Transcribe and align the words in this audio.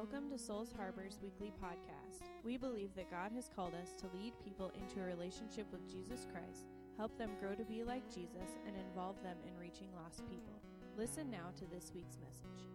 Welcome 0.00 0.30
to 0.30 0.38
Souls 0.38 0.72
Harbor's 0.74 1.18
weekly 1.22 1.52
podcast. 1.62 2.22
We 2.42 2.56
believe 2.56 2.88
that 2.96 3.10
God 3.10 3.32
has 3.34 3.50
called 3.54 3.74
us 3.74 3.92
to 4.00 4.08
lead 4.16 4.32
people 4.42 4.72
into 4.80 4.98
a 4.98 5.04
relationship 5.04 5.66
with 5.70 5.86
Jesus 5.90 6.26
Christ, 6.32 6.64
help 6.96 7.18
them 7.18 7.32
grow 7.38 7.54
to 7.54 7.64
be 7.66 7.84
like 7.84 8.08
Jesus, 8.08 8.48
and 8.66 8.74
involve 8.74 9.22
them 9.22 9.36
in 9.46 9.54
reaching 9.60 9.88
lost 10.02 10.26
people. 10.30 10.54
Listen 10.96 11.30
now 11.30 11.50
to 11.58 11.66
this 11.66 11.92
week's 11.94 12.16
message. 12.16 12.66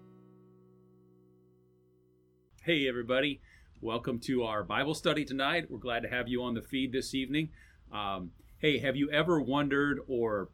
Hey, 2.62 2.88
everybody. 2.88 3.42
Welcome 3.82 4.20
to 4.26 4.44
our 4.44 4.64
Bible 4.64 4.94
study 4.94 5.26
tonight. 5.26 5.66
We're 5.68 5.80
glad 5.80 6.04
to 6.04 6.10
have 6.10 6.28
you 6.28 6.44
on 6.44 6.54
the 6.54 6.62
feed 6.62 6.92
this 6.92 7.16
evening. 7.16 7.50
Um, 7.92 8.34
hey, 8.60 8.78
have 8.78 8.96
you 8.96 9.10
ever 9.10 9.42
wondered 9.42 9.98
or 10.08 10.50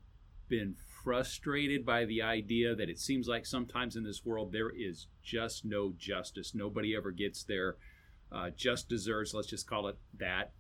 been 0.48 0.76
frustrated 1.04 1.86
by 1.86 2.06
the 2.06 2.22
idea 2.22 2.76
that 2.76 2.90
it 2.90 3.00
seems 3.00 3.28
like 3.28 3.46
sometimes 3.46 3.96
in 3.96 4.04
this 4.04 4.26
world 4.26 4.52
there 4.52 4.70
is 4.70 5.08
just 5.24 5.66
no 5.66 5.94
justice? 5.98 6.54
Nobody 6.54 6.96
ever 6.96 7.12
gets 7.12 7.44
their 7.44 7.78
uh, 8.32 8.50
just 8.56 8.88
deserves, 8.88 9.34
let's 9.34 9.48
just 9.48 9.68
call 9.68 9.88
it 9.88 9.98
that. 10.20 10.52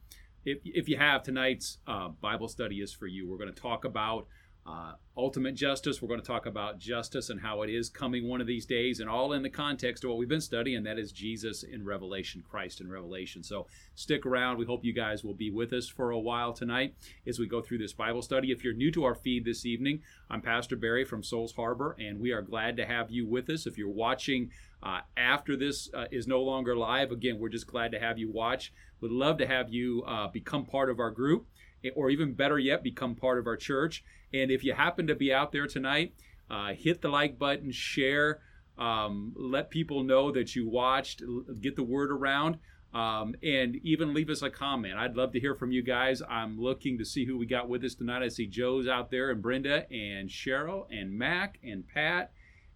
If, 0.43 0.59
if 0.65 0.89
you 0.89 0.97
have, 0.97 1.23
tonight's 1.23 1.77
uh, 1.87 2.09
Bible 2.09 2.47
study 2.47 2.77
is 2.77 2.91
for 2.93 3.07
you. 3.07 3.29
We're 3.29 3.37
going 3.37 3.53
to 3.53 3.61
talk 3.61 3.85
about 3.85 4.27
uh, 4.65 4.93
ultimate 5.17 5.55
justice. 5.55 6.01
We're 6.01 6.07
going 6.07 6.21
to 6.21 6.25
talk 6.25 6.45
about 6.45 6.79
justice 6.79 7.29
and 7.29 7.41
how 7.41 7.61
it 7.63 7.69
is 7.69 7.89
coming 7.89 8.27
one 8.27 8.41
of 8.41 8.47
these 8.47 8.65
days, 8.65 8.99
and 8.99 9.09
all 9.09 9.33
in 9.33 9.43
the 9.43 9.49
context 9.49 10.03
of 10.03 10.09
what 10.09 10.17
we've 10.17 10.29
been 10.29 10.41
studying, 10.41 10.83
that 10.83 10.97
is 10.97 11.11
Jesus 11.11 11.63
in 11.63 11.85
Revelation, 11.85 12.43
Christ 12.49 12.81
in 12.81 12.89
Revelation. 12.89 13.43
So 13.43 13.67
stick 13.95 14.25
around. 14.25 14.57
We 14.57 14.65
hope 14.65 14.85
you 14.85 14.93
guys 14.93 15.23
will 15.23 15.33
be 15.33 15.51
with 15.51 15.73
us 15.73 15.87
for 15.87 16.11
a 16.11 16.19
while 16.19 16.53
tonight 16.53 16.95
as 17.27 17.39
we 17.39 17.47
go 17.47 17.61
through 17.61 17.79
this 17.79 17.93
Bible 17.93 18.21
study. 18.21 18.51
If 18.51 18.63
you're 18.63 18.73
new 18.73 18.91
to 18.91 19.03
our 19.03 19.15
feed 19.15 19.45
this 19.45 19.65
evening, 19.65 20.01
I'm 20.29 20.41
Pastor 20.41 20.75
Barry 20.75 21.03
from 21.03 21.23
Souls 21.23 21.53
Harbor, 21.53 21.95
and 21.99 22.19
we 22.19 22.31
are 22.31 22.41
glad 22.41 22.77
to 22.77 22.85
have 22.85 23.11
you 23.11 23.27
with 23.27 23.49
us. 23.49 23.67
If 23.67 23.77
you're 23.77 23.89
watching 23.89 24.51
uh, 24.81 25.01
after 25.17 25.55
this 25.55 25.89
uh, 25.93 26.05
is 26.11 26.25
no 26.25 26.41
longer 26.41 26.75
live, 26.75 27.11
again, 27.11 27.37
we're 27.37 27.49
just 27.49 27.67
glad 27.67 27.91
to 27.91 27.99
have 27.99 28.17
you 28.17 28.31
watch. 28.31 28.73
Would 29.01 29.11
love 29.11 29.37
to 29.39 29.47
have 29.47 29.73
you 29.73 30.03
uh, 30.07 30.27
become 30.27 30.65
part 30.65 30.89
of 30.89 30.99
our 30.99 31.11
group 31.11 31.47
or 31.95 32.09
even 32.09 32.33
better 32.33 32.59
yet, 32.59 32.83
become 32.83 33.15
part 33.15 33.39
of 33.39 33.47
our 33.47 33.57
church. 33.57 34.03
And 34.33 34.51
if 34.51 34.63
you 34.63 34.73
happen 34.73 35.00
to 35.07 35.15
be 35.15 35.33
out 35.33 35.51
there 35.51 35.67
tonight, 35.67 36.13
uh, 36.49 36.73
hit 36.73 37.01
the 37.01 37.09
like 37.09 37.37
button, 37.39 37.71
share, 37.71 38.39
um, 38.77 39.33
let 39.35 39.69
people 39.69 40.03
know 40.03 40.31
that 40.31 40.55
you 40.55 40.67
watched, 40.67 41.21
get 41.61 41.75
the 41.75 41.83
word 41.83 42.11
around, 42.11 42.57
um, 42.93 43.35
and 43.41 43.77
even 43.83 44.13
leave 44.13 44.29
us 44.29 44.41
a 44.41 44.49
comment. 44.49 44.95
I'd 44.97 45.15
love 45.15 45.31
to 45.33 45.39
hear 45.39 45.55
from 45.55 45.71
you 45.71 45.81
guys. 45.81 46.21
I'm 46.29 46.59
looking 46.59 46.97
to 46.97 47.05
see 47.05 47.25
who 47.25 47.37
we 47.37 47.45
got 47.45 47.69
with 47.69 47.83
us 47.83 47.95
tonight. 47.95 48.21
I 48.21 48.27
see 48.27 48.47
Joe's 48.47 48.87
out 48.87 49.11
there, 49.11 49.29
and 49.29 49.41
Brenda, 49.41 49.89
and 49.91 50.29
Cheryl, 50.29 50.87
and 50.91 51.17
Mac, 51.17 51.57
and 51.63 51.87
Pat. 51.87 52.31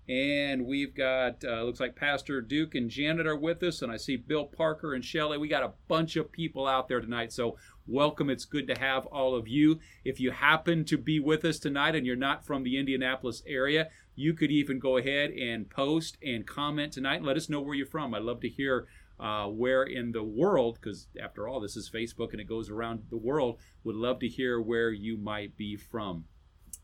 And 0.08 0.67
we've 0.67 0.94
got, 0.94 1.44
uh, 1.44 1.64
looks 1.64 1.80
like 1.80 1.95
Pastor 1.95 2.39
Duke 2.39 2.75
and 2.75 2.92
Janet 2.92 3.25
are 3.25 3.36
with 3.36 3.64
us, 3.64 3.81
and 3.81 3.92
I 3.92 3.98
see 3.98 4.17
Bill 4.17 4.45
Parker 4.45 4.94
and 4.94 5.03
Shelley. 5.03 5.39
We 5.39 5.48
got 5.48 5.64
a 5.64 5.73
bunch 5.88 6.16
of 6.16 6.31
people 6.31 6.67
out 6.67 6.88
there 6.88 7.02
tonight, 7.02 7.34
so 7.34 7.58
welcome. 7.88 8.30
It's 8.30 8.45
good 8.45 8.67
to 8.67 8.80
have 8.80 9.08
all 9.08 9.33
of 9.33 9.48
you. 9.48 9.80
If 10.03 10.20
you 10.20 10.30
happen 10.30 10.86
to 10.86 10.98
be 10.98 11.20
with 11.20 11.44
us 11.44 11.58
tonight 11.58 11.95
and 11.95 12.06
you're 12.06 12.16
not 12.16 12.45
from 12.45 12.64
the 12.64 12.78
Indianapolis 12.78 13.42
area, 13.48 13.89
you 14.16 14.33
could 14.33 14.52
even 14.52 14.78
go 14.78 14.98
ahead 14.98 15.31
and 15.31 15.70
post 15.70 16.17
and 16.23 16.45
comment 16.45 16.94
tonight 16.94 17.23
let 17.23 17.38
us 17.38 17.50
know 17.50 17.59
where 17.59 17.76
you're 17.76 17.88
from. 17.88 18.14
I'd 18.14 18.22
love 18.22 18.42
to 18.42 18.50
hear 18.50 18.88
uh, 19.20 19.48
where 19.48 19.83
in 19.83 20.11
the 20.11 20.23
world, 20.23 20.78
because 20.80 21.08
after 21.22 21.48
all, 21.48 21.59
this 21.59 21.76
is 21.76 21.89
Facebook 21.89 22.31
and 22.31 22.39
it 22.39 22.48
goes 22.48 22.70
around 22.70 23.03
the 23.09 23.17
world, 23.17 23.59
would 23.83 23.95
love 23.95 24.20
to 24.20 24.28
hear 24.28 24.61
where 24.61 24.92
you 24.92 25.17
might 25.17 25.58
be 25.58 25.76
from. 25.76 26.26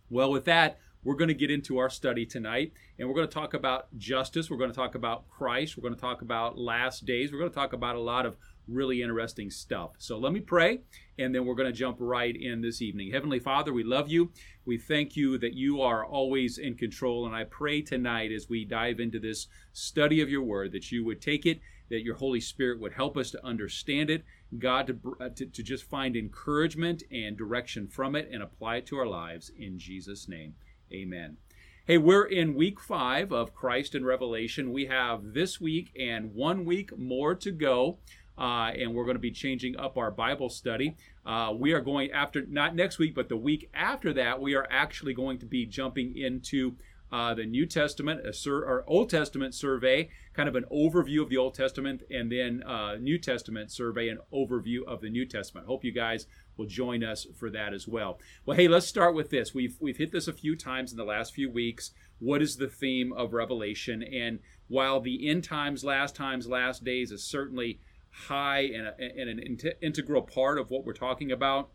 Well, 0.10 0.32
with 0.32 0.46
that, 0.46 0.80
we're 1.04 1.16
going 1.16 1.28
to 1.28 1.34
get 1.34 1.52
into 1.52 1.78
our 1.78 1.90
study 1.90 2.26
tonight 2.26 2.74
and 2.98 3.08
we're 3.08 3.16
going 3.16 3.28
to 3.28 3.34
talk 3.34 3.54
about 3.54 3.88
justice. 3.98 4.50
We're 4.50 4.58
going 4.58 4.72
to 4.72 4.76
talk 4.76 4.96
about 4.96 5.28
Christ. 5.30 5.78
We're 5.78 5.82
going 5.82 5.96
to 5.96 6.02
talk 6.02 6.22
about 6.22 6.58
last 6.58 7.06
days. 7.06 7.32
We're 7.32 7.40
going 7.40 7.50
to 7.50 7.56
talk 7.56 7.74
about 7.74 7.96
a 7.96 8.02
lot 8.02 8.26
of 8.26 8.38
really 8.68 9.02
interesting 9.02 9.50
stuff. 9.50 9.92
So 9.98 10.18
let 10.18 10.32
me 10.32 10.40
pray, 10.40 10.82
and 11.18 11.34
then 11.34 11.46
we're 11.46 11.56
going 11.56 11.72
to 11.72 11.78
jump 11.78 11.98
right 12.00 12.36
in 12.36 12.62
this 12.62 12.82
evening. 12.82 13.12
Heavenly 13.12 13.40
Father, 13.40 13.74
we 13.74 13.84
love 13.84 14.10
you. 14.10 14.32
We 14.66 14.78
thank 14.78 15.16
you 15.16 15.38
that 15.40 15.54
you 15.54 15.82
are 15.82 16.06
always 16.06 16.58
in 16.58 16.76
control. 16.76 17.26
And 17.26 17.36
I 17.36 17.44
pray 17.46 17.82
tonight 17.82 18.32
as 18.32 18.50
we 18.50 18.66
dive 18.66 19.00
into 19.00 19.20
this 19.20 19.48
study 19.74 20.22
of 20.22 20.30
your 20.30 20.44
word 20.44 20.72
that 20.74 20.92
you 20.92 21.04
would 21.06 21.22
take 21.22 21.46
it, 21.46 21.60
that 21.90 22.04
your 22.04 22.16
Holy 22.16 22.40
Spirit 22.40 22.80
would 22.80 22.94
help 22.94 23.18
us 23.18 23.32
to 23.32 23.46
understand 23.46 24.10
it, 24.10 24.24
God, 24.58 24.88
to, 24.88 25.30
to, 25.30 25.46
to 25.46 25.64
just 25.64 25.84
find 25.90 26.16
encouragement 26.16 27.04
and 27.12 27.36
direction 27.36 27.88
from 27.88 28.16
it 28.16 28.30
and 28.32 28.42
apply 28.42 28.78
it 28.78 28.86
to 28.88 28.98
our 28.98 29.08
lives. 29.08 29.52
In 29.58 29.78
Jesus' 29.78 30.28
name, 30.28 30.56
amen. 30.94 31.38
Hey, 31.86 31.98
we're 31.98 32.26
in 32.26 32.54
week 32.54 32.80
five 32.80 33.32
of 33.32 33.54
Christ 33.54 33.96
in 33.96 34.06
Revelation. 34.06 34.72
We 34.72 34.86
have 34.86 35.34
this 35.34 35.60
week 35.60 35.92
and 36.00 36.34
one 36.34 36.64
week 36.64 36.98
more 36.98 37.36
to 37.36 37.52
go 37.52 37.98
uh, 38.38 38.72
and 38.76 38.94
we're 38.94 39.06
going 39.06 39.16
to 39.16 39.20
be 39.20 39.32
changing 39.32 39.78
up 39.78 39.98
our 39.98 40.10
Bible 40.10 40.50
study. 40.50 40.96
Uh, 41.26 41.54
we 41.56 41.74
are 41.74 41.82
going 41.82 42.12
after, 42.12 42.46
not 42.48 42.76
next 42.76 42.98
week, 42.98 43.14
but 43.14 43.30
the 43.30 43.38
week 43.38 43.70
after 43.74 44.14
that, 44.14 44.42
we 44.42 44.56
are 44.56 44.68
actually 44.72 45.14
going 45.14 45.38
to 45.38 45.46
be 45.46 45.66
jumping 45.66 46.18
into 46.18 46.76
uh, 47.12 47.34
the 47.34 47.46
New 47.46 47.66
Testament, 47.66 48.26
a 48.26 48.34
sur- 48.34 48.64
or 48.64 48.86
Old 48.88 49.10
Testament 49.10 49.54
survey, 49.54 50.10
kind 50.34 50.48
of 50.48 50.56
an 50.56 50.66
overview 50.72 51.22
of 51.22 51.30
the 51.30 51.38
Old 51.38 51.54
Testament, 51.54 52.04
and 52.10 52.32
then 52.32 52.64
uh, 52.64 52.96
New 52.96 53.18
Testament 53.18 53.70
survey, 53.70 54.08
an 54.08 54.20
overview 54.34 54.84
of 54.88 55.02
the 55.02 55.10
New 55.10 55.26
Testament. 55.26 55.68
Hope 55.68 55.84
you 55.84 55.92
guys 55.92 56.26
will 56.58 56.66
join 56.66 57.04
us 57.04 57.26
for 57.38 57.50
that 57.50 57.74
as 57.74 57.88
well. 57.88 58.20
Well, 58.46 58.58
hey, 58.58 58.68
let's 58.68 58.88
start 58.88 59.16
with 59.16 59.30
this. 59.30 59.54
We've 59.54 59.78
we've 59.80 59.98
hit 59.98 60.12
this 60.12 60.28
a 60.28 60.34
few 60.34 60.56
times 60.56 60.92
in 60.92 60.98
the 60.98 61.04
last 61.04 61.34
few 61.34 61.50
weeks. 61.50 61.92
What 62.20 62.42
is 62.42 62.58
the 62.58 62.68
theme 62.68 63.14
of 63.14 63.34
Revelation? 63.34 64.04
And 64.04 64.40
while 64.68 65.00
the 65.02 65.28
end 65.28 65.44
times, 65.44 65.84
last 65.84 66.16
times, 66.16 66.48
last 66.48 66.84
days 66.84 67.12
is 67.12 67.24
certainly 67.24 67.80
high 68.12 68.62
and, 68.62 68.94
and 69.00 69.30
an 69.30 69.40
in- 69.40 69.74
integral 69.82 70.22
part 70.22 70.60
of 70.60 70.70
what 70.70 70.86
we're 70.86 70.94
talking 70.94 71.32
about 71.32 71.70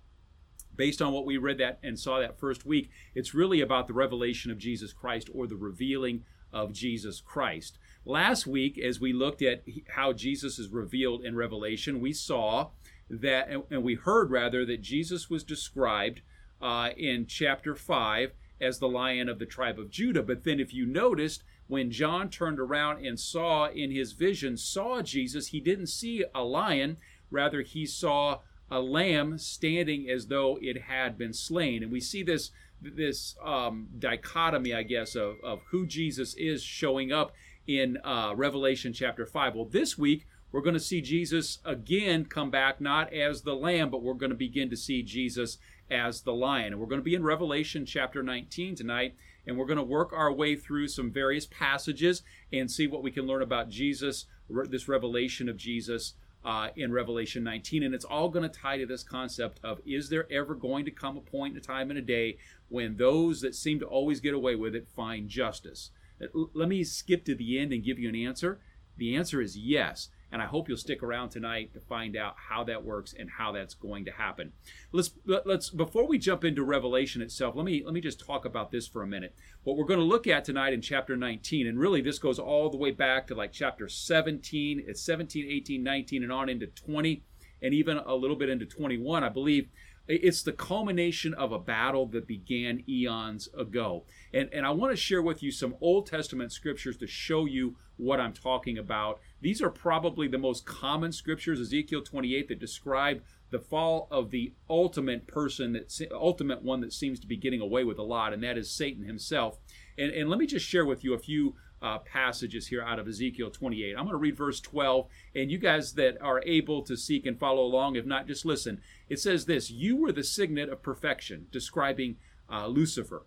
based 0.75 1.01
on 1.01 1.13
what 1.13 1.25
we 1.25 1.39
read 1.39 1.59
that 1.59 1.79
and 1.83 1.99
saw 1.99 2.21
that 2.21 2.39
first 2.39 2.67
week 2.67 2.91
it's 3.15 3.35
really 3.35 3.61
about 3.61 3.87
the 3.87 3.95
revelation 3.95 4.51
of 4.51 4.59
jesus 4.59 4.93
christ 4.93 5.31
or 5.35 5.47
the 5.47 5.57
revealing 5.57 6.23
of 6.53 6.73
jesus 6.73 7.21
christ 7.21 7.79
last 8.05 8.47
week 8.47 8.79
as 8.79 9.01
we 9.01 9.13
looked 9.13 9.41
at 9.41 9.65
how 9.95 10.13
jesus 10.13 10.59
is 10.59 10.69
revealed 10.69 11.25
in 11.25 11.35
revelation 11.35 12.01
we 12.01 12.13
saw 12.13 12.69
that 13.09 13.49
and 13.71 13.83
we 13.83 13.95
heard 13.95 14.31
rather 14.31 14.65
that 14.67 14.83
jesus 14.83 15.31
was 15.31 15.45
described 15.45 16.21
uh, 16.61 16.91
in 16.97 17.27
chapter 17.27 17.75
5 17.75 18.33
as 18.61 18.79
the 18.79 18.89
lion 18.89 19.29
of 19.29 19.39
the 19.39 19.47
tribe 19.47 19.79
of 19.79 19.91
judah 19.91 20.23
but 20.23 20.45
then 20.45 20.59
if 20.59 20.73
you 20.73 20.87
noticed 20.87 21.43
when 21.69 21.91
John 21.91 22.29
turned 22.31 22.61
around 22.61 23.05
and 23.05 23.19
saw 23.19 23.67
in 23.67 23.91
his 23.91 24.13
vision, 24.13 24.57
saw 24.57 25.03
Jesus, 25.03 25.49
he 25.49 25.61
didn't 25.61 25.89
see 25.89 26.25
a 26.35 26.45
lion, 26.45 26.97
rather, 27.31 27.63
he 27.63 27.87
saw 27.87 28.41
a 28.71 28.81
lamb 28.81 29.39
standing 29.39 30.09
as 30.09 30.27
though 30.27 30.59
it 30.61 30.83
had 30.83 31.19
been 31.19 31.33
slain. 31.33 31.83
And 31.83 31.93
we 31.93 32.01
see 32.01 32.23
this 32.23 32.51
this 32.83 33.35
um, 33.43 33.89
dichotomy, 33.99 34.75
I 34.75 34.83
guess, 34.83 35.15
of, 35.15 35.37
of 35.43 35.61
who 35.71 35.87
Jesus 35.87 36.35
is 36.35 36.63
showing 36.63 37.11
up 37.11 37.33
in 37.67 37.97
uh, 38.05 38.35
Revelation 38.37 38.93
chapter 38.93 39.25
5. 39.25 39.55
Well, 39.55 39.65
this 39.65 39.97
week, 39.97 40.27
we're 40.57 40.63
going 40.63 40.73
to 40.73 40.81
see 40.81 41.03
Jesus 41.03 41.59
again 41.67 42.25
come 42.25 42.51
back, 42.51 42.81
not 42.81 43.13
as 43.13 43.43
the 43.43 43.55
lamb, 43.55 43.91
but 43.91 44.03
we're 44.03 44.15
going 44.15 44.31
to 44.31 44.37
begin 44.37 44.71
to 44.71 44.77
see 44.77 45.03
Jesus 45.03 45.59
as 45.91 46.23
the 46.23 46.33
lion. 46.33 46.73
And 46.73 46.81
we're 46.81 46.87
going 46.87 47.03
to 47.03 47.05
be 47.05 47.15
in 47.15 47.23
Revelation 47.23 47.85
chapter 47.85 48.23
19 48.23 48.75
tonight 48.75 49.17
and 49.47 49.59
we're 49.59 49.67
going 49.67 49.77
to 49.77 49.83
work 49.83 50.15
our 50.15 50.33
way 50.33 50.57
through 50.57 50.89
some 50.89 51.11
various 51.11 51.45
passages 51.45 52.23
and 52.55 52.71
see 52.71 52.87
what 52.87 53.03
we 53.03 53.11
can 53.11 53.27
learn 53.27 53.43
about 53.43 53.69
Jesus, 53.69 54.25
this 54.71 54.89
revelation 54.89 55.51
of 55.51 55.59
Jesus 55.59 56.15
uh, 56.43 56.69
in 56.75 56.91
Revelation 56.91 57.45
19. 57.45 57.83
And 57.83 57.95
it's 57.95 58.07
all 58.07 58.31
going 58.31 58.51
to 58.51 58.59
tie 58.59 58.79
to 58.79 58.87
this 58.87 59.03
concept 59.03 59.61
of 59.63 59.83
is 59.85 60.09
there 60.09 60.27
ever 60.33 60.55
going 60.55 60.87
to 60.87 60.91
come 60.91 61.19
a 61.19 61.21
point 61.21 61.53
in 61.53 61.59
a 61.59 61.63
time 61.63 61.91
in 61.91 61.99
a 61.99 62.01
day 62.01 62.39
when 62.71 62.97
those 62.97 63.43
that 63.43 63.55
seem 63.55 63.79
to 63.81 63.87
always 63.87 64.21
get 64.21 64.33
away 64.33 64.55
with 64.55 64.75
it 64.75 64.89
find 64.89 65.29
justice? 65.29 65.91
Let 66.33 66.71
me 66.71 66.83
skip 66.83 67.27
to 67.27 67.35
the 67.35 67.59
end 67.59 67.75
and 67.75 67.85
give 67.85 67.99
you 67.99 68.09
an 68.09 68.17
answer. 68.17 68.59
The 68.97 69.15
answer 69.15 69.43
is 69.43 69.59
yes 69.59 70.09
and 70.33 70.43
I 70.43 70.47
hope 70.47 70.69
you'll 70.69 70.77
stick 70.77 71.03
around 71.03 71.31
tonight 71.31 71.73
to 71.75 71.81
find 71.81 72.17
out 72.17 72.35
how 72.49 72.65
that 72.65 72.85
works 72.85 73.15
and 73.17 73.31
how 73.31 73.53
that's 73.53 73.75
going 73.75 74.05
to 74.07 74.11
happen. 74.11 74.53
Let's 74.93 75.11
let's 75.25 75.71
before 75.71 76.07
we 76.07 76.19
jump 76.19 76.45
into 76.45 76.63
Revelation 76.65 77.23
itself, 77.23 77.55
let 77.55 77.65
me 77.65 77.83
let 77.85 77.95
me 77.95 78.01
just 78.01 78.25
talk 78.25 78.45
about 78.45 78.71
this 78.71 78.87
for 78.89 79.03
a 79.03 79.07
minute. 79.07 79.35
What 79.65 79.77
we're 79.77 79.85
going 79.85 80.01
to 80.01 80.05
look 80.05 80.27
at 80.27 80.45
tonight 80.45 80.73
in 80.73 80.81
chapter 80.81 81.17
19 81.17 81.67
and 81.67 81.79
really 81.79 82.01
this 82.01 82.19
goes 82.19 82.39
all 82.39 82.71
the 82.71 82.77
way 82.77 82.91
back 82.91 83.27
to 83.29 83.35
like 83.35 83.53
chapter 83.53 83.89
17, 83.89 84.85
it's 84.87 85.03
17, 85.03 85.47
18, 85.49 85.83
19 85.83 86.23
and 86.23 86.33
on 86.33 86.49
into 86.49 86.67
20 86.67 87.23
and 87.63 87.73
even 87.73 87.99
a 87.99 88.15
little 88.15 88.37
bit 88.37 88.49
into 88.49 88.67
21, 88.67 89.25
I 89.25 89.29
believe 89.29 89.69
it's 90.09 90.43
the 90.43 90.53
culmination 90.53 91.35
of 91.35 91.53
a 91.53 91.59
battle 91.59 92.07
that 92.07 92.27
began 92.27 92.85
eons 92.89 93.49
ago. 93.57 94.05
And, 94.33 94.49
and 94.53 94.65
I 94.65 94.71
want 94.71 94.93
to 94.93 94.97
share 94.97 95.23
with 95.23 95.43
you 95.43 95.51
some 95.51 95.75
Old 95.81 96.07
Testament 96.07 96.53
scriptures 96.53 96.97
to 96.99 97.07
show 97.07 97.45
you 97.45 97.77
what 97.97 98.21
I'm 98.21 98.33
talking 98.33 98.79
about. 98.79 99.21
These 99.41 99.63
are 99.63 99.71
probably 99.71 100.29
the 100.29 100.39
most 100.39 100.67
common 100.67 101.13
scriptures, 101.13 101.61
Ezekiel 101.61 102.03
28, 102.03 102.49
that 102.49 102.61
describe 102.61 103.23
the 103.51 103.59
fall 103.59 104.09
of 104.11 104.31
the 104.31 104.53
ultimate 104.69 105.27
person, 105.27 105.73
that 105.73 106.09
ultimate 106.13 106.63
one 106.63 106.81
that 106.81 106.93
seems 106.93 107.21
to 107.21 107.27
be 107.27 107.37
getting 107.37 107.61
away 107.61 107.85
with 107.85 107.99
a 107.99 108.03
lot, 108.03 108.33
and 108.33 108.43
that 108.43 108.59
is 108.59 108.71
Satan 108.71 109.05
himself. 109.05 109.59
And, 109.97 110.13
and 110.13 110.29
let 110.29 110.39
me 110.39 110.47
just 110.47 110.67
share 110.67 110.85
with 110.85 111.05
you 111.05 111.15
a 111.15 111.19
few 111.19 111.55
uh, 111.83 111.99
passages 111.99 112.69
here 112.69 112.83
out 112.83 112.99
of 112.99 113.09
Ezekiel 113.09 113.51
28. 113.51 113.95
I'm 113.97 114.05
going 114.05 114.13
to 114.13 114.17
read 114.17 114.37
verse 114.37 114.61
12, 114.61 115.07
and 115.35 115.51
you 115.51 115.59
guys 115.59 115.95
that 115.95 116.21
are 116.21 116.43
able 116.45 116.83
to 116.83 116.97
seek 116.97 117.27
and 117.27 117.39
follow 117.39 117.63
along, 117.63 117.97
if 117.97 118.07
not, 118.07 118.27
just 118.27 118.45
listen. 118.45 118.81
It 119.09 119.19
says 119.19 119.47
this 119.47 119.71
You 119.71 119.97
were 119.97 120.13
the 120.13 120.25
signet 120.25 120.69
of 120.69 120.83
perfection, 120.83 121.47
describing 121.51 122.17
uh, 122.51 122.67
Lucifer. 122.67 123.27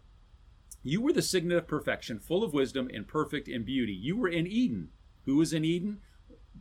You 0.81 1.01
were 1.01 1.13
the 1.13 1.21
signet 1.21 1.57
of 1.57 1.67
perfection, 1.67 2.19
full 2.19 2.43
of 2.43 2.53
wisdom 2.53 2.89
and 2.93 3.07
perfect 3.07 3.47
in 3.47 3.63
beauty. 3.63 3.93
You 3.93 4.17
were 4.17 4.29
in 4.29 4.47
Eden. 4.47 4.89
Who 5.25 5.35
was 5.35 5.53
in 5.53 5.65
Eden? 5.65 5.99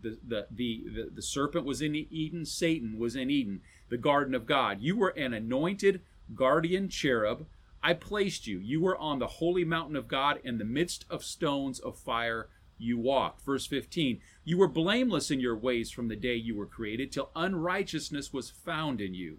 The, 0.00 0.18
the, 0.26 0.46
the, 0.50 0.84
the, 0.94 1.10
the 1.14 1.22
serpent 1.22 1.64
was 1.64 1.80
in 1.82 1.94
Eden, 1.94 2.44
Satan 2.44 2.98
was 2.98 3.16
in 3.16 3.30
Eden, 3.30 3.62
the 3.88 3.96
garden 3.96 4.34
of 4.34 4.46
God. 4.46 4.80
You 4.80 4.96
were 4.96 5.08
an 5.10 5.32
anointed 5.32 6.02
guardian 6.34 6.88
cherub 6.88 7.46
I 7.82 7.94
placed 7.94 8.46
you. 8.46 8.58
You 8.58 8.80
were 8.80 8.96
on 8.96 9.18
the 9.18 9.26
holy 9.26 9.64
mountain 9.64 9.96
of 9.96 10.08
God 10.08 10.40
in 10.42 10.58
the 10.58 10.64
midst 10.64 11.04
of 11.08 11.24
stones 11.24 11.78
of 11.78 11.98
fire 11.98 12.48
you 12.78 12.98
walked. 12.98 13.44
Verse 13.44 13.66
15 13.66 14.20
You 14.44 14.58
were 14.58 14.68
blameless 14.68 15.30
in 15.30 15.40
your 15.40 15.56
ways 15.56 15.90
from 15.90 16.08
the 16.08 16.16
day 16.16 16.34
you 16.34 16.56
were 16.56 16.66
created, 16.66 17.12
till 17.12 17.30
unrighteousness 17.34 18.32
was 18.32 18.50
found 18.50 19.00
in 19.00 19.14
you. 19.14 19.38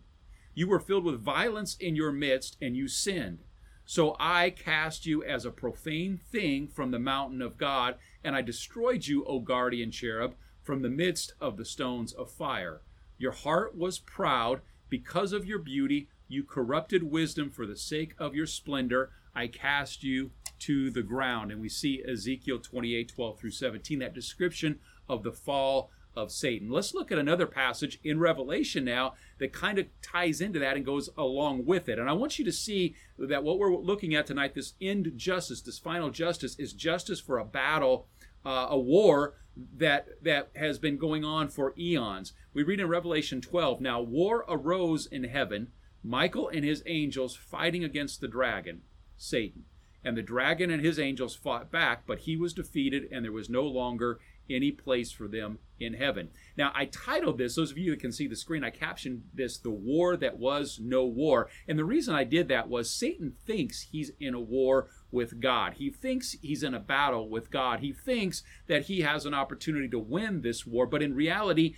You 0.54 0.68
were 0.68 0.80
filled 0.80 1.06
with 1.06 1.22
violence 1.22 1.76
in 1.78 1.96
your 1.96 2.12
midst, 2.12 2.58
and 2.62 2.76
you 2.76 2.88
sinned. 2.88 3.40
So 3.86 4.16
I 4.20 4.52
cast 4.52 5.06
you 5.06 5.24
as 5.24 5.46
a 5.46 5.52
profane 5.52 6.20
thing 6.32 6.68
from 6.68 6.92
the 6.92 7.00
mountain 7.00 7.42
of 7.42 7.58
God, 7.58 7.96
and 8.24 8.36
I 8.36 8.42
destroyed 8.42 9.08
you, 9.08 9.26
O 9.26 9.40
guardian 9.40 9.90
cherub, 9.90 10.36
from 10.62 10.82
the 10.82 10.90
midst 10.90 11.34
of 11.42 11.58
the 11.58 11.66
stones 11.66 12.14
of 12.14 12.30
fire. 12.30 12.82
Your 13.18 13.32
heart 13.32 13.76
was 13.76 14.00
proud 14.00 14.62
because 14.90 15.34
of 15.34 15.46
your 15.46 15.60
beauty 15.60 16.10
you 16.30 16.44
corrupted 16.44 17.04
wisdom 17.04 17.50
for 17.50 17.66
the 17.66 17.76
sake 17.76 18.14
of 18.18 18.36
your 18.36 18.46
splendor. 18.46 19.12
I 19.36 19.48
cast 19.48 20.04
you 20.04 20.32
to 20.60 20.90
the 20.90 21.04
ground. 21.04 21.52
And 21.52 21.62
we 21.62 21.70
see 21.70 22.04
Ezekiel 22.08 22.60
28 22.60 23.10
12 23.10 23.40
through 23.40 23.52
17, 23.52 24.00
that 24.00 24.14
description 24.14 24.80
of 25.08 25.24
the 25.24 25.32
fall 25.32 25.92
of 26.16 26.32
Satan. 26.32 26.70
Let's 26.70 26.94
look 26.94 27.12
at 27.12 27.20
another 27.20 27.46
passage 27.46 28.00
in 28.04 28.20
Revelation 28.20 28.84
now 28.84 29.14
that 29.38 29.54
kind 29.54 29.80
of 29.80 29.88
ties 30.02 30.42
into 30.42 30.60
that 30.60 30.76
and 30.76 30.86
goes 30.86 31.10
along 31.18 31.66
with 31.66 31.88
it. 31.88 32.00
And 32.00 32.10
I 32.10 32.14
want 32.14 32.40
you 32.40 32.46
to 32.46 32.52
see 32.52 32.96
that 33.18 33.44
what 33.44 33.60
we're 33.60 33.76
looking 33.76 34.16
at 34.16 34.28
tonight, 34.28 34.54
this 34.54 34.74
end 34.82 35.14
justice, 35.16 35.62
this 35.62 35.80
final 35.80 36.10
justice, 36.10 36.58
is 36.58 36.74
justice 36.74 37.20
for 37.20 37.38
a 37.38 37.46
battle, 37.46 38.08
uh, 38.46 38.68
a 38.70 38.80
war 38.80 39.36
that 39.78 40.08
that 40.24 40.50
has 40.56 40.80
been 40.80 40.98
going 40.98 41.24
on 41.24 41.48
for 41.48 41.74
eons. 41.78 42.34
We 42.54 42.64
read 42.64 42.80
in 42.80 42.88
Revelation 42.88 43.42
12, 43.42 43.82
now 43.82 44.02
war 44.02 44.46
arose 44.48 45.06
in 45.06 45.26
heaven 45.26 45.72
Michael 46.04 46.50
and 46.50 46.64
his 46.64 46.84
angels 46.86 47.36
fighting 47.36 47.84
against 47.84 48.22
the 48.22 48.28
dragon, 48.28 48.82
Satan. 49.18 49.66
And 50.04 50.16
the 50.16 50.22
dragon 50.22 50.70
and 50.70 50.84
his 50.84 50.98
angels 50.98 51.36
fought 51.36 51.72
back, 51.72 52.08
but 52.08 52.20
he 52.20 52.38
was 52.38 52.54
defeated, 52.54 53.10
and 53.12 53.26
there 53.26 53.32
was 53.32 53.50
no 53.50 53.64
longer 53.64 54.20
any 54.50 54.72
place 54.72 55.12
for 55.12 55.28
them 55.28 55.60
in 55.80 55.94
heaven. 55.94 56.30
Now, 56.58 56.72
I 56.76 56.86
titled 56.86 57.38
this, 57.38 57.56
those 57.56 57.72
of 57.72 57.78
you 57.78 57.92
that 57.92 58.02
can 58.02 58.12
see 58.12 58.28
the 58.28 58.36
screen, 58.36 58.64
I 58.64 58.70
captioned 58.70 59.24
this, 59.34 59.58
The 59.58 59.70
War 59.70 60.18
That 60.18 60.38
Was 60.38 60.80
No 60.82 61.06
War. 61.06 61.50
And 61.68 61.80
the 61.80 61.86
reason 61.86 62.14
I 62.14 62.24
did 62.24 62.48
that 62.50 62.70
was 62.70 62.90
Satan 62.90 63.34
thinks 63.46 63.88
he's 63.92 64.12
in 64.20 64.34
a 64.34 64.40
war 64.40 64.90
with 65.12 65.40
God. 65.40 65.76
He 65.76 65.90
thinks 65.90 66.36
he's 66.42 66.64
in 66.64 66.74
a 66.74 66.80
battle 66.80 67.30
with 67.30 67.50
God. 67.50 67.80
He 67.80 67.92
thinks 67.92 68.44
that 68.68 68.84
he 68.84 69.02
has 69.02 69.26
an 69.26 69.34
opportunity 69.34 69.88
to 69.90 70.00
win 70.00 70.42
this 70.42 70.68
war, 70.68 70.86
but 70.86 71.02
in 71.02 71.16
reality, 71.16 71.76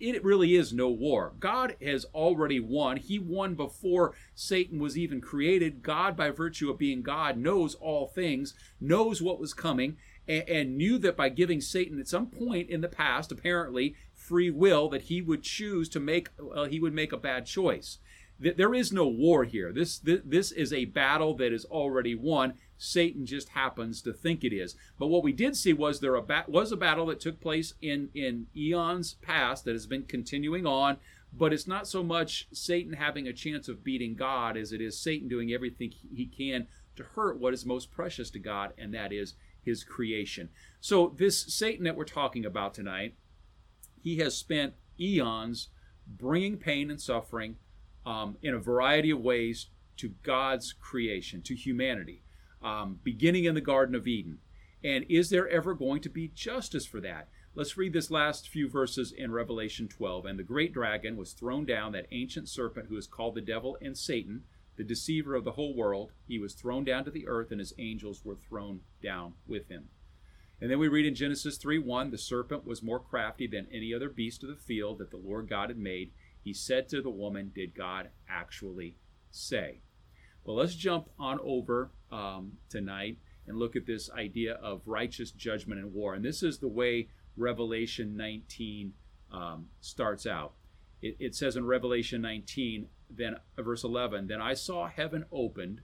it, 0.00 0.24
really 0.24 0.54
is 0.54 0.72
no 0.72 0.88
war. 0.88 1.32
God 1.38 1.76
has 1.82 2.06
already 2.14 2.60
won. 2.60 2.96
He 2.96 3.18
won 3.18 3.54
before 3.54 4.14
Satan 4.34 4.78
was 4.78 4.96
even 4.96 5.20
created. 5.20 5.82
God, 5.82 6.16
by 6.16 6.30
virtue 6.30 6.70
of 6.70 6.78
being 6.78 7.02
God, 7.02 7.36
knows 7.36 7.74
all 7.74 8.06
things, 8.06 8.54
knows 8.80 9.20
what 9.20 9.40
was 9.40 9.52
coming, 9.52 9.96
and, 10.26 10.48
and 10.48 10.76
knew 10.76 10.98
that 10.98 11.16
by 11.16 11.28
giving 11.28 11.60
Satan 11.60 12.00
at 12.00 12.08
some 12.08 12.26
point 12.26 12.70
in 12.70 12.80
the 12.80 12.88
past, 12.88 13.32
apparently, 13.32 13.94
free 14.14 14.50
will, 14.50 14.88
that 14.88 15.02
he 15.02 15.20
would 15.20 15.42
choose 15.42 15.88
to 15.90 16.00
make, 16.00 16.28
uh, 16.54 16.64
he 16.64 16.80
would 16.80 16.94
make 16.94 17.12
a 17.12 17.16
bad 17.16 17.46
choice 17.46 17.98
there 18.42 18.74
is 18.74 18.92
no 18.92 19.06
war 19.06 19.44
here. 19.44 19.72
This, 19.72 19.98
this 19.98 20.50
is 20.50 20.72
a 20.72 20.86
battle 20.86 21.34
that 21.34 21.52
is 21.52 21.64
already 21.66 22.14
won. 22.14 22.54
Satan 22.76 23.24
just 23.24 23.50
happens 23.50 24.02
to 24.02 24.12
think 24.12 24.42
it 24.42 24.52
is. 24.52 24.74
But 24.98 25.06
what 25.06 25.22
we 25.22 25.32
did 25.32 25.56
see 25.56 25.72
was 25.72 26.00
there 26.00 26.16
a 26.16 26.22
ba- 26.22 26.44
was 26.48 26.72
a 26.72 26.76
battle 26.76 27.06
that 27.06 27.20
took 27.20 27.40
place 27.40 27.74
in 27.80 28.08
in 28.14 28.48
eons 28.56 29.14
past 29.14 29.64
that 29.64 29.74
has 29.74 29.86
been 29.86 30.02
continuing 30.02 30.66
on. 30.66 30.96
But 31.32 31.52
it's 31.52 31.68
not 31.68 31.86
so 31.86 32.02
much 32.02 32.48
Satan 32.52 32.94
having 32.94 33.28
a 33.28 33.32
chance 33.32 33.68
of 33.68 33.84
beating 33.84 34.14
God 34.16 34.56
as 34.56 34.72
it 34.72 34.80
is 34.80 34.98
Satan 34.98 35.28
doing 35.28 35.52
everything 35.52 35.92
he 36.14 36.26
can 36.26 36.66
to 36.96 37.04
hurt 37.04 37.38
what 37.38 37.54
is 37.54 37.64
most 37.64 37.90
precious 37.92 38.28
to 38.30 38.38
God, 38.38 38.72
and 38.76 38.92
that 38.92 39.12
is 39.12 39.34
his 39.64 39.84
creation. 39.84 40.48
So 40.80 41.14
this 41.16 41.42
Satan 41.54 41.84
that 41.84 41.96
we're 41.96 42.04
talking 42.04 42.44
about 42.44 42.74
tonight, 42.74 43.14
he 44.00 44.16
has 44.16 44.36
spent 44.36 44.74
eons 44.98 45.68
bringing 46.06 46.56
pain 46.56 46.90
and 46.90 47.00
suffering 47.00 47.56
um, 48.04 48.36
in 48.42 48.54
a 48.54 48.58
variety 48.58 49.10
of 49.10 49.20
ways 49.20 49.68
to 49.98 50.14
God's 50.22 50.72
creation, 50.72 51.42
to 51.42 51.54
humanity, 51.54 52.22
um, 52.62 52.98
beginning 53.04 53.44
in 53.44 53.54
the 53.54 53.60
Garden 53.60 53.94
of 53.94 54.06
Eden. 54.06 54.38
And 54.82 55.04
is 55.08 55.30
there 55.30 55.48
ever 55.48 55.74
going 55.74 56.00
to 56.02 56.08
be 56.08 56.28
justice 56.28 56.86
for 56.86 57.00
that? 57.00 57.28
Let's 57.54 57.76
read 57.76 57.92
this 57.92 58.10
last 58.10 58.48
few 58.48 58.68
verses 58.68 59.12
in 59.12 59.30
Revelation 59.30 59.86
12. 59.86 60.26
And 60.26 60.38
the 60.38 60.42
great 60.42 60.72
dragon 60.72 61.16
was 61.16 61.32
thrown 61.32 61.66
down, 61.66 61.92
that 61.92 62.06
ancient 62.10 62.48
serpent 62.48 62.88
who 62.88 62.96
is 62.96 63.06
called 63.06 63.34
the 63.34 63.42
devil 63.42 63.76
and 63.82 63.96
Satan, 63.96 64.42
the 64.76 64.84
deceiver 64.84 65.34
of 65.34 65.44
the 65.44 65.52
whole 65.52 65.74
world. 65.74 66.12
He 66.26 66.38
was 66.38 66.54
thrown 66.54 66.84
down 66.84 67.04
to 67.04 67.10
the 67.10 67.26
earth, 67.26 67.50
and 67.50 67.60
his 67.60 67.74
angels 67.78 68.24
were 68.24 68.36
thrown 68.36 68.80
down 69.02 69.34
with 69.46 69.68
him. 69.68 69.88
And 70.60 70.70
then 70.70 70.78
we 70.78 70.88
read 70.88 71.06
in 71.06 71.14
Genesis 71.14 71.58
3 71.58 71.78
1 71.78 72.10
the 72.10 72.18
serpent 72.18 72.64
was 72.64 72.82
more 72.82 73.00
crafty 73.00 73.46
than 73.46 73.66
any 73.72 73.92
other 73.92 74.08
beast 74.08 74.42
of 74.42 74.48
the 74.48 74.56
field 74.56 74.98
that 74.98 75.10
the 75.10 75.16
Lord 75.16 75.48
God 75.48 75.70
had 75.70 75.78
made. 75.78 76.12
He 76.40 76.52
said 76.52 76.88
to 76.88 77.02
the 77.02 77.10
woman, 77.10 77.50
Did 77.54 77.74
God 77.74 78.10
actually 78.28 78.96
say? 79.30 79.80
Well, 80.44 80.56
let's 80.56 80.74
jump 80.74 81.08
on 81.18 81.38
over 81.42 81.90
um, 82.10 82.52
tonight 82.68 83.18
and 83.46 83.58
look 83.58 83.76
at 83.76 83.86
this 83.86 84.10
idea 84.10 84.54
of 84.54 84.82
righteous 84.86 85.30
judgment 85.32 85.80
and 85.80 85.92
war. 85.92 86.14
And 86.14 86.24
this 86.24 86.42
is 86.42 86.58
the 86.58 86.68
way 86.68 87.08
Revelation 87.36 88.16
19 88.16 88.92
um, 89.32 89.66
starts 89.80 90.26
out. 90.26 90.52
It, 91.00 91.16
it, 91.18 91.34
says 91.34 91.56
in 91.56 91.66
Revelation 91.66 92.22
19, 92.22 92.86
then 93.16 93.36
uh, 93.58 93.62
verse 93.62 93.84
11, 93.84 94.26
then 94.26 94.40
I 94.40 94.54
saw 94.54 94.88
heaven 94.88 95.24
opened, 95.30 95.80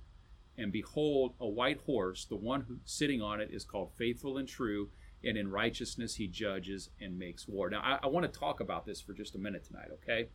and 0.56 0.72
behold, 0.72 1.34
a 1.40 1.46
white 1.46 1.80
horse. 1.86 2.24
The 2.24 2.36
one 2.36 2.62
who 2.62 2.78
sitting 2.84 3.22
on 3.22 3.40
it 3.40 3.50
is 3.52 3.64
called 3.64 3.92
Faithful 3.96 4.38
and 4.38 4.48
True, 4.48 4.90
and 5.24 5.36
in 5.36 5.50
righteousness 5.50 6.14
he 6.14 6.28
judges 6.28 6.90
and 7.00 7.18
makes 7.18 7.48
war. 7.48 7.70
Now, 7.70 7.80
I, 7.80 7.98
I 8.04 8.06
want 8.08 8.32
to 8.32 8.38
talk 8.38 8.60
about 8.60 8.86
this 8.86 9.00
for 9.00 9.12
just 9.12 9.34
a 9.34 9.38
minute 9.38 9.64
tonight, 9.64 9.88
okay? 10.02 10.28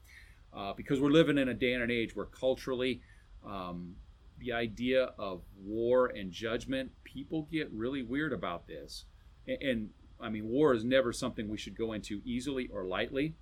Uh, 0.54 0.74
because 0.74 1.00
we're 1.00 1.10
living 1.10 1.38
in 1.38 1.50
a 1.50 1.54
day 1.54 1.74
and 1.74 1.84
an 1.84 1.92
age 1.92 2.16
where 2.16 2.26
culturally, 2.26 3.02
um, 3.46 3.96
the 4.40 4.52
idea 4.52 5.12
of 5.18 5.42
war 5.58 6.08
and 6.08 6.32
judgment, 6.32 6.92
people 7.04 7.48
get 7.52 7.72
really 7.72 8.04
weird 8.04 8.34
about 8.34 8.68
this. 8.68 9.06
And, 9.48 9.62
and 9.62 9.90
I 10.20 10.30
mean, 10.30 10.48
war 10.48 10.74
is 10.74 10.84
never 10.84 11.12
something 11.12 11.48
we 11.48 11.58
should 11.58 11.78
go 11.78 11.94
into 11.94 12.22
easily 12.26 12.70
or 12.72 12.86
lightly. 12.86 13.36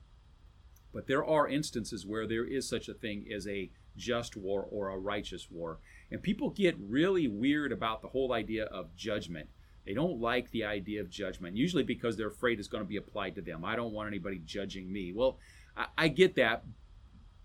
But 0.93 1.07
there 1.07 1.25
are 1.25 1.47
instances 1.47 2.05
where 2.05 2.27
there 2.27 2.45
is 2.45 2.67
such 2.67 2.89
a 2.89 2.93
thing 2.93 3.27
as 3.33 3.47
a 3.47 3.71
just 3.95 4.35
war 4.35 4.67
or 4.69 4.89
a 4.89 4.97
righteous 4.97 5.49
war. 5.49 5.79
And 6.09 6.21
people 6.21 6.49
get 6.49 6.75
really 6.79 7.27
weird 7.27 7.71
about 7.71 8.01
the 8.01 8.09
whole 8.09 8.33
idea 8.33 8.65
of 8.65 8.95
judgment. 8.95 9.49
They 9.85 9.93
don't 9.93 10.19
like 10.19 10.51
the 10.51 10.65
idea 10.65 11.01
of 11.01 11.09
judgment, 11.09 11.55
usually 11.55 11.83
because 11.83 12.15
they're 12.15 12.27
afraid 12.27 12.59
it's 12.59 12.67
going 12.67 12.83
to 12.83 12.89
be 12.89 12.97
applied 12.97 13.35
to 13.35 13.41
them. 13.41 13.65
I 13.65 13.75
don't 13.75 13.93
want 13.93 14.07
anybody 14.07 14.41
judging 14.45 14.91
me. 14.91 15.11
Well, 15.13 15.39
I, 15.75 15.87
I 15.97 16.07
get 16.09 16.35
that, 16.35 16.63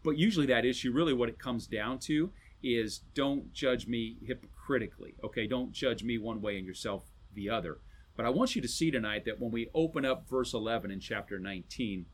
but 0.03 0.19
usually 0.19 0.47
that 0.47 0.65
issue, 0.65 0.93
really 0.93 1.15
what 1.15 1.29
it 1.29 1.39
comes 1.39 1.67
down 1.67 1.99
to 2.01 2.31
is 2.63 3.01
don't 3.15 3.53
judge 3.53 3.87
me 3.87 4.17
hypocritically. 4.23 5.15
Okay, 5.25 5.47
don't 5.47 5.73
judge 5.73 6.03
me 6.03 6.19
one 6.19 6.43
way 6.43 6.59
and 6.59 6.67
yourself 6.67 7.05
the 7.35 7.49
other. 7.49 7.79
But 8.17 8.27
I 8.27 8.31
want 8.31 8.57
you 8.57 8.63
to 8.63 8.69
see 8.69 8.91
tonight 8.91 9.25
that 9.27 9.41
when 9.41 9.51
we 9.51 9.71
open 9.75 10.05
up 10.05 10.29
verse 10.29 10.53
11 10.53 10.91
in 10.91 11.01
chapter 11.01 11.39
19, 11.39 12.07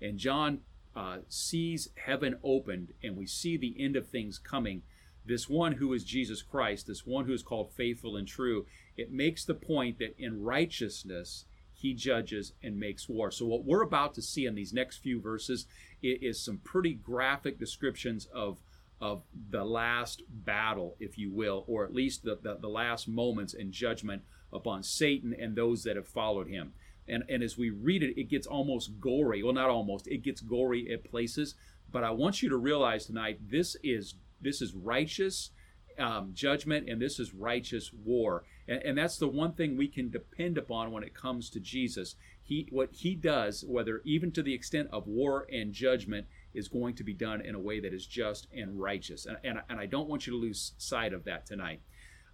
and 0.00 0.18
John 0.18 0.60
uh, 0.98 1.18
sees 1.28 1.90
heaven 1.94 2.36
opened 2.42 2.92
and 3.04 3.16
we 3.16 3.24
see 3.24 3.56
the 3.56 3.76
end 3.78 3.94
of 3.94 4.08
things 4.08 4.36
coming, 4.36 4.82
this 5.24 5.48
one 5.48 5.74
who 5.74 5.92
is 5.92 6.02
Jesus 6.02 6.42
Christ, 6.42 6.88
this 6.88 7.06
one 7.06 7.26
who 7.26 7.32
is 7.32 7.42
called 7.44 7.70
faithful 7.70 8.16
and 8.16 8.26
true, 8.26 8.66
it 8.96 9.12
makes 9.12 9.44
the 9.44 9.54
point 9.54 10.00
that 10.00 10.18
in 10.18 10.42
righteousness 10.42 11.44
he 11.72 11.94
judges 11.94 12.52
and 12.64 12.80
makes 12.80 13.08
war. 13.08 13.30
So, 13.30 13.46
what 13.46 13.64
we're 13.64 13.82
about 13.82 14.12
to 14.14 14.22
see 14.22 14.44
in 14.44 14.56
these 14.56 14.72
next 14.72 14.96
few 14.96 15.20
verses 15.20 15.66
is 16.02 16.44
some 16.44 16.58
pretty 16.64 16.94
graphic 16.94 17.60
descriptions 17.60 18.26
of, 18.34 18.58
of 19.00 19.22
the 19.50 19.64
last 19.64 20.22
battle, 20.28 20.96
if 20.98 21.16
you 21.16 21.30
will, 21.30 21.64
or 21.68 21.84
at 21.84 21.94
least 21.94 22.24
the, 22.24 22.40
the, 22.42 22.56
the 22.60 22.68
last 22.68 23.06
moments 23.06 23.54
in 23.54 23.70
judgment 23.70 24.22
upon 24.52 24.82
Satan 24.82 25.32
and 25.38 25.54
those 25.54 25.84
that 25.84 25.94
have 25.94 26.08
followed 26.08 26.48
him. 26.48 26.72
And, 27.08 27.24
and 27.28 27.42
as 27.42 27.56
we 27.56 27.70
read 27.70 28.02
it, 28.02 28.18
it 28.18 28.28
gets 28.28 28.46
almost 28.46 29.00
gory. 29.00 29.42
Well, 29.42 29.52
not 29.52 29.70
almost, 29.70 30.06
it 30.08 30.22
gets 30.22 30.40
gory 30.40 30.92
at 30.92 31.04
places. 31.04 31.54
But 31.90 32.04
I 32.04 32.10
want 32.10 32.42
you 32.42 32.48
to 32.50 32.56
realize 32.56 33.06
tonight 33.06 33.38
this 33.48 33.76
is 33.82 34.14
this 34.40 34.62
is 34.62 34.74
righteous 34.74 35.50
um, 35.98 36.30
judgment 36.32 36.88
and 36.88 37.00
this 37.00 37.18
is 37.18 37.34
righteous 37.34 37.92
war. 37.92 38.44
And, 38.68 38.82
and 38.82 38.98
that's 38.98 39.18
the 39.18 39.28
one 39.28 39.52
thing 39.52 39.76
we 39.76 39.88
can 39.88 40.10
depend 40.10 40.58
upon 40.58 40.92
when 40.92 41.02
it 41.02 41.14
comes 41.14 41.50
to 41.50 41.60
Jesus. 41.60 42.14
He, 42.42 42.68
what 42.70 42.90
he 42.92 43.14
does, 43.14 43.64
whether 43.66 44.00
even 44.04 44.30
to 44.32 44.42
the 44.42 44.54
extent 44.54 44.88
of 44.92 45.06
war 45.06 45.46
and 45.52 45.72
judgment, 45.72 46.26
is 46.54 46.68
going 46.68 46.94
to 46.94 47.04
be 47.04 47.12
done 47.12 47.40
in 47.40 47.54
a 47.54 47.60
way 47.60 47.80
that 47.80 47.92
is 47.92 48.06
just 48.06 48.46
and 48.56 48.80
righteous. 48.80 49.26
And, 49.26 49.36
and, 49.44 49.58
and 49.68 49.78
I 49.78 49.86
don't 49.86 50.08
want 50.08 50.26
you 50.26 50.32
to 50.32 50.38
lose 50.38 50.72
sight 50.78 51.12
of 51.12 51.24
that 51.24 51.46
tonight. 51.46 51.80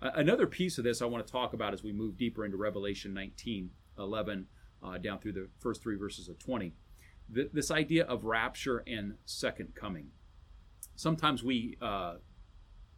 Uh, 0.00 0.10
another 0.14 0.46
piece 0.46 0.78
of 0.78 0.84
this 0.84 1.02
I 1.02 1.06
want 1.06 1.26
to 1.26 1.32
talk 1.32 1.52
about 1.52 1.72
as 1.72 1.82
we 1.82 1.92
move 1.92 2.16
deeper 2.16 2.44
into 2.44 2.56
Revelation 2.56 3.14
19, 3.14 3.70
11, 3.98 4.46
uh, 4.84 4.98
down 4.98 5.18
through 5.18 5.32
the 5.32 5.48
first 5.58 5.82
three 5.82 5.96
verses 5.96 6.28
of 6.28 6.38
20. 6.38 6.74
Th- 7.34 7.48
this 7.52 7.70
idea 7.70 8.04
of 8.04 8.24
rapture 8.24 8.84
and 8.86 9.14
second 9.24 9.74
coming. 9.74 10.08
Sometimes 10.96 11.42
we 11.42 11.76
uh, 11.80 12.16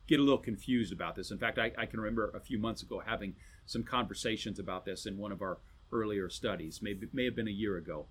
get 0.07 0.21
a 0.21 0.23
little 0.23 0.39
confused 0.39 0.93
about 0.93 1.17
this. 1.17 1.31
In 1.31 1.39
fact, 1.39 1.59
I, 1.59 1.73
I, 1.79 1.87
can 1.87 2.01
remember 2.01 2.31
a 2.35 2.41
few 2.41 2.59
months 2.59 2.83
ago 2.83 3.03
having 3.05 3.35
some 3.65 3.83
conversations 3.83 4.59
about 4.59 4.85
this 4.85 5.07
in 5.07 5.17
one 5.17 5.33
of 5.33 5.41
our 5.41 5.59
earlier 5.93 6.29
studies, 6.29 6.81
maybe 6.83 7.07
may 7.13 7.25
have 7.25 7.37
been 7.37 7.49
a 7.49 7.53
year 7.53 7.77
ago. 7.77 8.07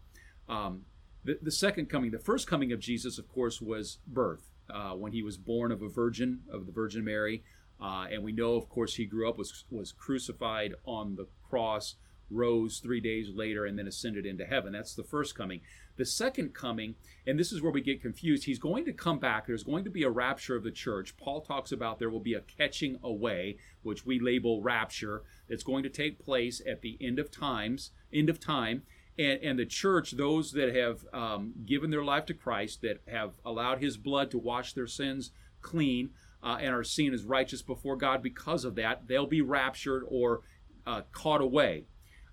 Um, 0.48 0.84
the, 1.24 1.38
the, 1.42 1.52
second 1.52 1.90
coming, 1.90 2.12
the 2.12 2.20
first 2.20 2.48
coming 2.48 2.72
of 2.72 2.80
Jesus, 2.80 3.18
of 3.18 3.28
course, 3.28 3.62
was 3.62 4.00
birth 4.08 4.50
uh, 4.70 4.92
when 4.92 5.12
he 5.12 5.24
was 5.24 5.38
born 5.38 5.72
of 5.72 5.82
a 5.82 5.90
virgin, 5.90 6.42
of 6.52 6.66
the 6.66 6.72
Virgin 6.72 7.04
Mary, 7.04 7.44
uh, 7.82 8.06
and 8.12 8.24
we 8.24 8.32
know, 8.32 8.56
of 8.56 8.70
course, 8.70 8.96
he 8.96 9.06
grew 9.06 9.28
up 9.28 9.38
was 9.38 9.66
was 9.70 9.92
crucified 9.92 10.76
on 10.86 11.16
the 11.16 11.28
cross, 11.50 11.96
rose 12.30 12.80
three 12.80 13.00
days 13.00 13.30
later, 13.34 13.66
and 13.66 13.78
then 13.78 13.88
ascended 13.88 14.26
into 14.26 14.46
heaven. 14.46 14.74
That's 14.74 14.96
the 14.96 15.04
first 15.04 15.36
coming. 15.36 15.62
The 15.98 16.06
second 16.06 16.54
coming, 16.54 16.96
and 17.26 17.40
this 17.40 17.52
is 17.52 17.62
where 17.62 17.72
we 17.72 17.82
get 17.82 18.02
confused, 18.02 18.44
he's 18.44 18.60
going 18.60 18.86
to 18.86 18.94
come 18.94 19.20
back. 19.20 19.48
There's 19.48 19.64
going 19.64 19.86
to 19.86 19.90
be 19.90 20.04
a 20.04 20.10
rapture 20.10 20.56
of 20.56 20.64
the 20.64 20.72
church. 20.72 21.16
Paul 21.18 21.42
talks 21.42 21.72
about 21.72 22.00
there 22.00 22.10
will 22.10 22.20
be 22.20 22.34
a 22.34 22.42
catching 22.42 23.00
away, 23.02 23.58
which 23.84 24.06
we 24.06 24.20
label 24.20 24.62
rapture, 24.62 25.24
that's 25.48 25.64
going 25.64 25.84
to 25.84 25.90
take 25.90 26.24
place 26.24 26.62
at 26.68 26.82
the 26.82 26.98
end 27.00 27.20
of 27.20 27.32
times, 27.32 27.92
end 28.12 28.30
of 28.30 28.40
time. 28.40 28.84
And, 29.18 29.40
and 29.42 29.60
the 29.60 29.66
church, 29.66 30.12
those 30.12 30.52
that 30.52 30.76
have 30.76 31.06
um, 31.14 31.54
given 31.66 31.92
their 31.92 32.04
life 32.04 32.26
to 32.26 32.34
Christ, 32.34 32.82
that 32.82 33.02
have 33.08 33.36
allowed 33.46 33.80
his 33.82 33.96
blood 33.96 34.30
to 34.32 34.38
wash 34.38 34.74
their 34.74 34.88
sins 34.88 35.32
clean, 35.62 36.10
uh, 36.44 36.58
and 36.62 36.76
are 36.76 36.84
seen 36.84 37.14
as 37.14 37.24
righteous 37.24 37.62
before 37.62 37.96
God 37.96 38.22
because 38.22 38.66
of 38.66 38.76
that, 38.76 39.08
they'll 39.08 39.26
be 39.26 39.42
raptured 39.42 40.04
or 40.08 40.42
uh, 40.86 41.02
caught 41.12 41.42
away. 41.42 41.86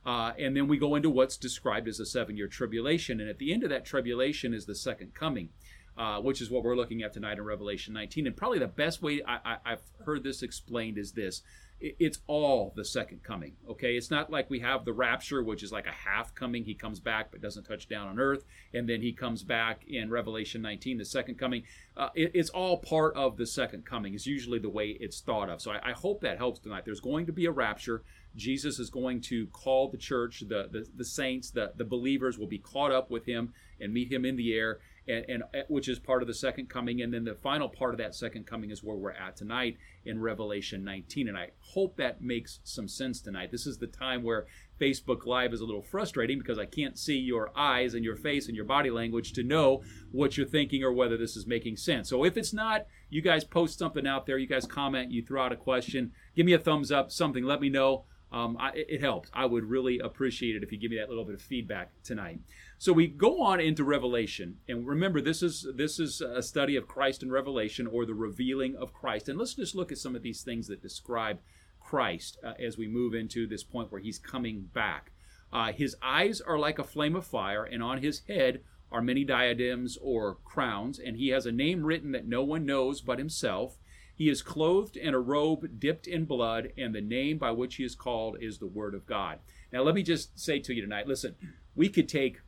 Uh, 0.05 0.33
and 0.39 0.57
then 0.57 0.69
we 0.69 0.79
go 0.79 0.95
into 0.95 1.11
what's 1.11 1.37
described 1.37 1.89
as 1.89 2.01
a 2.01 2.07
seven 2.07 2.37
year 2.37 2.49
tribulation. 2.49 3.21
And 3.21 3.29
at 3.29 3.39
the 3.39 3.53
end 3.53 3.63
of 3.63 3.71
that 3.71 3.85
tribulation 3.85 4.53
is 4.53 4.67
the 4.67 4.75
second 4.75 5.15
coming, 5.15 5.51
uh, 5.97 6.21
which 6.21 6.41
is 6.41 6.51
what 6.51 6.65
we're 6.65 6.77
looking 6.77 7.03
at 7.03 7.13
tonight 7.13 7.39
in 7.39 7.45
Revelation 7.45 7.95
19. 7.95 8.27
And 8.27 8.37
probably 8.37 8.59
the 8.59 8.67
best 8.67 9.03
way 9.03 9.23
I, 9.27 9.59
have 9.65 9.83
heard 10.05 10.25
this 10.25 10.43
explained 10.43 10.99
is 10.99 11.13
this 11.13 11.43
it's 11.83 12.19
all 12.27 12.73
the 12.77 12.85
second 12.85 13.23
coming. 13.23 13.55
Okay, 13.69 13.97
it's 13.97 14.11
not 14.11 14.31
like 14.31 14.49
we 14.49 14.61
have 14.61 14.85
the 14.85 14.93
rapture, 14.93 15.43
which 15.43 15.63
is 15.63 15.73
like 15.73 15.87
a 15.87 15.91
half 15.91 16.35
coming. 16.35 16.65
He 16.65 16.75
comes 16.75 17.01
back 17.01 17.31
but 17.31 17.41
doesn't 17.41 17.65
touch 17.65 17.89
down 17.89 18.09
on 18.09 18.21
earth, 18.21 18.45
and 18.73 18.89
then 18.89 19.03
he 19.03 19.13
comes 19.13 19.43
back 19.43 19.83
in 19.89 20.11
Revelation 20.11 20.63
19, 20.63 20.99
the 20.99 21.05
second 21.05 21.39
coming. 21.39 21.65
Uh, 21.97 22.11
it, 22.15 22.31
it's 22.35 22.51
all 22.51 22.79
part 22.79 23.17
of 23.17 23.37
the 23.37 23.47
second 23.47 23.85
coming. 23.85 24.15
Is 24.15 24.27
usually 24.27 24.59
the 24.59 24.69
way 24.69 24.97
it's 25.01 25.21
thought 25.21 25.51
of. 25.51 25.61
So 25.61 25.73
I, 25.73 25.91
I 25.91 25.93
hope 25.93 26.21
that 26.21 26.39
helps 26.39 26.61
tonight. 26.61 26.85
There's 26.85 27.01
going 27.01 27.27
to 27.27 27.33
be 27.33 27.47
a 27.47 27.53
rapture. 27.53 28.05
Jesus 28.37 28.79
is 28.79 28.91
going 28.91 29.21
to 29.23 29.47
call 29.49 29.89
the 29.89 29.99
church, 29.99 30.41
the, 30.41 30.69
the, 30.71 30.87
the 30.97 31.05
saints, 31.05 31.51
the, 31.51 31.73
the 31.77 31.85
believers 31.85 32.39
will 32.39 32.47
be 32.47 32.59
caught 32.59 32.93
up 32.93 33.11
with 33.11 33.27
him 33.27 33.53
and 33.81 33.93
meet 33.93 34.13
him 34.13 34.25
in 34.25 34.37
the 34.37 34.55
air, 34.55 34.79
and, 35.09 35.25
and 35.29 35.43
uh, 35.43 35.63
which 35.69 35.89
is 35.89 35.99
part 35.99 36.23
of 36.23 36.29
the 36.29 36.35
second 36.35 36.69
coming. 36.69 37.03
And 37.03 37.13
then 37.13 37.25
the 37.25 37.35
final 37.35 37.69
part 37.69 37.93
of 37.93 37.99
that 37.99 38.15
second 38.15 38.47
coming 38.47 38.71
is 38.71 38.83
where 38.83 38.97
we're 38.97 39.11
at 39.11 39.37
tonight 39.37 39.77
in 40.05 40.21
Revelation 40.21 40.85
19. 40.85 41.29
And 41.29 41.37
I 41.37 41.51
hope 41.61 41.97
that 41.97 42.23
makes 42.23 42.61
some 42.65 42.89
sense 42.89 43.21
tonight. 43.21 43.51
This 43.51 43.67
is 43.67 43.79
the 43.79 43.87
time 43.87 44.23
where 44.23 44.47
Facebook 44.81 45.27
Live 45.27 45.53
is 45.53 45.61
a 45.61 45.65
little 45.65 45.83
frustrating 45.83 46.39
because 46.39 46.59
I 46.59 46.65
can't 46.65 46.99
see 46.99 47.19
your 47.19 47.51
eyes 47.57 47.95
and 47.95 48.05
your 48.05 48.17
face 48.17 48.47
and 48.47 48.57
your 48.57 48.65
body 48.65 48.91
language 48.91 49.33
to 49.35 49.43
know 49.43 49.83
what 50.11 50.37
you're 50.37 50.47
thinking 50.47 50.83
or 50.83 50.93
whether 50.93 51.17
this 51.17 51.37
is 51.37 51.47
making 51.47 51.77
sense. 51.77 52.09
So 52.09 52.25
if 52.25 52.37
it's 52.37 52.53
not, 52.53 52.87
you 53.11 53.21
guys 53.21 53.45
post 53.45 53.79
something 53.79 54.07
out 54.07 54.27
there, 54.27 54.39
you 54.39 54.47
guys 54.47 54.67
comment, 54.67 55.11
you 55.11 55.23
throw 55.23 55.45
out 55.45 55.53
a 55.53 55.57
question, 55.57 56.13
give 56.35 56.47
me 56.47 56.53
a 56.53 56.59
thumbs 56.59 56.91
up, 56.91 57.13
something, 57.13 57.45
let 57.45 57.61
me 57.61 57.69
know 57.69 58.05
um, 58.33 58.57
I, 58.59 58.73
it 58.75 59.01
helps. 59.03 59.31
I 59.35 59.45
would 59.45 59.65
really 59.65 59.99
appreciate 59.99 60.57
it 60.57 60.63
if 60.63 60.73
you 60.73 60.79
give 60.79 60.91
me 60.91 60.97
that 60.97 61.11
little 61.11 61.25
bit 61.25 61.35
of 61.35 61.43
feedback 61.43 61.93
tonight. 62.03 62.41
So 62.79 62.93
we 62.93 63.07
go 63.07 63.43
on 63.43 63.61
into 63.61 63.85
Revelation, 63.85 64.57
and 64.67 64.87
remember, 64.87 65.21
this 65.21 65.43
is 65.43 65.67
this 65.77 66.01
is 66.01 66.23
a 66.23 66.43
study 66.43 66.75
of 66.77 66.89
Christ 66.89 67.23
in 67.23 67.31
Revelation, 67.31 67.87
or 67.87 68.07
the 68.07 68.15
revealing 68.15 68.75
of 68.75 68.95
Christ. 68.95 69.29
And 69.29 69.39
let's 69.39 69.55
just 69.55 69.75
look 69.75 69.93
at 69.93 69.99
some 69.99 70.17
of 70.17 70.23
these 70.23 70.43
things 70.43 70.67
that 70.69 70.83
describe 70.83 71.41
Christ 71.79 72.39
uh, 72.43 72.55
as 72.59 72.79
we 72.79 72.89
move 72.89 73.15
into 73.15 73.47
this 73.47 73.63
point 73.63 73.93
where 73.93 74.01
He's 74.01 74.19
coming 74.19 74.71
back. 74.73 75.13
Uh, 75.53 75.71
his 75.71 75.95
eyes 76.03 76.41
are 76.41 76.59
like 76.59 76.79
a 76.79 76.85
flame 76.85 77.15
of 77.15 77.27
fire, 77.27 77.65
and 77.65 77.83
on 77.83 77.99
His 77.99 78.23
head 78.27 78.63
are 78.91 79.03
many 79.03 79.25
diadems 79.25 79.99
or 80.01 80.39
crowns, 80.43 80.99
and 80.99 81.19
He 81.19 81.29
has 81.29 81.45
a 81.45 81.53
name 81.53 81.85
written 81.85 82.13
that 82.13 82.27
no 82.27 82.43
one 82.43 82.65
knows 82.65 83.03
but 83.03 83.19
Himself. 83.19 83.77
He 84.15 84.29
is 84.29 84.43
clothed 84.43 84.97
in 84.97 85.15
a 85.15 85.21
robe 85.21 85.81
dipped 85.81 86.07
in 86.07 86.25
blood, 86.25 86.73
and 86.77 86.95
the 86.95 87.01
name 87.01 87.39
by 87.39 87.51
which 87.51 87.77
he 87.77 87.85
is 87.85 87.95
called 87.95 88.37
is 88.41 88.59
the 88.59 88.67
Word 88.67 88.95
of 88.95 89.07
God. 89.07 89.39
Now, 89.73 89.83
let 89.83 89.95
me 89.95 90.03
just 90.03 90.39
say 90.39 90.59
to 90.61 90.75
you 90.75 90.83
tonight 90.83 91.07
listen, 91.07 91.35
we 91.75 91.89
could 91.89 92.09
take 92.09 92.41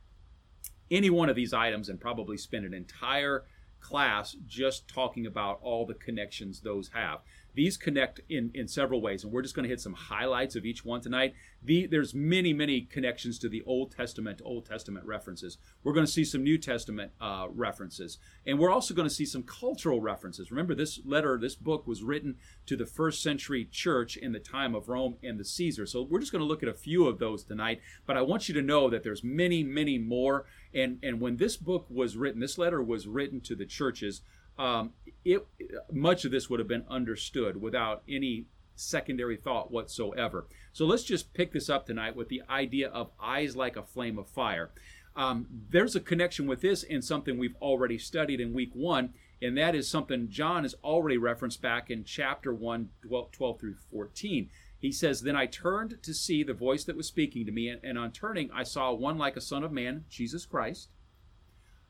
any 0.90 1.10
one 1.10 1.28
of 1.28 1.36
these 1.36 1.52
items 1.52 1.88
and 1.88 2.00
probably 2.00 2.36
spend 2.36 2.66
an 2.66 2.74
entire 2.74 3.44
class 3.80 4.36
just 4.46 4.88
talking 4.88 5.26
about 5.26 5.58
all 5.62 5.86
the 5.86 5.94
connections 5.94 6.60
those 6.60 6.90
have. 6.94 7.20
These 7.54 7.76
connect 7.76 8.20
in, 8.28 8.50
in 8.54 8.66
several 8.66 9.00
ways, 9.00 9.22
and 9.22 9.32
we're 9.32 9.42
just 9.42 9.54
going 9.54 9.64
to 9.64 9.68
hit 9.68 9.80
some 9.80 9.94
highlights 9.94 10.56
of 10.56 10.64
each 10.64 10.84
one 10.84 11.00
tonight. 11.00 11.34
The, 11.62 11.86
there's 11.86 12.14
many, 12.14 12.52
many 12.52 12.82
connections 12.82 13.38
to 13.38 13.48
the 13.48 13.62
Old 13.62 13.92
Testament, 13.92 14.42
Old 14.44 14.66
Testament 14.66 15.06
references. 15.06 15.58
We're 15.82 15.92
going 15.92 16.06
to 16.06 16.10
see 16.12 16.24
some 16.24 16.42
New 16.42 16.58
Testament 16.58 17.12
uh, 17.20 17.46
references, 17.50 18.18
and 18.46 18.58
we're 18.58 18.72
also 18.72 18.92
going 18.92 19.08
to 19.08 19.14
see 19.14 19.24
some 19.24 19.44
cultural 19.44 20.00
references. 20.00 20.50
Remember, 20.50 20.74
this 20.74 21.00
letter, 21.04 21.38
this 21.40 21.54
book 21.54 21.86
was 21.86 22.02
written 22.02 22.36
to 22.66 22.76
the 22.76 22.86
first 22.86 23.22
century 23.22 23.68
church 23.70 24.16
in 24.16 24.32
the 24.32 24.40
time 24.40 24.74
of 24.74 24.88
Rome 24.88 25.16
and 25.22 25.38
the 25.38 25.44
Caesar. 25.44 25.86
So 25.86 26.02
we're 26.02 26.20
just 26.20 26.32
going 26.32 26.42
to 26.42 26.46
look 26.46 26.62
at 26.62 26.68
a 26.68 26.74
few 26.74 27.06
of 27.06 27.18
those 27.18 27.44
tonight, 27.44 27.80
but 28.06 28.16
I 28.16 28.22
want 28.22 28.48
you 28.48 28.54
to 28.54 28.62
know 28.62 28.90
that 28.90 29.02
there's 29.02 29.22
many, 29.22 29.62
many 29.62 29.98
more. 29.98 30.46
And, 30.74 30.98
and 31.02 31.20
when 31.20 31.36
this 31.36 31.56
book 31.56 31.86
was 31.88 32.16
written, 32.16 32.40
this 32.40 32.58
letter 32.58 32.82
was 32.82 33.06
written 33.06 33.40
to 33.42 33.54
the 33.54 33.66
churches 33.66 34.22
um, 34.58 34.92
it 35.24 35.46
much 35.90 36.24
of 36.24 36.30
this 36.30 36.48
would 36.48 36.60
have 36.60 36.68
been 36.68 36.84
understood 36.88 37.60
without 37.60 38.02
any 38.08 38.46
secondary 38.76 39.36
thought 39.36 39.70
whatsoever. 39.70 40.46
So 40.72 40.84
let's 40.84 41.04
just 41.04 41.32
pick 41.32 41.52
this 41.52 41.70
up 41.70 41.86
tonight 41.86 42.16
with 42.16 42.28
the 42.28 42.42
idea 42.48 42.88
of 42.88 43.10
eyes 43.20 43.56
like 43.56 43.76
a 43.76 43.82
flame 43.82 44.18
of 44.18 44.28
fire. 44.28 44.70
Um, 45.16 45.46
there's 45.70 45.94
a 45.94 46.00
connection 46.00 46.46
with 46.46 46.60
this 46.60 46.82
and 46.82 47.04
something 47.04 47.38
we've 47.38 47.56
already 47.62 47.98
studied 47.98 48.40
in 48.40 48.52
week 48.52 48.72
one, 48.74 49.14
and 49.40 49.56
that 49.56 49.76
is 49.76 49.88
something 49.88 50.28
John 50.28 50.64
has 50.64 50.74
already 50.82 51.16
referenced 51.16 51.62
back 51.62 51.88
in 51.88 52.02
chapter 52.02 52.52
1, 52.52 52.88
12, 53.06 53.30
12 53.30 53.60
through 53.60 53.76
14. 53.92 54.50
He 54.76 54.90
says, 54.90 55.20
Then 55.20 55.36
I 55.36 55.46
turned 55.46 56.02
to 56.02 56.12
see 56.12 56.42
the 56.42 56.52
voice 56.52 56.82
that 56.84 56.96
was 56.96 57.06
speaking 57.06 57.46
to 57.46 57.52
me, 57.52 57.68
and, 57.68 57.80
and 57.84 57.96
on 57.96 58.10
turning, 58.10 58.50
I 58.50 58.64
saw 58.64 58.92
one 58.92 59.16
like 59.16 59.36
a 59.36 59.40
son 59.40 59.62
of 59.62 59.70
man, 59.70 60.04
Jesus 60.10 60.46
Christ 60.46 60.88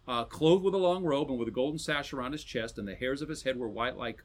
uh, 0.07 0.25
clothed 0.25 0.65
with 0.65 0.75
a 0.75 0.79
long 0.79 1.05
robe 1.05 1.31
and 1.31 1.39
with 1.39 1.49
a 1.49 1.53
golden 1.53 1.79
sash 1.79 2.13
around 2.13 2.33
his 2.33 2.45
chest, 2.45 2.79
and 2.79 2.87
the 2.87 2.95
hairs 2.95 3.23
of 3.23 3.29
his 3.29 3.43
head 3.43 3.57
were 3.57 3.69
white 3.69 3.97
like 3.97 4.23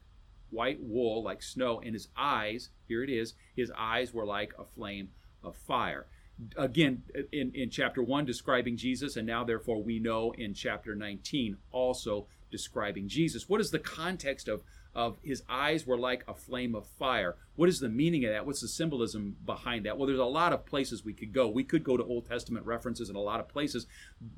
white 0.50 0.80
wool, 0.82 1.22
like 1.22 1.42
snow, 1.42 1.80
and 1.80 1.94
his 1.94 2.08
eyes, 2.16 2.70
here 2.88 3.04
it 3.04 3.10
is, 3.10 3.34
his 3.54 3.70
eyes 3.76 4.12
were 4.12 4.26
like 4.26 4.52
a 4.58 4.64
flame 4.64 5.10
of 5.42 5.56
fire. 5.56 6.06
Again, 6.56 7.02
in, 7.32 7.52
in 7.54 7.70
chapter 7.70 8.02
1, 8.02 8.24
describing 8.24 8.76
Jesus, 8.76 9.16
and 9.16 9.26
now, 9.26 9.44
therefore, 9.44 9.82
we 9.82 9.98
know 9.98 10.32
in 10.32 10.54
chapter 10.54 10.94
19, 10.94 11.56
also 11.72 12.26
describing 12.50 13.08
Jesus. 13.08 13.48
What 13.48 13.60
is 13.60 13.70
the 13.70 13.78
context 13.78 14.48
of 14.48 14.62
of 14.94 15.18
his 15.22 15.42
eyes 15.48 15.86
were 15.86 15.98
like 15.98 16.24
a 16.26 16.34
flame 16.34 16.74
of 16.74 16.86
fire. 16.98 17.36
What 17.54 17.68
is 17.68 17.78
the 17.78 17.88
meaning 17.88 18.24
of 18.24 18.32
that? 18.32 18.44
What's 18.44 18.60
the 18.60 18.68
symbolism 18.68 19.36
behind 19.44 19.86
that? 19.86 19.96
Well, 19.96 20.06
there's 20.06 20.18
a 20.18 20.24
lot 20.24 20.52
of 20.52 20.66
places 20.66 21.04
we 21.04 21.12
could 21.12 21.32
go. 21.32 21.48
We 21.48 21.64
could 21.64 21.84
go 21.84 21.96
to 21.96 22.04
Old 22.04 22.26
Testament 22.26 22.66
references 22.66 23.08
in 23.08 23.16
a 23.16 23.20
lot 23.20 23.40
of 23.40 23.48
places, 23.48 23.86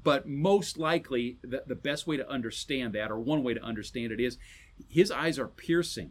but 0.03 0.29
most 0.29 0.79
likely 0.79 1.39
the, 1.43 1.63
the 1.67 1.75
best 1.75 2.07
way 2.07 2.17
to 2.17 2.29
understand 2.29 2.95
that, 2.95 3.11
or 3.11 3.19
one 3.19 3.43
way 3.43 3.55
to 3.55 3.63
understand 3.63 4.13
it, 4.13 4.21
is 4.21 4.37
his 4.89 5.11
eyes 5.11 5.39
are 5.39 5.49
piercing. 5.49 6.11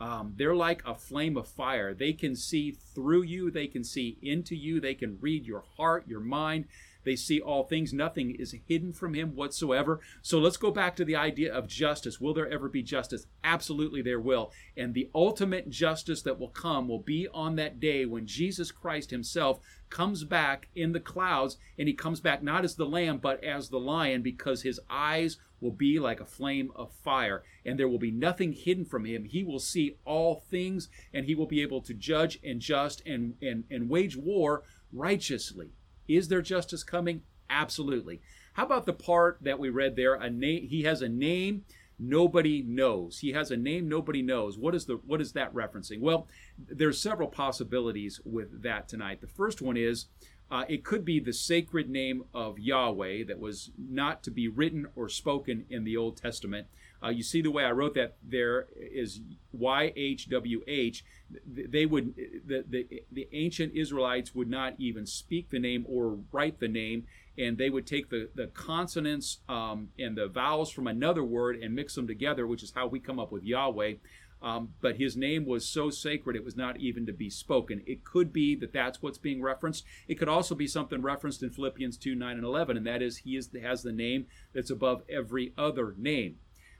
Um, 0.00 0.34
they're 0.36 0.54
like 0.54 0.82
a 0.86 0.94
flame 0.94 1.36
of 1.36 1.48
fire. 1.48 1.92
They 1.92 2.12
can 2.12 2.36
see 2.36 2.70
through 2.70 3.22
you, 3.22 3.50
they 3.50 3.66
can 3.66 3.82
see 3.82 4.16
into 4.22 4.54
you, 4.54 4.80
they 4.80 4.94
can 4.94 5.18
read 5.20 5.44
your 5.44 5.64
heart, 5.76 6.06
your 6.06 6.20
mind. 6.20 6.66
They 7.04 7.16
see 7.16 7.40
all 7.40 7.64
things. 7.64 7.92
Nothing 7.92 8.34
is 8.34 8.54
hidden 8.66 8.92
from 8.92 9.14
him 9.14 9.34
whatsoever. 9.34 10.00
So 10.22 10.38
let's 10.38 10.56
go 10.56 10.70
back 10.70 10.96
to 10.96 11.04
the 11.04 11.16
idea 11.16 11.52
of 11.52 11.68
justice. 11.68 12.20
Will 12.20 12.34
there 12.34 12.48
ever 12.48 12.68
be 12.68 12.82
justice? 12.82 13.26
Absolutely, 13.42 14.02
there 14.02 14.20
will. 14.20 14.52
And 14.76 14.94
the 14.94 15.10
ultimate 15.14 15.70
justice 15.70 16.22
that 16.22 16.38
will 16.38 16.48
come 16.48 16.88
will 16.88 17.00
be 17.00 17.28
on 17.32 17.56
that 17.56 17.80
day 17.80 18.04
when 18.04 18.26
Jesus 18.26 18.70
Christ 18.70 19.10
himself 19.10 19.60
comes 19.90 20.24
back 20.24 20.68
in 20.74 20.92
the 20.92 21.00
clouds, 21.00 21.56
and 21.78 21.88
he 21.88 21.94
comes 21.94 22.20
back 22.20 22.42
not 22.42 22.64
as 22.64 22.74
the 22.74 22.86
lamb, 22.86 23.18
but 23.18 23.42
as 23.42 23.68
the 23.68 23.80
lion, 23.80 24.22
because 24.22 24.62
his 24.62 24.78
eyes 24.90 25.38
will 25.60 25.72
be 25.72 25.98
like 25.98 26.20
a 26.20 26.26
flame 26.26 26.70
of 26.76 26.92
fire, 26.92 27.42
and 27.64 27.78
there 27.78 27.88
will 27.88 27.98
be 27.98 28.10
nothing 28.10 28.52
hidden 28.52 28.84
from 28.84 29.04
him. 29.04 29.24
He 29.24 29.42
will 29.42 29.58
see 29.58 29.96
all 30.04 30.44
things, 30.50 30.88
and 31.12 31.26
he 31.26 31.34
will 31.34 31.46
be 31.46 31.62
able 31.62 31.80
to 31.82 31.94
judge 31.94 32.38
and 32.44 32.60
just 32.60 33.02
and, 33.06 33.34
and, 33.40 33.64
and 33.70 33.88
wage 33.88 34.16
war 34.16 34.62
righteously. 34.92 35.70
Is 36.08 36.28
there 36.28 36.42
justice 36.42 36.82
coming? 36.82 37.22
Absolutely. 37.50 38.20
How 38.54 38.64
about 38.64 38.86
the 38.86 38.92
part 38.92 39.38
that 39.42 39.58
we 39.58 39.68
read 39.68 39.94
there? 39.94 40.14
A 40.14 40.28
name 40.28 40.66
he 40.66 40.82
has 40.82 41.02
a 41.02 41.08
name 41.08 41.64
nobody 41.98 42.62
knows. 42.62 43.18
He 43.18 43.32
has 43.32 43.50
a 43.50 43.56
name 43.56 43.88
nobody 43.88 44.22
knows. 44.22 44.58
What 44.58 44.74
is 44.74 44.86
the 44.86 44.96
what 45.06 45.20
is 45.20 45.32
that 45.32 45.54
referencing? 45.54 46.00
Well, 46.00 46.28
there's 46.58 47.00
several 47.00 47.28
possibilities 47.28 48.20
with 48.24 48.62
that 48.62 48.88
tonight. 48.88 49.20
The 49.20 49.26
first 49.26 49.62
one 49.62 49.76
is 49.76 50.06
uh, 50.50 50.64
it 50.68 50.84
could 50.84 51.04
be 51.04 51.20
the 51.20 51.32
sacred 51.32 51.90
name 51.90 52.24
of 52.32 52.58
Yahweh 52.58 53.24
that 53.24 53.38
was 53.38 53.70
not 53.76 54.22
to 54.22 54.30
be 54.30 54.48
written 54.48 54.86
or 54.96 55.08
spoken 55.08 55.66
in 55.68 55.84
the 55.84 55.96
Old 55.96 56.16
Testament. 56.16 56.66
Uh, 57.02 57.08
you 57.08 57.22
see 57.22 57.40
the 57.40 57.50
way 57.50 57.64
I 57.64 57.70
wrote 57.70 57.94
that 57.94 58.16
there 58.22 58.66
is 58.76 59.20
YHWH. 59.56 61.02
They 61.46 61.86
would 61.86 62.14
the, 62.46 62.64
the 62.68 63.02
the 63.12 63.28
ancient 63.32 63.74
Israelites 63.74 64.34
would 64.34 64.48
not 64.48 64.74
even 64.78 65.06
speak 65.06 65.50
the 65.50 65.58
name 65.58 65.84
or 65.88 66.18
write 66.32 66.58
the 66.58 66.68
name, 66.68 67.06
and 67.36 67.56
they 67.56 67.70
would 67.70 67.86
take 67.86 68.10
the 68.10 68.30
the 68.34 68.48
consonants 68.48 69.38
um, 69.48 69.90
and 69.98 70.16
the 70.16 70.26
vowels 70.26 70.70
from 70.70 70.86
another 70.86 71.22
word 71.22 71.56
and 71.56 71.74
mix 71.74 71.94
them 71.94 72.06
together, 72.06 72.46
which 72.46 72.62
is 72.62 72.72
how 72.74 72.86
we 72.86 72.98
come 72.98 73.18
up 73.18 73.30
with 73.30 73.44
Yahweh. 73.44 73.94
Um, 74.40 74.74
but 74.80 74.96
his 74.96 75.16
name 75.16 75.46
was 75.46 75.68
so 75.68 75.90
sacred 75.90 76.36
it 76.36 76.44
was 76.44 76.56
not 76.56 76.78
even 76.78 77.06
to 77.06 77.12
be 77.12 77.28
spoken. 77.28 77.82
It 77.86 78.04
could 78.04 78.32
be 78.32 78.54
that 78.56 78.72
that's 78.72 79.02
what's 79.02 79.18
being 79.18 79.42
referenced. 79.42 79.84
It 80.06 80.14
could 80.14 80.28
also 80.28 80.54
be 80.54 80.68
something 80.68 81.02
referenced 81.02 81.42
in 81.42 81.50
Philippians 81.50 81.96
2 81.96 82.14
9 82.14 82.36
and 82.36 82.44
11, 82.44 82.76
and 82.76 82.86
that 82.86 83.02
is 83.02 83.18
he 83.18 83.36
is, 83.36 83.50
has 83.60 83.82
the 83.82 83.92
name 83.92 84.26
that's 84.54 84.70
above 84.70 85.02
every 85.08 85.52
other 85.58 85.94
name. 85.98 86.36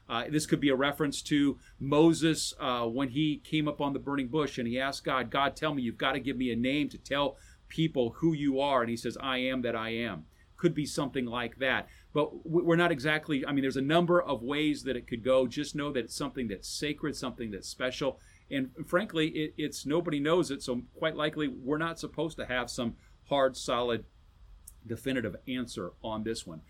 Uh, 0.08 0.24
this 0.30 0.46
could 0.46 0.60
be 0.60 0.70
a 0.70 0.76
reference 0.76 1.20
to 1.22 1.58
Moses 1.78 2.54
uh, 2.58 2.84
when 2.84 3.08
he 3.10 3.38
came 3.44 3.68
up 3.68 3.80
on 3.80 3.92
the 3.92 3.98
burning 3.98 4.28
bush 4.28 4.58
and 4.58 4.66
he 4.66 4.80
asked 4.80 5.04
God, 5.04 5.30
God, 5.30 5.54
tell 5.54 5.74
me, 5.74 5.82
you've 5.82 5.98
got 5.98 6.12
to 6.12 6.20
give 6.20 6.36
me 6.36 6.50
a 6.50 6.56
name 6.56 6.88
to 6.88 6.98
tell 6.98 7.36
people 7.68 8.14
who 8.18 8.32
you 8.32 8.60
are. 8.60 8.80
And 8.80 8.90
he 8.90 8.96
says, 8.96 9.18
I 9.20 9.38
am 9.38 9.62
that 9.62 9.76
I 9.76 9.90
am. 9.90 10.24
Could 10.56 10.74
be 10.74 10.86
something 10.86 11.26
like 11.26 11.58
that 11.58 11.88
but 12.12 12.46
we're 12.46 12.76
not 12.76 12.92
exactly 12.92 13.44
i 13.46 13.52
mean 13.52 13.62
there's 13.62 13.76
a 13.76 13.82
number 13.82 14.20
of 14.20 14.42
ways 14.42 14.82
that 14.82 14.96
it 14.96 15.06
could 15.06 15.22
go 15.22 15.46
just 15.46 15.74
know 15.74 15.92
that 15.92 16.06
it's 16.06 16.16
something 16.16 16.48
that's 16.48 16.68
sacred 16.68 17.14
something 17.14 17.50
that's 17.50 17.68
special 17.68 18.18
and 18.50 18.70
frankly 18.86 19.28
it, 19.28 19.54
it's 19.56 19.86
nobody 19.86 20.18
knows 20.18 20.50
it 20.50 20.62
so 20.62 20.82
quite 20.96 21.16
likely 21.16 21.48
we're 21.48 21.78
not 21.78 21.98
supposed 21.98 22.36
to 22.36 22.46
have 22.46 22.70
some 22.70 22.94
hard 23.28 23.56
solid 23.56 24.04
definitive 24.86 25.36
answer 25.46 25.92
on 26.02 26.24
this 26.24 26.46
one 26.46 26.60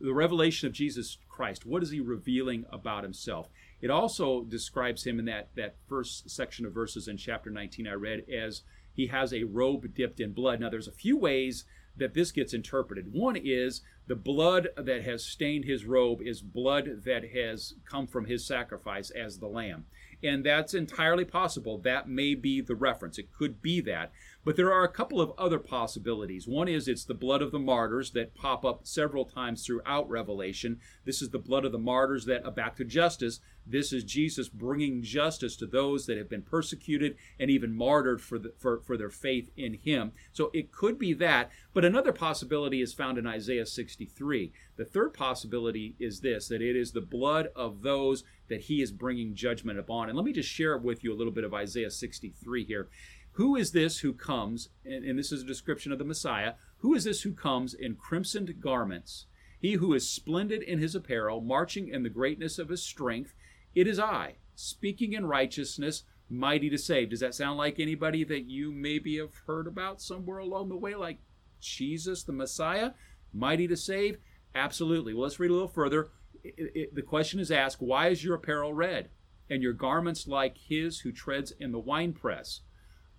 the 0.00 0.14
revelation 0.14 0.66
of 0.66 0.72
jesus 0.72 1.18
christ 1.28 1.66
what 1.66 1.82
is 1.82 1.90
he 1.90 2.00
revealing 2.00 2.64
about 2.70 3.02
himself? 3.02 3.48
It 3.80 3.90
also 3.90 4.44
describes 4.44 5.04
him 5.04 5.18
in 5.18 5.24
that 5.26 5.50
that 5.56 5.76
first 5.88 6.30
section 6.30 6.64
of 6.64 6.72
verses 6.72 7.08
in 7.08 7.16
chapter 7.16 7.50
19 7.50 7.86
i 7.86 7.92
read 7.92 8.24
as 8.30 8.62
he 8.94 9.08
has 9.08 9.34
a 9.34 9.44
robe 9.44 9.92
dipped 9.94 10.20
in 10.20 10.32
blood. 10.32 10.60
Now 10.60 10.70
there's 10.70 10.88
a 10.88 10.92
few 10.92 11.18
ways 11.18 11.64
that 11.96 12.14
this 12.14 12.32
gets 12.32 12.54
interpreted. 12.54 13.12
One 13.12 13.36
is 13.36 13.82
the 14.06 14.16
blood 14.16 14.68
that 14.76 15.04
has 15.04 15.24
stained 15.24 15.64
his 15.64 15.84
robe 15.84 16.20
is 16.22 16.40
blood 16.40 17.02
that 17.04 17.30
has 17.30 17.74
come 17.84 18.06
from 18.06 18.26
his 18.26 18.46
sacrifice 18.46 19.10
as 19.10 19.38
the 19.38 19.46
lamb. 19.46 19.86
And 20.24 20.44
that's 20.44 20.72
entirely 20.72 21.26
possible. 21.26 21.76
That 21.76 22.08
may 22.08 22.34
be 22.34 22.62
the 22.62 22.74
reference. 22.74 23.18
It 23.18 23.30
could 23.30 23.60
be 23.60 23.82
that. 23.82 24.10
But 24.42 24.56
there 24.56 24.72
are 24.72 24.84
a 24.84 24.92
couple 24.92 25.20
of 25.20 25.32
other 25.38 25.58
possibilities. 25.58 26.48
One 26.48 26.66
is 26.66 26.88
it's 26.88 27.04
the 27.04 27.14
blood 27.14 27.42
of 27.42 27.52
the 27.52 27.58
martyrs 27.58 28.12
that 28.12 28.34
pop 28.34 28.64
up 28.64 28.86
several 28.86 29.26
times 29.26 29.64
throughout 29.64 30.08
Revelation. 30.08 30.80
This 31.04 31.20
is 31.22 31.30
the 31.30 31.38
blood 31.38 31.64
of 31.64 31.72
the 31.72 31.78
martyrs 31.78 32.24
that, 32.24 32.44
uh, 32.44 32.50
back 32.50 32.76
to 32.76 32.84
justice, 32.84 33.40
this 33.66 33.92
is 33.92 34.04
Jesus 34.04 34.48
bringing 34.48 35.02
justice 35.02 35.56
to 35.56 35.66
those 35.66 36.04
that 36.06 36.18
have 36.18 36.28
been 36.28 36.42
persecuted 36.42 37.16
and 37.38 37.50
even 37.50 37.74
martyred 37.74 38.20
for, 38.20 38.38
the, 38.38 38.52
for, 38.58 38.80
for 38.80 38.96
their 38.96 39.10
faith 39.10 39.50
in 39.56 39.74
Him. 39.74 40.12
So 40.32 40.50
it 40.52 40.70
could 40.70 40.98
be 40.98 41.14
that. 41.14 41.50
But 41.72 41.84
another 41.84 42.12
possibility 42.12 42.82
is 42.82 42.92
found 42.92 43.16
in 43.16 43.26
Isaiah 43.26 43.66
63. 43.66 44.52
The 44.76 44.84
third 44.84 45.14
possibility 45.14 45.94
is 45.98 46.20
this 46.20 46.48
that 46.48 46.60
it 46.60 46.76
is 46.76 46.92
the 46.92 47.00
blood 47.00 47.48
of 47.56 47.82
those 47.82 48.24
that 48.48 48.62
He 48.62 48.82
is 48.82 48.92
bringing 48.92 49.34
judgment 49.34 49.78
upon. 49.78 50.08
And 50.08 50.16
let 50.16 50.24
me 50.24 50.32
just 50.32 50.48
share 50.48 50.76
with 50.76 51.02
you 51.02 51.12
a 51.12 51.16
little 51.16 51.32
bit 51.32 51.44
of 51.44 51.54
Isaiah 51.54 51.90
63 51.90 52.64
here. 52.64 52.88
Who 53.32 53.56
is 53.56 53.72
this 53.72 53.98
who 53.98 54.12
comes, 54.12 54.68
and, 54.84 55.04
and 55.04 55.18
this 55.18 55.32
is 55.32 55.42
a 55.42 55.46
description 55.46 55.90
of 55.90 55.98
the 55.98 56.04
Messiah, 56.04 56.54
who 56.78 56.94
is 56.94 57.04
this 57.04 57.22
who 57.22 57.32
comes 57.32 57.74
in 57.74 57.96
crimsoned 57.96 58.60
garments? 58.60 59.26
He 59.58 59.72
who 59.72 59.94
is 59.94 60.08
splendid 60.08 60.62
in 60.62 60.78
his 60.78 60.94
apparel, 60.94 61.40
marching 61.40 61.88
in 61.88 62.02
the 62.02 62.10
greatness 62.10 62.58
of 62.58 62.68
his 62.68 62.82
strength. 62.82 63.34
It 63.74 63.86
is 63.86 63.98
I, 63.98 64.36
speaking 64.54 65.14
in 65.14 65.26
righteousness, 65.26 66.04
mighty 66.28 66.70
to 66.70 66.78
save. 66.78 67.10
Does 67.10 67.20
that 67.20 67.34
sound 67.34 67.58
like 67.58 67.80
anybody 67.80 68.24
that 68.24 68.44
you 68.44 68.70
maybe 68.70 69.18
have 69.18 69.34
heard 69.46 69.66
about 69.66 70.00
somewhere 70.00 70.38
along 70.38 70.68
the 70.68 70.76
way, 70.76 70.94
like 70.94 71.18
Jesus 71.60 72.22
the 72.22 72.32
Messiah, 72.32 72.90
mighty 73.32 73.66
to 73.66 73.76
save? 73.76 74.18
Absolutely. 74.54 75.14
Well, 75.14 75.24
let's 75.24 75.40
read 75.40 75.50
a 75.50 75.54
little 75.54 75.66
further. 75.66 76.08
It, 76.44 76.94
the 76.94 77.02
question 77.02 77.40
is 77.40 77.50
asked, 77.50 77.80
Why 77.80 78.08
is 78.08 78.22
your 78.22 78.34
apparel 78.34 78.74
red, 78.74 79.08
and 79.48 79.62
your 79.62 79.72
garments 79.72 80.28
like 80.28 80.58
his 80.58 81.00
who 81.00 81.10
treads 81.12 81.52
in 81.52 81.72
the 81.72 81.78
winepress? 81.78 82.60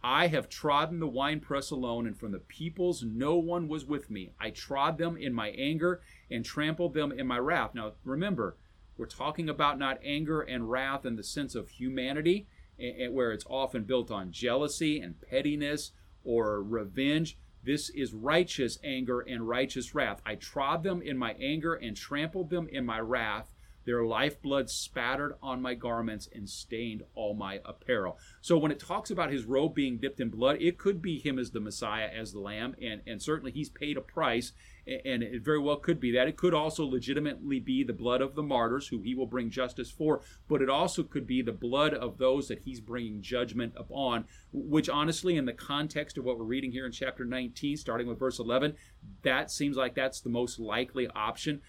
I 0.03 0.27
have 0.27 0.49
trodden 0.49 0.99
the 0.99 1.07
winepress 1.07 1.71
alone, 1.71 2.05
and 2.05 2.15
from 2.15 2.31
the 2.31 2.39
peoples 2.39 3.03
no 3.03 3.37
one 3.37 3.67
was 3.67 3.85
with 3.85 4.11
me. 4.11 4.31
I 4.39 4.51
trod 4.51 4.99
them 4.99 5.17
in 5.17 5.33
my 5.33 5.49
anger 5.49 6.01
and 6.29 6.45
trampled 6.45 6.93
them 6.93 7.11
in 7.11 7.25
my 7.25 7.39
wrath. 7.39 7.73
Now, 7.73 7.93
remember, 8.03 8.55
we're 8.97 9.07
talking 9.07 9.49
about 9.49 9.79
not 9.79 9.99
anger 10.03 10.41
and 10.41 10.69
wrath 10.69 11.05
in 11.05 11.15
the 11.15 11.23
sense 11.23 11.55
of 11.55 11.69
humanity, 11.69 12.47
where 12.77 13.31
it's 13.31 13.45
often 13.49 13.83
built 13.83 14.11
on 14.11 14.31
jealousy 14.31 14.99
and 14.99 15.19
pettiness 15.19 15.91
or 16.23 16.61
revenge. 16.61 17.37
This 17.65 17.89
is 17.89 18.13
righteous 18.13 18.77
anger 18.83 19.21
and 19.21 19.47
righteous 19.47 19.95
wrath. 19.95 20.21
I 20.23 20.35
trod 20.35 20.83
them 20.83 21.01
in 21.01 21.17
my 21.17 21.33
anger 21.33 21.73
and 21.73 21.97
trampled 21.97 22.51
them 22.51 22.67
in 22.67 22.85
my 22.85 22.99
wrath 22.99 23.54
their 23.85 24.03
lifeblood 24.03 24.69
spattered 24.69 25.35
on 25.41 25.61
my 25.61 25.73
garments 25.73 26.27
and 26.33 26.49
stained 26.49 27.03
all 27.13 27.33
my 27.33 27.59
apparel. 27.65 28.17
So 28.41 28.57
when 28.57 28.71
it 28.71 28.79
talks 28.79 29.11
about 29.11 29.31
his 29.31 29.45
robe 29.45 29.75
being 29.75 29.97
dipped 29.97 30.19
in 30.19 30.29
blood, 30.29 30.57
it 30.61 30.77
could 30.77 31.01
be 31.01 31.19
him 31.19 31.39
as 31.39 31.51
the 31.51 31.59
Messiah, 31.59 32.09
as 32.13 32.31
the 32.31 32.39
Lamb, 32.39 32.75
and, 32.81 33.01
and 33.05 33.21
certainly 33.21 33.51
he's 33.51 33.69
paid 33.69 33.97
a 33.97 34.01
price 34.01 34.51
and 34.87 35.23
it 35.23 35.41
very 35.41 35.59
well 35.59 35.77
could 35.77 35.99
be 35.99 36.11
that. 36.11 36.27
It 36.27 36.37
could 36.37 36.53
also 36.53 36.85
legitimately 36.85 37.59
be 37.59 37.83
the 37.83 37.93
blood 37.93 38.21
of 38.21 38.35
the 38.35 38.43
martyrs 38.43 38.87
who 38.87 39.01
he 39.01 39.15
will 39.15 39.25
bring 39.25 39.49
justice 39.49 39.89
for, 39.89 40.21
but 40.47 40.61
it 40.61 40.69
also 40.69 41.03
could 41.03 41.25
be 41.25 41.41
the 41.41 41.51
blood 41.51 41.93
of 41.93 42.17
those 42.17 42.47
that 42.49 42.59
he's 42.59 42.79
bringing 42.79 43.21
judgment 43.21 43.73
upon, 43.75 44.25
which 44.53 44.89
honestly, 44.89 45.37
in 45.37 45.45
the 45.45 45.53
context 45.53 46.17
of 46.17 46.23
what 46.23 46.37
we're 46.37 46.45
reading 46.45 46.71
here 46.71 46.85
in 46.85 46.91
chapter 46.91 47.25
19, 47.25 47.77
starting 47.77 48.07
with 48.07 48.19
verse 48.19 48.37
11, 48.37 48.75
that 49.25 49.51
seems 49.51 49.75
like 49.75 49.93
that's 49.93 50.21
the 50.21 50.29
most 50.29 50.59
likely 50.59 51.07
option, 51.09 51.61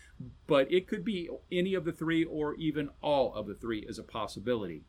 but 0.47 0.71
it 0.73 0.87
could 0.87 1.05
be 1.05 1.29
any 1.51 1.75
of 1.75 1.85
the 1.85 1.93
three 1.93 2.25
or 2.25 2.55
even 2.55 2.91
all 3.03 3.35
of 3.35 3.47
the 3.47 3.55
three 3.55 3.85
as 3.89 3.99
a 3.99 4.05
possibility. 4.05 4.85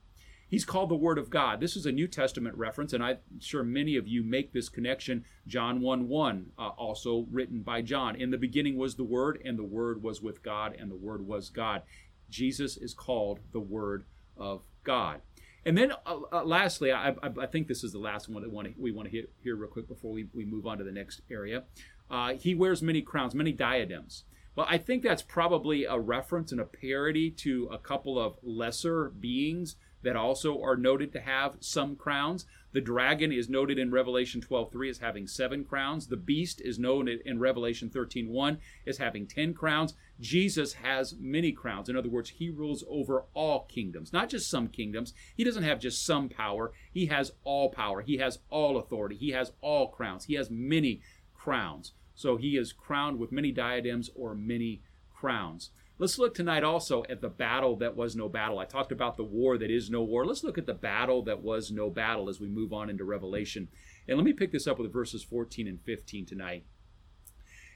He's 0.49 0.63
called 0.63 0.89
the 0.89 0.95
Word 0.95 1.17
of 1.17 1.30
God. 1.30 1.60
This 1.60 1.75
is 1.75 1.86
a 1.86 1.91
New 1.91 2.08
Testament 2.08 2.56
reference, 2.56 2.93
and 2.93 3.03
I'm 3.03 3.17
sure 3.39 3.63
many 3.63 3.97
of 3.97 4.08
you 4.08 4.23
make 4.23 4.53
this 4.53 4.69
connection. 4.69 5.25
John 5.45 5.82
1 5.82 6.08
1, 6.08 6.51
uh, 6.58 6.69
also 6.69 7.27
written 7.30 7.63
by 7.63 7.82
John. 7.82 8.15
In 8.15 8.32
the 8.32 8.38
beginning 8.38 8.77
was 8.77 8.95
the 8.95 9.03
Word, 9.03 9.41
and 9.43 9.60
the 9.60 9.63
Word 9.63 10.01
was 10.01 10.21
with 10.21 10.43
God, 10.43 10.73
and 10.80 10.89
the 10.89 10.95
Word 10.95 11.27
was 11.27 11.49
God. 11.49 11.82
Jesus 12.30 12.77
is 12.77 12.93
called 12.93 13.39
the 13.51 13.60
Word 13.60 14.06
of 14.38 14.62
God. 14.86 15.21
And 15.65 15.77
then, 15.77 15.91
uh, 16.06 16.19
uh, 16.32 16.45
lastly, 16.45 16.93
I, 16.93 17.10
I, 17.10 17.30
I, 17.41 17.45
think 17.45 17.67
this 17.67 17.84
is 17.84 17.91
the 17.91 17.99
last 17.99 18.30
one 18.30 18.41
that 18.41 18.77
we 18.77 18.91
want 18.91 19.08
to 19.08 19.12
hear, 19.12 19.25
hear, 19.43 19.58
real 19.58 19.69
quick 19.69 19.89
before 19.89 20.13
we, 20.13 20.27
we 20.34 20.45
move 20.45 20.65
on 20.65 20.77
to 20.77 20.86
the 20.86 20.93
next 20.93 21.21
area. 21.30 21.63
Uh, 22.10 22.34
he 22.34 22.56
wears 22.56 22.82
many 22.82 23.02
crowns, 23.02 23.36
many 23.36 23.52
diadems. 23.52 24.24
Well, 24.56 24.67
I 24.70 24.80
think 24.80 25.04
that's 25.04 25.22
probably 25.22 25.86
a 25.86 26.00
reference 26.00 26.52
and 26.52 26.60
a 26.60 26.65
parody 26.65 27.30
to 27.32 27.70
a 27.72 27.78
couple 27.78 28.20
of 28.20 28.38
lesser 28.41 29.10
beings 29.10 29.76
that 30.04 30.15
also 30.15 30.62
are 30.62 30.78
noted 30.78 31.12
to 31.12 31.20
have 31.20 31.58
some 31.60 31.96
crowns. 31.96 32.46
The 32.72 32.82
dragon 32.82 33.32
is 33.32 33.50
noted 33.50 33.78
in 33.78 33.91
Revelation 33.91 34.41
12:3 34.41 34.89
as 34.89 35.00
having 35.00 35.28
seven 35.28 35.63
crowns. 35.63 36.08
The 36.08 36.17
beast 36.17 36.62
is 36.62 36.80
noted 36.80 37.22
in 37.26 37.39
Revelation 37.39 37.89
13:1 37.89 38.60
as 38.86 38.98
having 38.98 39.28
10 39.28 39.54
crowns. 39.54 39.96
Jesus 40.20 40.74
has 40.74 41.15
many 41.20 41.52
crowns. 41.52 41.89
In 41.89 41.96
other 41.96 42.10
words, 42.10 42.30
he 42.30 42.50
rules 42.50 42.84
over 42.88 43.26
all 43.34 43.65
kingdoms, 43.65 44.13
not 44.13 44.30
just 44.30 44.50
some 44.50 44.70
kingdoms. 44.70 45.13
He 45.36 45.43
doesn't 45.43 45.63
have 45.63 45.80
just 45.80 46.06
some 46.06 46.30
power. 46.30 46.72
He 46.91 47.08
has 47.08 47.32
all 47.43 47.70
power. 47.70 48.02
He 48.02 48.17
has 48.17 48.39
all 48.50 48.78
authority. 48.78 49.15
He 49.15 49.32
has 49.32 49.52
all 49.62 49.89
crowns. 49.89 50.26
He 50.26 50.36
has 50.36 50.50
many 50.50 51.02
crowns. 51.48 51.94
So 52.14 52.36
he 52.36 52.58
is 52.58 52.74
crowned 52.74 53.20
with 53.20 53.32
many 53.32 53.54
diadems 53.54 54.10
or 54.16 54.36
many 54.36 54.82
crowns. 55.16 55.70
Let's 55.98 56.20
look 56.20 56.36
tonight 56.36 56.66
also 56.66 57.06
at 57.10 57.22
the 57.22 57.30
battle 57.30 57.78
that 57.78 57.96
was 57.96 58.18
no 58.18 58.28
battle. 58.28 58.60
I 58.60 58.66
talked 58.66 58.92
about 58.92 59.16
the 59.16 59.24
war 59.24 59.58
that 59.58 59.72
is 59.72 59.90
no 59.90 60.04
war. 60.04 60.26
Let's 60.26 60.44
look 60.44 60.58
at 60.58 60.66
the 60.66 60.74
battle 60.74 61.24
that 61.24 61.42
was 61.42 61.72
no 61.72 61.90
battle 61.90 62.28
as 62.28 62.42
we 62.42 62.50
move 62.50 62.74
on 62.74 62.90
into 62.90 63.06
Revelation. 63.06 63.70
And 64.10 64.18
let 64.18 64.26
me 64.26 64.34
pick 64.34 64.52
this 64.52 64.68
up 64.68 64.78
with 64.78 64.92
verses 64.92 65.24
14 65.24 65.70
and 65.70 65.80
15 65.80 66.26
tonight. 66.26 66.66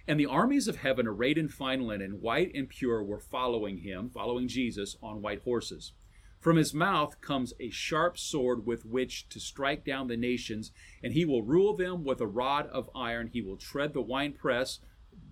And 0.06 0.20
the 0.20 0.26
armies 0.26 0.68
of 0.68 0.76
heaven, 0.76 1.08
arrayed 1.08 1.38
in 1.38 1.48
fine 1.48 1.88
linen, 1.88 2.20
white 2.20 2.52
and 2.54 2.68
pure, 2.68 3.02
were 3.02 3.22
following 3.22 3.78
him, 3.78 4.10
following 4.10 4.50
Jesus, 4.50 4.98
on 5.02 5.22
white 5.22 5.44
horses. 5.44 5.94
From 6.42 6.58
his 6.58 6.74
mouth 6.74 7.22
comes 7.22 7.54
a 7.60 7.70
sharp 7.70 8.18
sword 8.18 8.66
with 8.66 8.84
which 8.84 9.30
to 9.30 9.40
strike 9.40 9.86
down 9.86 10.08
the 10.08 10.18
nations, 10.18 10.72
and 11.04 11.14
he 11.14 11.24
will 11.24 11.44
rule 11.44 11.76
them 11.76 12.04
with 12.04 12.20
a 12.20 12.28
rod 12.28 12.68
of 12.68 12.90
iron. 12.96 13.30
He 13.32 13.42
will 13.42 13.58
tread 13.58 13.94
the 13.94 14.02
winepress. 14.02 14.80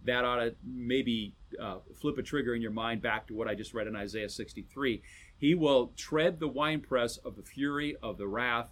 That 0.06 0.24
ought 0.24 0.38
to 0.38 0.56
maybe 0.64 1.36
uh, 1.62 1.80
flip 2.00 2.18
a 2.18 2.24
trigger 2.24 2.54
in 2.54 2.62
your 2.62 2.72
mind 2.72 3.02
back 3.02 3.28
to 3.28 3.34
what 3.34 3.48
I 3.48 3.56
just 3.56 3.74
read 3.74 3.88
in 3.88 3.96
Isaiah 3.96 4.30
63. 4.30 5.02
He 5.38 5.56
will 5.56 5.94
tread 5.98 6.40
the 6.40 6.48
winepress 6.48 7.18
of 7.18 7.36
the 7.36 7.44
fury 7.44 7.96
of 8.02 8.18
the 8.18 8.28
wrath, 8.28 8.70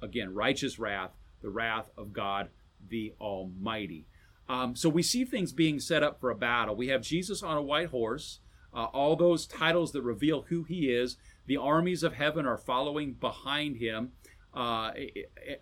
again, 0.00 0.32
righteous 0.32 0.78
wrath, 0.78 1.10
the 1.42 1.50
wrath 1.50 1.90
of 1.98 2.12
God 2.12 2.50
the 2.88 3.14
Almighty. 3.20 4.06
Um, 4.48 4.76
so 4.76 4.88
we 4.88 5.02
see 5.02 5.24
things 5.24 5.52
being 5.52 5.80
set 5.80 6.02
up 6.02 6.20
for 6.20 6.30
a 6.30 6.34
battle. 6.34 6.76
We 6.76 6.88
have 6.88 7.02
Jesus 7.02 7.42
on 7.42 7.56
a 7.56 7.62
white 7.62 7.88
horse, 7.88 8.40
uh, 8.72 8.84
all 8.84 9.16
those 9.16 9.46
titles 9.46 9.92
that 9.92 10.02
reveal 10.02 10.42
who 10.48 10.64
he 10.64 10.90
is. 10.90 11.16
The 11.46 11.56
armies 11.56 12.02
of 12.02 12.14
heaven 12.14 12.46
are 12.46 12.58
following 12.58 13.14
behind 13.14 13.76
him. 13.76 14.12
Uh, 14.52 14.92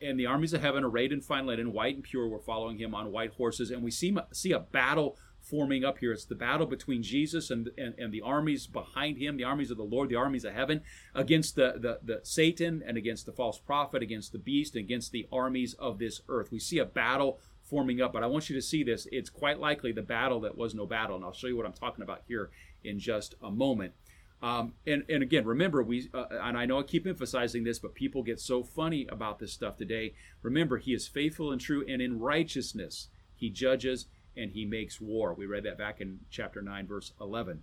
and 0.02 0.20
the 0.20 0.26
armies 0.26 0.52
of 0.52 0.60
heaven, 0.60 0.84
arrayed 0.84 1.12
in 1.12 1.20
fine 1.22 1.46
linen, 1.46 1.72
white 1.72 1.94
and 1.94 2.04
pure, 2.04 2.28
were 2.28 2.38
following 2.38 2.78
him 2.78 2.94
on 2.94 3.10
white 3.10 3.32
horses. 3.32 3.70
And 3.70 3.82
we 3.82 3.90
see, 3.90 4.14
see 4.32 4.52
a 4.52 4.58
battle 4.58 5.16
forming 5.40 5.84
up 5.84 5.98
here. 5.98 6.12
It's 6.12 6.26
the 6.26 6.34
battle 6.34 6.66
between 6.66 7.02
Jesus 7.02 7.50
and, 7.50 7.70
and, 7.76 7.94
and, 7.98 8.12
the 8.12 8.20
armies 8.20 8.66
behind 8.66 9.18
him, 9.18 9.36
the 9.36 9.44
armies 9.44 9.70
of 9.70 9.76
the 9.76 9.82
Lord, 9.82 10.08
the 10.08 10.16
armies 10.16 10.44
of 10.44 10.54
heaven, 10.54 10.82
against 11.14 11.56
the, 11.56 11.74
the, 11.78 12.00
the 12.02 12.20
Satan 12.22 12.82
and 12.86 12.96
against 12.96 13.26
the 13.26 13.32
false 13.32 13.58
prophet, 13.58 14.02
against 14.02 14.32
the 14.32 14.38
beast, 14.38 14.76
and 14.76 14.84
against 14.84 15.10
the 15.10 15.26
armies 15.32 15.74
of 15.74 15.98
this 15.98 16.20
earth. 16.28 16.52
We 16.52 16.58
see 16.58 16.78
a 16.78 16.84
battle 16.84 17.40
forming 17.72 18.00
up. 18.02 18.12
But 18.12 18.22
I 18.22 18.26
want 18.26 18.50
you 18.50 18.56
to 18.56 18.62
see 18.62 18.84
this. 18.84 19.06
It's 19.10 19.30
quite 19.30 19.58
likely 19.58 19.92
the 19.92 20.02
battle 20.02 20.40
that 20.40 20.56
was 20.56 20.74
no 20.74 20.86
battle. 20.86 21.16
And 21.16 21.24
I'll 21.24 21.32
show 21.32 21.46
you 21.46 21.56
what 21.56 21.66
I'm 21.66 21.72
talking 21.72 22.02
about 22.02 22.22
here 22.28 22.50
in 22.84 22.98
just 22.98 23.34
a 23.42 23.50
moment. 23.50 23.94
Um, 24.42 24.74
and, 24.86 25.04
and 25.08 25.22
again, 25.22 25.44
remember, 25.44 25.82
we, 25.82 26.10
uh, 26.12 26.24
and 26.30 26.58
I 26.58 26.66
know 26.66 26.80
I 26.80 26.82
keep 26.82 27.06
emphasizing 27.06 27.62
this, 27.62 27.78
but 27.78 27.94
people 27.94 28.24
get 28.24 28.40
so 28.40 28.64
funny 28.64 29.06
about 29.08 29.38
this 29.38 29.52
stuff 29.52 29.76
today. 29.76 30.14
Remember, 30.42 30.78
he 30.78 30.92
is 30.92 31.06
faithful 31.06 31.52
and 31.52 31.60
true, 31.60 31.84
and 31.88 32.02
in 32.02 32.18
righteousness 32.18 33.08
he 33.36 33.50
judges 33.50 34.06
and 34.36 34.50
he 34.50 34.64
makes 34.64 35.00
war. 35.00 35.32
We 35.34 35.46
read 35.46 35.64
that 35.64 35.78
back 35.78 36.00
in 36.00 36.20
chapter 36.30 36.60
9, 36.60 36.86
verse 36.86 37.12
11. 37.20 37.62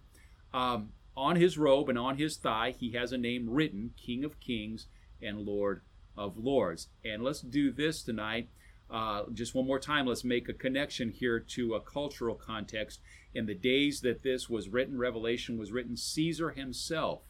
Um, 0.54 0.90
on 1.18 1.36
his 1.36 1.58
robe 1.58 1.90
and 1.90 1.98
on 1.98 2.18
his 2.18 2.38
thigh, 2.38 2.74
he 2.78 2.94
has 2.94 3.12
a 3.12 3.18
name 3.18 3.50
written 3.50 3.92
King 3.98 4.24
of 4.24 4.40
Kings 4.40 4.88
and 5.22 5.40
Lord 5.40 5.82
of 6.18 6.38
Lords. 6.38 6.88
And 7.04 7.24
let's 7.24 7.42
do 7.42 7.72
this 7.72 8.04
tonight. 8.04 8.50
Uh, 8.90 9.24
just 9.34 9.54
one 9.54 9.68
more 9.68 9.80
time, 9.80 10.08
let's 10.08 10.24
make 10.24 10.50
a 10.50 10.54
connection 10.54 11.12
here 11.12 11.40
to 11.40 11.76
a 11.76 11.82
cultural 11.82 12.36
context. 12.36 13.02
In 13.34 13.46
the 13.46 13.56
days 13.56 14.02
that 14.02 14.24
this 14.24 14.50
was 14.50 14.70
written, 14.70 14.98
Revelation 14.98 15.58
was 15.58 15.72
written, 15.72 15.96
Caesar 15.96 16.52
himself 16.52 17.22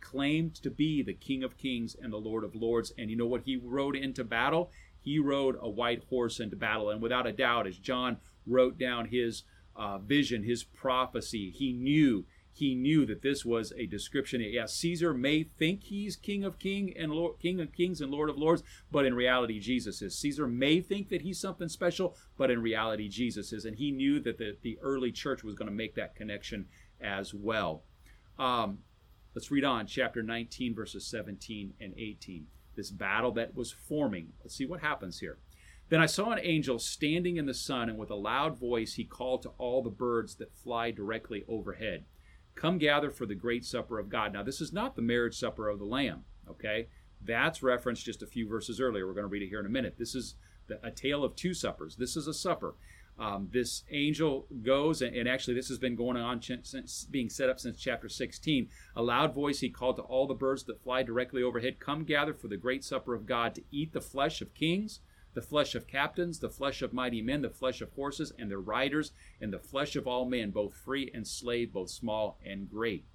claimed 0.00 0.54
to 0.56 0.70
be 0.70 1.02
the 1.02 1.14
King 1.14 1.42
of 1.42 1.58
Kings 1.58 1.94
and 2.00 2.12
the 2.12 2.18
Lord 2.18 2.44
of 2.44 2.54
Lords. 2.54 2.92
And 2.96 3.10
you 3.10 3.16
know 3.16 3.26
what 3.26 3.42
he 3.42 3.56
rode 3.56 3.96
into 3.96 4.24
battle? 4.24 4.70
He 5.00 5.18
rode 5.18 5.56
a 5.60 5.68
white 5.68 6.04
horse 6.08 6.40
into 6.40 6.56
battle. 6.56 6.90
And 6.90 7.02
without 7.02 7.26
a 7.26 7.32
doubt, 7.32 7.66
as 7.66 7.76
John 7.78 8.18
wrote 8.46 8.78
down 8.78 9.06
his 9.06 9.42
uh, 9.76 9.98
vision, 9.98 10.42
his 10.42 10.64
prophecy, 10.64 11.50
he 11.50 11.72
knew 11.72 12.24
he 12.54 12.74
knew 12.74 13.06
that 13.06 13.22
this 13.22 13.44
was 13.44 13.72
a 13.78 13.86
description. 13.86 14.42
Yes, 14.42 14.74
Caesar 14.74 15.14
may 15.14 15.42
think 15.42 15.84
he's 15.84 16.16
King 16.16 16.44
of 16.44 16.58
King 16.58 16.92
and 16.96 17.10
Lord, 17.10 17.38
King 17.40 17.60
of 17.60 17.72
Kings 17.72 18.02
and 18.02 18.12
Lord 18.12 18.28
of 18.28 18.36
Lords, 18.36 18.62
but 18.90 19.06
in 19.06 19.14
reality, 19.14 19.58
Jesus 19.58 20.02
is. 20.02 20.18
Caesar 20.18 20.46
may 20.46 20.80
think 20.80 21.08
that 21.08 21.22
he's 21.22 21.40
something 21.40 21.68
special, 21.68 22.14
but 22.36 22.50
in 22.50 22.60
reality, 22.60 23.08
Jesus 23.08 23.52
is. 23.54 23.64
And 23.64 23.76
he 23.76 23.90
knew 23.90 24.20
that 24.20 24.36
the, 24.36 24.56
the 24.60 24.78
early 24.82 25.10
church 25.12 25.42
was 25.42 25.54
going 25.54 25.68
to 25.68 25.74
make 25.74 25.94
that 25.94 26.14
connection 26.14 26.66
as 27.00 27.32
well. 27.32 27.84
Um, 28.38 28.80
let's 29.34 29.50
read 29.50 29.64
on, 29.64 29.86
chapter 29.86 30.22
19, 30.22 30.74
verses 30.74 31.06
17 31.06 31.72
and 31.80 31.94
18. 31.96 32.46
This 32.76 32.90
battle 32.90 33.32
that 33.32 33.54
was 33.54 33.72
forming. 33.72 34.32
Let's 34.42 34.56
see 34.56 34.66
what 34.66 34.80
happens 34.80 35.20
here. 35.20 35.38
Then 35.88 36.00
I 36.00 36.06
saw 36.06 36.30
an 36.30 36.40
angel 36.42 36.78
standing 36.78 37.36
in 37.36 37.46
the 37.46 37.54
sun, 37.54 37.88
and 37.88 37.98
with 37.98 38.10
a 38.10 38.14
loud 38.14 38.58
voice 38.58 38.94
he 38.94 39.04
called 39.04 39.42
to 39.42 39.50
all 39.58 39.82
the 39.82 39.90
birds 39.90 40.36
that 40.36 40.54
fly 40.54 40.90
directly 40.90 41.44
overhead 41.48 42.04
Come 42.54 42.78
gather 42.78 43.10
for 43.10 43.26
the 43.26 43.34
great 43.34 43.64
supper 43.64 43.98
of 43.98 44.08
God. 44.08 44.32
Now, 44.32 44.42
this 44.42 44.60
is 44.60 44.72
not 44.72 44.94
the 44.94 45.02
marriage 45.02 45.38
supper 45.38 45.68
of 45.68 45.78
the 45.78 45.84
Lamb, 45.84 46.24
okay? 46.48 46.88
That's 47.24 47.62
referenced 47.62 48.04
just 48.04 48.22
a 48.22 48.26
few 48.26 48.48
verses 48.48 48.80
earlier. 48.80 49.06
We're 49.06 49.14
going 49.14 49.24
to 49.24 49.28
read 49.28 49.42
it 49.42 49.48
here 49.48 49.60
in 49.60 49.66
a 49.66 49.70
minute. 49.70 49.96
This 49.98 50.14
is 50.14 50.34
the, 50.66 50.84
a 50.86 50.90
tale 50.90 51.24
of 51.24 51.36
two 51.36 51.54
suppers. 51.54 51.96
This 51.96 52.16
is 52.16 52.26
a 52.26 52.34
supper. 52.34 52.74
Um, 53.18 53.48
this 53.52 53.84
angel 53.90 54.46
goes, 54.62 55.02
and, 55.02 55.14
and, 55.14 55.28
actually, 55.28 55.54
this 55.54 55.68
has 55.68 55.78
been 55.78 55.94
going 55.94 56.16
on 56.16 56.40
since 56.42 57.04
being 57.04 57.28
set 57.28 57.50
up 57.50 57.60
since 57.60 57.78
chapter 57.78 58.08
16. 58.08 58.68
A 58.96 59.02
loud 59.02 59.34
voice 59.34 59.60
he 59.60 59.68
called 59.68 59.96
to 59.96 60.02
all 60.02 60.26
the 60.26 60.34
birds 60.34 60.64
that 60.64 60.82
fly 60.82 61.02
directly 61.02 61.42
overhead 61.42 61.78
Come 61.78 62.04
gather 62.04 62.32
for 62.32 62.48
the 62.48 62.56
great 62.56 62.82
supper 62.82 63.14
of 63.14 63.26
God 63.26 63.54
to 63.54 63.62
eat 63.70 63.92
the 63.92 64.00
flesh 64.00 64.40
of 64.40 64.54
kings 64.54 65.00
the 65.34 65.42
flesh 65.42 65.74
of 65.74 65.86
captains, 65.86 66.38
the 66.38 66.50
flesh 66.50 66.82
of 66.82 66.92
mighty 66.92 67.22
men, 67.22 67.42
the 67.42 67.50
flesh 67.50 67.80
of 67.80 67.92
horses 67.92 68.32
and 68.38 68.50
their 68.50 68.60
riders, 68.60 69.12
and 69.40 69.52
the 69.52 69.58
flesh 69.58 69.96
of 69.96 70.06
all 70.06 70.24
men, 70.24 70.50
both 70.50 70.74
free 70.74 71.10
and 71.14 71.26
slave, 71.26 71.72
both 71.72 71.90
small 71.90 72.38
and 72.44 72.70
great. 72.70 73.06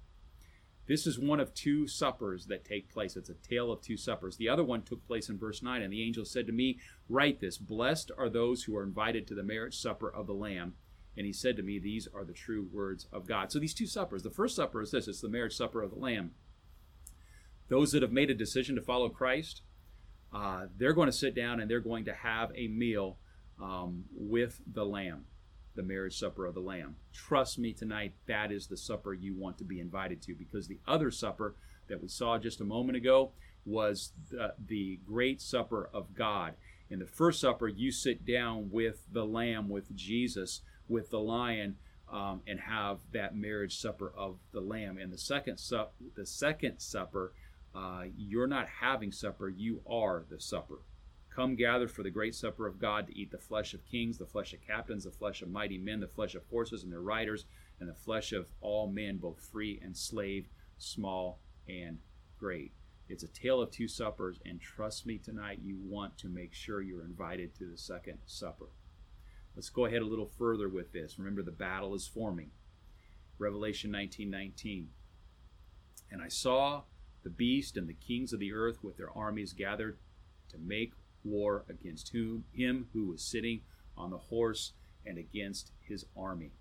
This 0.88 1.06
is 1.06 1.18
one 1.18 1.38
of 1.38 1.52
two 1.52 1.86
suppers 1.86 2.46
that 2.46 2.64
take 2.64 2.90
place. 2.90 3.14
It's 3.14 3.28
a 3.28 3.34
tale 3.34 3.70
of 3.70 3.82
two 3.82 3.98
suppers. 3.98 4.38
The 4.38 4.48
other 4.48 4.64
one 4.64 4.82
took 4.82 5.06
place 5.06 5.28
in 5.28 5.38
verse 5.38 5.62
9, 5.62 5.82
and 5.82 5.92
the 5.92 6.02
angel 6.02 6.24
said 6.24 6.46
to 6.46 6.52
me, 6.52 6.78
Write 7.10 7.40
this 7.40 7.58
Blessed 7.58 8.10
are 8.16 8.30
those 8.30 8.64
who 8.64 8.74
are 8.74 8.82
invited 8.82 9.26
to 9.26 9.34
the 9.34 9.42
marriage 9.42 9.76
supper 9.76 10.10
of 10.10 10.26
the 10.26 10.34
Lamb. 10.34 10.74
And 11.14 11.26
he 11.26 11.32
said 11.32 11.56
to 11.58 11.62
me, 11.62 11.78
These 11.78 12.08
are 12.14 12.24
the 12.24 12.32
true 12.32 12.66
words 12.72 13.06
of 13.12 13.26
God. 13.26 13.52
So 13.52 13.58
these 13.58 13.74
two 13.74 13.86
suppers. 13.86 14.22
The 14.22 14.30
first 14.30 14.56
supper 14.56 14.80
is 14.80 14.92
this 14.92 15.08
it's 15.08 15.20
the 15.20 15.28
marriage 15.28 15.54
supper 15.54 15.82
of 15.82 15.90
the 15.90 15.98
Lamb. 15.98 16.30
Those 17.68 17.92
that 17.92 18.02
have 18.02 18.12
made 18.12 18.30
a 18.30 18.34
decision 18.34 18.74
to 18.76 18.82
follow 18.82 19.10
Christ, 19.10 19.60
uh, 20.32 20.66
they're 20.76 20.92
going 20.92 21.06
to 21.06 21.12
sit 21.12 21.34
down 21.34 21.60
and 21.60 21.70
they're 21.70 21.80
going 21.80 22.04
to 22.04 22.12
have 22.12 22.50
a 22.54 22.68
meal 22.68 23.18
um, 23.60 24.04
with 24.12 24.60
the 24.70 24.84
Lamb, 24.84 25.24
the 25.74 25.82
marriage 25.82 26.18
supper 26.18 26.46
of 26.46 26.54
the 26.54 26.60
Lamb. 26.60 26.96
Trust 27.12 27.58
me 27.58 27.72
tonight, 27.72 28.14
that 28.26 28.52
is 28.52 28.66
the 28.66 28.76
supper 28.76 29.14
you 29.14 29.34
want 29.34 29.58
to 29.58 29.64
be 29.64 29.80
invited 29.80 30.20
to 30.22 30.34
because 30.34 30.68
the 30.68 30.80
other 30.86 31.10
supper 31.10 31.54
that 31.88 32.02
we 32.02 32.08
saw 32.08 32.38
just 32.38 32.60
a 32.60 32.64
moment 32.64 32.96
ago 32.96 33.32
was 33.64 34.12
the, 34.30 34.54
the 34.66 35.00
great 35.06 35.40
supper 35.40 35.88
of 35.92 36.14
God. 36.14 36.54
In 36.90 36.98
the 36.98 37.06
first 37.06 37.40
supper, 37.40 37.68
you 37.68 37.90
sit 37.90 38.24
down 38.24 38.70
with 38.70 39.02
the 39.10 39.24
Lamb, 39.24 39.68
with 39.68 39.94
Jesus, 39.94 40.62
with 40.88 41.10
the 41.10 41.20
lion. 41.20 41.76
Um, 42.10 42.40
and 42.46 42.58
have 42.60 43.00
that 43.12 43.36
marriage 43.36 43.76
supper 43.78 44.10
of 44.16 44.38
the 44.52 44.62
lamb. 44.62 44.96
And 44.96 45.12
the 45.12 45.18
second 45.18 45.58
sup, 45.58 45.92
the 46.16 46.24
second 46.24 46.78
supper 46.78 47.34
uh, 47.78 48.02
you're 48.16 48.48
not 48.48 48.66
having 48.80 49.12
supper, 49.12 49.48
you 49.48 49.80
are 49.88 50.24
the 50.28 50.40
supper. 50.40 50.80
Come 51.30 51.54
gather 51.54 51.86
for 51.86 52.02
the 52.02 52.10
great 52.10 52.34
supper 52.34 52.66
of 52.66 52.80
God 52.80 53.06
to 53.06 53.16
eat 53.16 53.30
the 53.30 53.38
flesh 53.38 53.72
of 53.72 53.84
kings, 53.84 54.18
the 54.18 54.26
flesh 54.26 54.52
of 54.52 54.60
captains, 54.66 55.04
the 55.04 55.12
flesh 55.12 55.42
of 55.42 55.48
mighty 55.48 55.78
men, 55.78 56.00
the 56.00 56.08
flesh 56.08 56.34
of 56.34 56.42
horses 56.50 56.82
and 56.82 56.90
their 56.90 57.00
riders, 57.00 57.44
and 57.78 57.88
the 57.88 57.94
flesh 57.94 58.32
of 58.32 58.48
all 58.60 58.88
men, 58.88 59.18
both 59.18 59.38
free 59.38 59.78
and 59.80 59.96
slave, 59.96 60.48
small 60.76 61.38
and 61.68 61.98
great. 62.36 62.72
It's 63.08 63.22
a 63.22 63.28
tale 63.28 63.62
of 63.62 63.70
two 63.70 63.86
suppers, 63.86 64.40
and 64.44 64.60
trust 64.60 65.06
me 65.06 65.16
tonight, 65.16 65.60
you 65.62 65.76
want 65.80 66.18
to 66.18 66.28
make 66.28 66.54
sure 66.54 66.82
you're 66.82 67.04
invited 67.04 67.54
to 67.54 67.70
the 67.70 67.78
second 67.78 68.18
supper. 68.26 68.70
Let's 69.54 69.70
go 69.70 69.84
ahead 69.84 70.02
a 70.02 70.06
little 70.06 70.30
further 70.36 70.68
with 70.68 70.92
this. 70.92 71.16
Remember, 71.16 71.42
the 71.42 71.52
battle 71.52 71.94
is 71.94 72.08
forming. 72.08 72.50
Revelation 73.38 73.92
19 73.92 74.28
19. 74.28 74.88
And 76.10 76.20
I 76.20 76.28
saw 76.28 76.82
the 77.28 77.34
beast 77.34 77.76
and 77.76 77.86
the 77.86 77.92
kings 77.92 78.32
of 78.32 78.40
the 78.40 78.54
earth 78.54 78.82
with 78.82 78.96
their 78.96 79.10
armies 79.10 79.52
gathered 79.52 79.98
to 80.48 80.56
make 80.56 80.94
war 81.22 81.66
against 81.68 82.08
whom, 82.08 82.44
him 82.54 82.88
who 82.94 83.04
was 83.04 83.22
sitting 83.22 83.60
on 83.98 84.08
the 84.08 84.16
horse 84.16 84.72
and 85.04 85.18
against 85.18 85.72
his 85.78 86.06
army. 86.16 86.52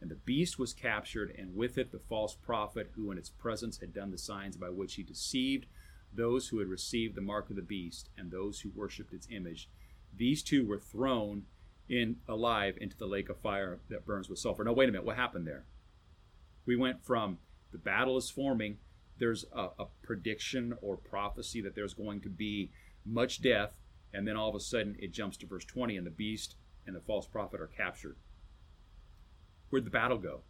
And 0.00 0.10
the 0.10 0.14
beast 0.14 0.58
was 0.58 0.72
captured, 0.72 1.34
and 1.36 1.54
with 1.54 1.76
it 1.76 1.92
the 1.92 1.98
false 1.98 2.34
prophet, 2.34 2.92
who 2.94 3.10
in 3.10 3.18
its 3.18 3.28
presence 3.28 3.80
had 3.80 3.92
done 3.92 4.10
the 4.10 4.16
signs 4.16 4.56
by 4.56 4.70
which 4.70 4.94
he 4.94 5.02
deceived 5.02 5.66
those 6.10 6.48
who 6.48 6.58
had 6.58 6.68
received 6.68 7.14
the 7.14 7.20
mark 7.20 7.50
of 7.50 7.56
the 7.56 7.62
beast 7.62 8.08
and 8.16 8.30
those 8.30 8.60
who 8.60 8.70
worshipped 8.74 9.12
its 9.12 9.28
image. 9.30 9.68
These 10.16 10.42
two 10.42 10.66
were 10.66 10.78
thrown 10.78 11.42
in 11.86 12.16
alive 12.26 12.78
into 12.80 12.96
the 12.96 13.06
lake 13.06 13.28
of 13.28 13.38
fire 13.40 13.80
that 13.90 14.06
burns 14.06 14.30
with 14.30 14.38
sulfur. 14.38 14.64
Now, 14.64 14.72
wait 14.72 14.88
a 14.88 14.92
minute, 14.92 15.04
what 15.04 15.16
happened 15.16 15.46
there? 15.46 15.66
We 16.64 16.76
went 16.76 17.04
from 17.04 17.38
the 17.72 17.78
battle 17.78 18.16
is 18.16 18.30
forming 18.30 18.78
there's 19.18 19.44
a, 19.52 19.68
a 19.78 19.86
prediction 20.02 20.74
or 20.82 20.96
prophecy 20.96 21.60
that 21.62 21.74
there's 21.74 21.94
going 21.94 22.20
to 22.22 22.28
be 22.28 22.70
much 23.04 23.42
death, 23.42 23.72
and 24.12 24.26
then 24.26 24.36
all 24.36 24.48
of 24.48 24.54
a 24.54 24.60
sudden 24.60 24.96
it 24.98 25.12
jumps 25.12 25.36
to 25.38 25.46
verse 25.46 25.64
20, 25.64 25.96
and 25.96 26.06
the 26.06 26.10
beast 26.10 26.56
and 26.86 26.96
the 26.96 27.00
false 27.00 27.26
prophet 27.26 27.60
are 27.60 27.68
captured. 27.68 28.16
Where'd 29.70 29.84
the 29.84 29.90
battle 29.90 30.18
go? 30.18 30.40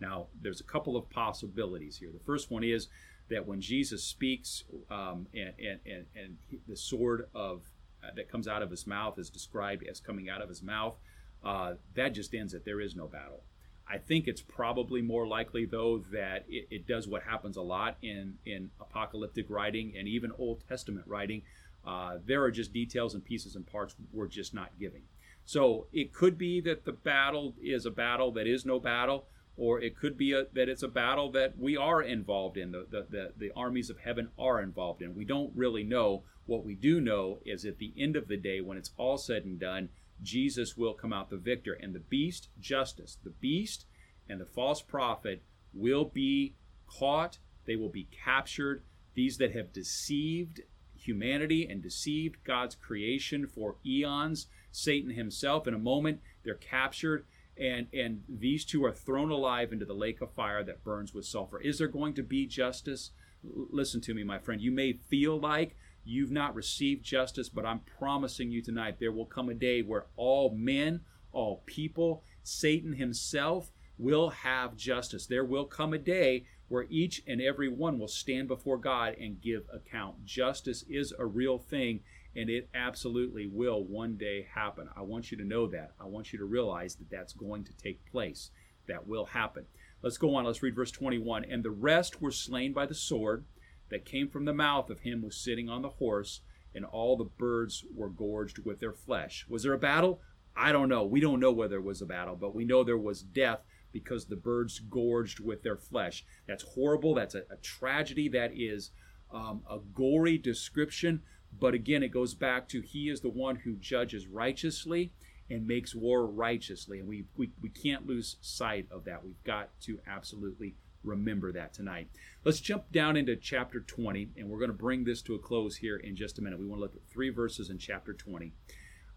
Now, 0.00 0.26
there's 0.40 0.60
a 0.60 0.64
couple 0.64 0.96
of 0.96 1.08
possibilities 1.08 1.96
here. 1.96 2.10
The 2.12 2.24
first 2.24 2.50
one 2.50 2.64
is 2.64 2.88
that 3.30 3.46
when 3.46 3.60
Jesus 3.60 4.04
speaks 4.04 4.64
um, 4.90 5.26
and, 5.32 5.54
and, 5.58 5.80
and, 5.86 6.06
and 6.14 6.36
the 6.68 6.76
sword 6.76 7.28
of 7.34 7.62
uh, 8.02 8.08
that 8.16 8.28
comes 8.28 8.46
out 8.46 8.62
of 8.62 8.70
his 8.70 8.86
mouth 8.86 9.18
is 9.18 9.30
described 9.30 9.86
as 9.88 10.00
coming 10.00 10.28
out 10.28 10.42
of 10.42 10.48
his 10.48 10.62
mouth, 10.62 10.96
uh, 11.42 11.74
that 11.94 12.10
just 12.10 12.34
ends 12.34 12.52
it. 12.54 12.64
There 12.64 12.80
is 12.80 12.94
no 12.94 13.06
battle. 13.06 13.42
I 13.86 13.98
think 13.98 14.26
it's 14.26 14.40
probably 14.40 15.02
more 15.02 15.26
likely, 15.26 15.66
though, 15.66 15.98
that 16.10 16.46
it, 16.48 16.68
it, 16.70 16.86
does 16.86 17.06
what 17.06 17.22
happens 17.22 17.56
a 17.56 17.62
lot 17.62 17.96
in, 18.02 18.38
in 18.46 18.70
apocalyptic 18.80 19.46
writing 19.50 19.92
and 19.96 20.08
even 20.08 20.32
Old 20.38 20.62
Testament 20.66 21.06
writing. 21.06 21.42
Uh, 21.86 22.16
there 22.24 22.42
are 22.42 22.50
just 22.50 22.72
details 22.72 23.14
and 23.14 23.22
pieces 23.24 23.56
and 23.56 23.66
parts 23.66 23.94
we're 24.12 24.26
just 24.26 24.54
not 24.54 24.70
giving. 24.80 25.02
So 25.44 25.86
it 25.92 26.14
could 26.14 26.38
be 26.38 26.60
that 26.62 26.86
the 26.86 26.92
battle 26.92 27.54
is 27.62 27.84
a 27.84 27.90
battle 27.90 28.32
that 28.32 28.46
is 28.46 28.64
no 28.64 28.80
battle, 28.80 29.26
or 29.56 29.80
it 29.80 29.96
could 29.96 30.16
be 30.16 30.32
a, 30.32 30.46
that 30.54 30.70
it's 30.70 30.82
a 30.82 30.88
battle 30.88 31.30
that 31.32 31.58
we 31.58 31.76
are 31.76 32.02
involved 32.02 32.56
in, 32.56 32.72
the, 32.72 32.86
the, 32.90 33.06
the, 33.10 33.32
the 33.36 33.52
armies 33.54 33.90
of 33.90 33.98
heaven 33.98 34.30
are 34.38 34.62
involved 34.62 35.02
in. 35.02 35.14
We 35.14 35.26
don't 35.26 35.52
really 35.54 35.84
know. 35.84 36.24
What 36.46 36.64
we 36.64 36.74
do 36.74 37.00
know 37.00 37.38
is 37.44 37.64
at 37.64 37.78
the 37.78 37.92
end 37.96 38.16
of 38.16 38.28
the 38.28 38.36
day, 38.36 38.60
when 38.60 38.78
it's 38.78 38.90
all 38.96 39.16
said 39.18 39.44
and 39.44 39.58
done, 39.58 39.90
Jesus 40.22 40.76
will 40.76 40.94
come 40.94 41.12
out 41.12 41.30
the 41.30 41.36
victor. 41.36 41.72
And 41.74 41.94
the 41.94 42.00
beast, 42.00 42.48
justice, 42.60 43.18
the 43.22 43.30
beast 43.30 43.86
and 44.28 44.40
the 44.40 44.46
false 44.46 44.80
prophet 44.80 45.42
will 45.72 46.04
be 46.04 46.54
caught, 46.86 47.38
they 47.66 47.76
will 47.76 47.88
be 47.88 48.08
captured. 48.24 48.82
These 49.14 49.38
that 49.38 49.54
have 49.54 49.72
deceived 49.72 50.62
humanity 50.96 51.66
and 51.68 51.82
deceived 51.82 52.42
God's 52.44 52.74
creation 52.74 53.46
for 53.46 53.76
eons, 53.84 54.46
Satan 54.72 55.10
himself, 55.10 55.66
in 55.66 55.74
a 55.74 55.78
moment, 55.78 56.20
they're 56.44 56.54
captured. 56.54 57.26
And, 57.56 57.86
and 57.92 58.22
these 58.28 58.64
two 58.64 58.84
are 58.84 58.92
thrown 58.92 59.30
alive 59.30 59.72
into 59.72 59.84
the 59.84 59.94
lake 59.94 60.20
of 60.20 60.32
fire 60.32 60.64
that 60.64 60.82
burns 60.82 61.14
with 61.14 61.24
sulfur. 61.24 61.60
Is 61.60 61.78
there 61.78 61.88
going 61.88 62.14
to 62.14 62.22
be 62.22 62.46
justice? 62.46 63.10
Listen 63.44 64.00
to 64.02 64.14
me, 64.14 64.24
my 64.24 64.38
friend. 64.38 64.60
You 64.60 64.72
may 64.72 64.94
feel 64.94 65.38
like 65.38 65.76
You've 66.04 66.30
not 66.30 66.54
received 66.54 67.04
justice, 67.04 67.48
but 67.48 67.64
I'm 67.64 67.80
promising 67.98 68.50
you 68.50 68.62
tonight 68.62 68.96
there 68.98 69.12
will 69.12 69.26
come 69.26 69.48
a 69.48 69.54
day 69.54 69.82
where 69.82 70.06
all 70.16 70.54
men, 70.54 71.00
all 71.32 71.62
people, 71.66 72.22
Satan 72.42 72.92
himself 72.92 73.70
will 73.98 74.30
have 74.30 74.76
justice. 74.76 75.26
There 75.26 75.44
will 75.44 75.64
come 75.64 75.94
a 75.94 75.98
day 75.98 76.44
where 76.68 76.86
each 76.90 77.22
and 77.26 77.40
every 77.40 77.68
one 77.68 77.98
will 77.98 78.08
stand 78.08 78.48
before 78.48 78.78
God 78.78 79.16
and 79.18 79.40
give 79.40 79.62
account. 79.72 80.24
Justice 80.24 80.84
is 80.88 81.12
a 81.18 81.24
real 81.24 81.58
thing, 81.58 82.00
and 82.36 82.50
it 82.50 82.68
absolutely 82.74 83.46
will 83.46 83.84
one 83.84 84.16
day 84.16 84.46
happen. 84.54 84.88
I 84.96 85.02
want 85.02 85.30
you 85.30 85.38
to 85.38 85.44
know 85.44 85.66
that. 85.68 85.92
I 86.00 86.06
want 86.06 86.32
you 86.32 86.38
to 86.38 86.44
realize 86.44 86.96
that 86.96 87.10
that's 87.10 87.32
going 87.32 87.64
to 87.64 87.76
take 87.76 88.04
place. 88.10 88.50
That 88.88 89.06
will 89.06 89.26
happen. 89.26 89.64
Let's 90.02 90.18
go 90.18 90.34
on. 90.34 90.44
Let's 90.44 90.62
read 90.62 90.74
verse 90.74 90.90
21. 90.90 91.44
And 91.44 91.62
the 91.62 91.70
rest 91.70 92.20
were 92.20 92.30
slain 92.30 92.74
by 92.74 92.84
the 92.84 92.94
sword 92.94 93.44
that 93.94 94.04
came 94.04 94.28
from 94.28 94.44
the 94.44 94.52
mouth 94.52 94.90
of 94.90 95.00
him 95.00 95.20
who 95.20 95.26
was 95.26 95.36
sitting 95.36 95.68
on 95.68 95.80
the 95.80 95.88
horse, 95.88 96.40
and 96.74 96.84
all 96.84 97.16
the 97.16 97.22
birds 97.22 97.84
were 97.94 98.08
gorged 98.08 98.58
with 98.64 98.80
their 98.80 98.92
flesh. 98.92 99.46
Was 99.48 99.62
there 99.62 99.72
a 99.72 99.78
battle? 99.78 100.20
I 100.56 100.72
don't 100.72 100.88
know. 100.88 101.04
We 101.04 101.20
don't 101.20 101.38
know 101.38 101.52
whether 101.52 101.76
there 101.76 101.80
was 101.80 102.02
a 102.02 102.06
battle, 102.06 102.34
but 102.34 102.56
we 102.56 102.64
know 102.64 102.82
there 102.82 102.98
was 102.98 103.22
death 103.22 103.60
because 103.92 104.24
the 104.24 104.34
birds 104.34 104.80
gorged 104.80 105.38
with 105.38 105.62
their 105.62 105.76
flesh. 105.76 106.24
That's 106.48 106.64
horrible. 106.74 107.14
That's 107.14 107.36
a, 107.36 107.42
a 107.50 107.56
tragedy. 107.62 108.28
That 108.28 108.50
is 108.52 108.90
um, 109.32 109.62
a 109.70 109.78
gory 109.78 110.38
description. 110.38 111.22
But 111.56 111.74
again, 111.74 112.02
it 112.02 112.08
goes 112.08 112.34
back 112.34 112.68
to 112.70 112.80
He 112.80 113.08
is 113.08 113.20
the 113.20 113.28
one 113.28 113.54
who 113.54 113.76
judges 113.76 114.26
righteously 114.26 115.12
and 115.48 115.68
makes 115.68 115.94
war 115.94 116.26
righteously. 116.26 116.98
And 116.98 117.08
we, 117.08 117.26
we, 117.36 117.52
we 117.62 117.68
can't 117.68 118.08
lose 118.08 118.38
sight 118.40 118.88
of 118.90 119.04
that. 119.04 119.24
We've 119.24 119.44
got 119.44 119.70
to 119.82 120.00
absolutely 120.04 120.74
remember 121.04 121.52
that 121.52 121.72
tonight. 121.72 122.08
Let's 122.44 122.60
jump 122.60 122.90
down 122.92 123.16
into 123.16 123.36
chapter 123.36 123.80
20, 123.80 124.30
and 124.36 124.48
we're 124.48 124.58
going 124.58 124.70
to 124.70 124.76
bring 124.76 125.04
this 125.04 125.22
to 125.22 125.34
a 125.34 125.38
close 125.38 125.76
here 125.76 125.96
in 125.96 126.16
just 126.16 126.38
a 126.38 126.42
minute. 126.42 126.58
We 126.58 126.66
want 126.66 126.78
to 126.78 126.82
look 126.82 126.96
at 126.96 127.06
three 127.08 127.30
verses 127.30 127.70
in 127.70 127.78
chapter 127.78 128.12
20. 128.12 128.52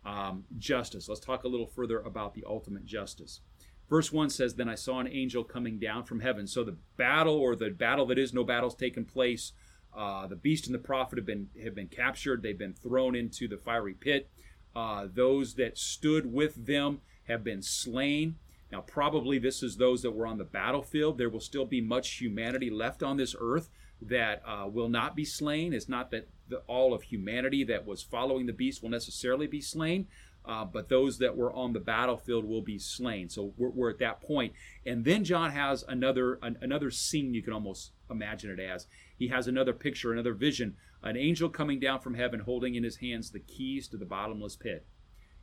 Um, 0.06 0.45
justice. 0.58 1.10
Let's 1.10 1.19
talk 1.19 1.43
a 1.43 1.50
little 1.50 1.67
further 1.67 2.00
about 2.00 2.34
the 2.34 2.45
ultimate 2.47 2.86
justice. 2.86 3.41
Verse 3.89 4.12
1 4.12 4.30
says, 4.30 4.56
Then 4.56 4.69
I 4.69 4.76
saw 4.76 5.00
an 5.00 5.08
angel 5.08 5.43
coming 5.43 5.80
down 5.80 6.04
from 6.04 6.19
heaven. 6.19 6.47
So 6.47 6.63
the 6.63 6.78
battle, 6.97 7.36
or 7.36 7.56
the 7.56 7.69
battle 7.69 8.06
that 8.08 8.17
is 8.17 8.34
no 8.34 8.43
battle, 8.43 8.69
has 8.69 8.76
taken 8.76 9.06
place. 9.06 9.54
Uh, 9.95 10.28
the 10.28 10.36
beast 10.36 10.65
and 10.65 10.76
the 10.76 10.80
prophet 10.80 11.17
have 11.17 11.26
been 11.26 11.50
have 11.63 11.73
been 11.73 11.88
captured. 11.88 12.43
They've 12.43 12.58
been 12.58 12.73
thrown 12.73 13.15
into 13.15 13.47
the 13.47 13.58
fiery 13.58 13.93
pit. 13.93 14.30
Uh, 14.76 15.08
those 15.12 15.56
that 15.56 15.78
stood 15.78 16.32
with 16.32 16.67
them 16.67 17.02
have 17.23 17.43
been 17.43 17.62
slain. 17.62 18.36
Now, 18.71 18.82
probably 18.82 19.39
this 19.39 19.63
is 19.63 19.77
those 19.77 20.01
that 20.01 20.12
were 20.12 20.27
on 20.27 20.38
the 20.38 20.43
battlefield. 20.43 21.17
There 21.17 21.30
will 21.30 21.39
still 21.39 21.65
be 21.65 21.82
much 21.82 22.19
humanity 22.19 22.69
left 22.69 23.01
on 23.01 23.17
this 23.17 23.36
earth 23.39 23.69
that 24.01 24.41
uh, 24.45 24.67
will 24.67 24.89
not 24.89 25.15
be 25.15 25.25
slain. 25.25 25.73
It's 25.73 25.89
not 25.89 26.12
that 26.12 26.27
the, 26.49 26.58
all 26.67 26.93
of 26.93 27.03
humanity 27.03 27.63
that 27.65 27.86
was 27.86 28.03
following 28.03 28.45
the 28.45 28.53
beast 28.53 28.84
will 28.84 28.89
necessarily 28.89 29.47
be 29.47 29.62
slain, 29.62 30.08
uh, 30.45 30.65
but 30.65 30.89
those 30.89 31.17
that 31.19 31.36
were 31.36 31.51
on 31.53 31.73
the 31.73 31.80
battlefield 31.80 32.45
will 32.45 32.62
be 32.62 32.77
slain. 32.77 33.30
So 33.30 33.53
we're, 33.58 33.69
we're 33.69 33.89
at 33.89 33.99
that 33.99 34.21
point. 34.21 34.53
And 34.86 35.03
then 35.03 35.23
John 35.23 35.51
has 35.51 35.84
another 35.88 36.39
an, 36.41 36.58
another 36.62 36.91
scene 36.91 37.34
you 37.34 37.41
can 37.41 37.53
almost 37.53 37.91
imagine 38.10 38.51
it 38.51 38.60
as. 38.60 38.88
He 39.17 39.30
has 39.30 39.47
another 39.47 39.73
picture, 39.73 40.13
another 40.13 40.34
vision, 40.34 40.75
an 41.01 41.17
angel 41.17 41.49
coming 41.49 41.80
down 41.80 41.99
from 41.99 42.15
heaven 42.15 42.41
holding 42.41 42.75
in 42.75 42.84
his 42.84 42.97
hands 42.97 43.32
the 43.32 43.39
keys 43.39 43.88
to 43.89 43.97
the 43.97 44.06
bottomless 44.06 44.56
pit 44.56 44.86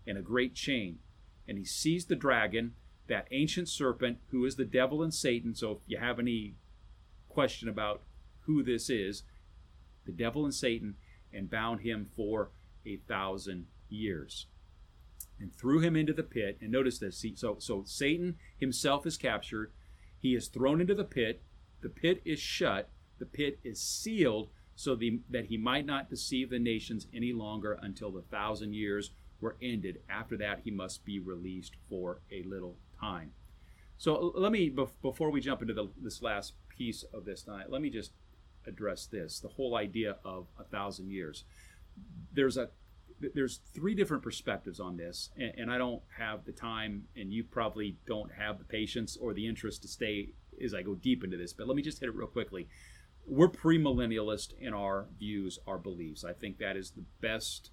and 0.07 0.19
a 0.19 0.23
great 0.23 0.55
chain. 0.55 0.99
And 1.49 1.59
he 1.59 1.65
sees 1.65 2.07
the 2.07 2.17
dragon 2.17 2.75
that 3.09 3.29
ancient 3.31 3.69
serpent 3.69 4.19
who 4.31 4.45
is 4.45 4.57
the 4.57 4.65
devil 4.65 5.03
and 5.03 5.13
Satan. 5.13 5.55
So 5.55 5.73
if 5.73 5.79
you 5.87 5.99
have 5.99 6.19
any 6.19 6.55
question 7.29 7.69
about 7.69 8.03
who 8.41 8.63
this 8.63 8.89
is, 8.89 9.25
the 10.07 10.13
devil 10.13 10.45
and 10.45 10.55
Satan, 10.55 10.95
and 11.33 11.51
bound 11.51 11.81
him 11.81 12.09
for 12.17 12.51
a 12.87 12.97
thousand 13.09 13.67
years. 13.89 14.47
And 15.41 15.55
threw 15.55 15.81
him 15.81 15.97
into 15.97 16.13
the 16.13 16.23
pit. 16.23 16.59
And 16.61 16.71
notice 16.71 16.99
this. 16.99 17.25
So, 17.35 17.57
so 17.59 17.83
Satan 17.87 18.37
himself 18.59 19.05
is 19.07 19.17
captured. 19.17 19.73
He 20.19 20.35
is 20.35 20.49
thrown 20.49 20.81
into 20.81 20.95
the 20.95 21.05
pit. 21.05 21.43
The 21.83 21.89
pit 21.89 22.23
is 22.25 22.39
shut. 22.39 22.89
The 23.19 23.27
pit 23.27 23.59
is 23.65 23.81
sealed 23.81 24.51
so 24.77 24.95
the, 24.95 25.21
that 25.31 25.47
he 25.47 25.57
might 25.57 25.87
not 25.87 26.11
deceive 26.11 26.51
the 26.51 26.59
nations 26.59 27.07
any 27.15 27.33
longer 27.33 27.79
until 27.83 28.11
the 28.11 28.23
thousand 28.23 28.75
years 28.75 29.11
were 29.41 29.57
ended. 29.63 30.01
After 30.09 30.37
that, 30.39 30.61
he 30.65 30.71
must 30.71 31.05
be 31.05 31.19
released 31.19 31.75
for 31.89 32.21
a 32.33 32.43
little 32.45 32.77
time. 33.05 33.33
So 33.97 34.33
let 34.35 34.53
me, 34.53 34.69
before 34.69 35.31
we 35.31 35.41
jump 35.41 35.63
into 35.63 35.75
the, 35.75 35.89
this 36.01 36.23
last 36.23 36.55
piece 36.69 37.05
of 37.15 37.25
this 37.25 37.43
tonight, 37.43 37.71
let 37.71 37.81
me 37.81 37.91
just 37.91 38.13
address 38.67 39.07
this: 39.07 39.41
the 39.41 39.49
whole 39.49 39.77
idea 39.77 40.17
of 40.25 40.47
a 40.59 40.65
thousand 40.65 41.11
years. 41.11 41.45
There's 42.33 42.57
a 42.57 42.71
there's 43.35 43.61
three 43.73 43.95
different 43.95 44.23
perspectives 44.23 44.81
on 44.81 44.97
this, 44.97 45.31
and, 45.37 45.53
and, 45.57 45.71
I 45.71 45.79
don't 45.79 46.03
have 46.19 46.45
the 46.45 46.53
time, 46.53 47.05
and 47.17 47.33
you 47.33 47.45
probably 47.45 47.97
don't 48.07 48.33
have 48.33 48.59
the 48.59 48.65
patience 48.65 49.17
or 49.17 49.33
the 49.33 49.47
interest 49.47 49.83
to 49.83 49.89
stay 49.89 50.31
as 50.63 50.75
I 50.75 50.83
go 50.83 50.95
deep 50.95 51.23
into 51.23 51.37
this. 51.37 51.53
But 51.53 51.69
let 51.69 51.77
me 51.77 51.83
just 51.83 52.01
hit 52.01 52.09
it 52.09 52.15
real 52.15 52.27
quickly. 52.27 52.69
We're 53.27 53.49
premillennialist 53.49 54.59
in 54.61 54.75
our 54.75 55.07
views, 55.19 55.59
our 55.67 55.79
beliefs. 55.79 56.25
I 56.25 56.33
think 56.33 56.59
that 56.59 56.77
is 56.77 56.91
the 56.91 57.05
best 57.21 57.71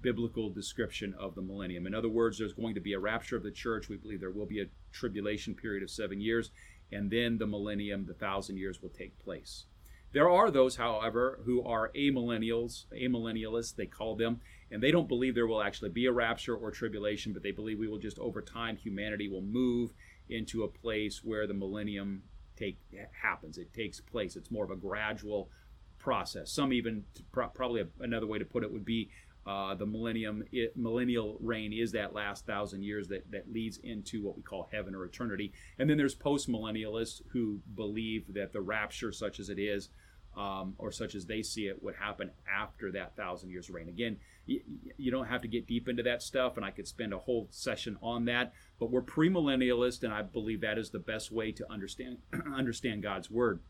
biblical 0.00 0.50
description 0.50 1.14
of 1.18 1.34
the 1.34 1.42
millennium. 1.42 1.86
In 1.86 1.94
other 1.94 2.08
words, 2.08 2.38
there's 2.38 2.52
going 2.52 2.74
to 2.74 2.80
be 2.80 2.92
a 2.92 2.98
rapture 2.98 3.36
of 3.36 3.42
the 3.42 3.50
church. 3.50 3.88
We 3.88 3.96
believe 3.96 4.20
there 4.20 4.30
will 4.30 4.46
be 4.46 4.60
a 4.60 4.66
tribulation 4.92 5.54
period 5.54 5.82
of 5.82 5.90
seven 5.90 6.20
years, 6.20 6.50
and 6.92 7.10
then 7.10 7.38
the 7.38 7.46
millennium, 7.46 8.06
the 8.06 8.14
thousand 8.14 8.56
years, 8.58 8.80
will 8.82 8.90
take 8.90 9.18
place. 9.18 9.66
There 10.12 10.30
are 10.30 10.50
those, 10.50 10.76
however, 10.76 11.40
who 11.44 11.62
are 11.64 11.90
amillennials, 11.94 12.86
amillennialists, 12.92 13.76
they 13.76 13.86
call 13.86 14.16
them, 14.16 14.40
and 14.70 14.82
they 14.82 14.90
don't 14.90 15.08
believe 15.08 15.34
there 15.34 15.46
will 15.46 15.62
actually 15.62 15.90
be 15.90 16.06
a 16.06 16.12
rapture 16.12 16.56
or 16.56 16.70
tribulation, 16.70 17.32
but 17.32 17.42
they 17.42 17.50
believe 17.50 17.78
we 17.78 17.88
will 17.88 17.98
just 17.98 18.18
over 18.18 18.40
time 18.40 18.76
humanity 18.76 19.28
will 19.28 19.42
move 19.42 19.92
into 20.28 20.62
a 20.62 20.68
place 20.68 21.22
where 21.22 21.46
the 21.46 21.54
millennium 21.54 22.22
take 22.56 22.78
happens. 23.22 23.58
It 23.58 23.72
takes 23.72 24.00
place. 24.00 24.36
It's 24.36 24.50
more 24.50 24.64
of 24.64 24.70
a 24.70 24.76
gradual 24.76 25.50
process. 25.98 26.50
Some 26.50 26.72
even 26.72 27.04
probably 27.32 27.84
another 28.00 28.26
way 28.26 28.38
to 28.38 28.44
put 28.44 28.62
it 28.62 28.72
would 28.72 28.84
be 28.84 29.10
uh, 29.48 29.74
the 29.74 29.86
millennium 29.86 30.44
it, 30.52 30.76
millennial 30.76 31.38
reign 31.40 31.72
is 31.72 31.90
that 31.92 32.12
last 32.12 32.44
thousand 32.44 32.82
years 32.82 33.08
that, 33.08 33.30
that 33.30 33.50
leads 33.50 33.78
into 33.78 34.22
what 34.22 34.36
we 34.36 34.42
call 34.42 34.68
heaven 34.70 34.94
or 34.94 35.06
eternity. 35.06 35.54
And 35.78 35.88
then 35.88 35.96
there's 35.96 36.14
post 36.14 36.50
millennialists 36.50 37.22
who 37.28 37.60
believe 37.74 38.34
that 38.34 38.52
the 38.52 38.60
rapture, 38.60 39.10
such 39.10 39.40
as 39.40 39.48
it 39.48 39.58
is, 39.58 39.88
um, 40.36 40.74
or 40.76 40.92
such 40.92 41.14
as 41.14 41.24
they 41.24 41.40
see 41.42 41.66
it, 41.66 41.82
would 41.82 41.94
happen 41.94 42.30
after 42.46 42.92
that 42.92 43.16
thousand 43.16 43.48
years 43.48 43.70
reign. 43.70 43.88
Again, 43.88 44.18
y- 44.46 44.60
you 44.98 45.10
don't 45.10 45.28
have 45.28 45.40
to 45.40 45.48
get 45.48 45.66
deep 45.66 45.88
into 45.88 46.02
that 46.02 46.22
stuff, 46.22 46.58
and 46.58 46.64
I 46.66 46.70
could 46.70 46.86
spend 46.86 47.14
a 47.14 47.18
whole 47.18 47.48
session 47.50 47.96
on 48.02 48.26
that. 48.26 48.52
But 48.78 48.90
we're 48.90 49.00
premillennialist, 49.00 50.04
and 50.04 50.12
I 50.12 50.20
believe 50.20 50.60
that 50.60 50.76
is 50.76 50.90
the 50.90 50.98
best 50.98 51.32
way 51.32 51.52
to 51.52 51.72
understand 51.72 52.18
understand 52.54 53.02
God's 53.02 53.30
word 53.30 53.60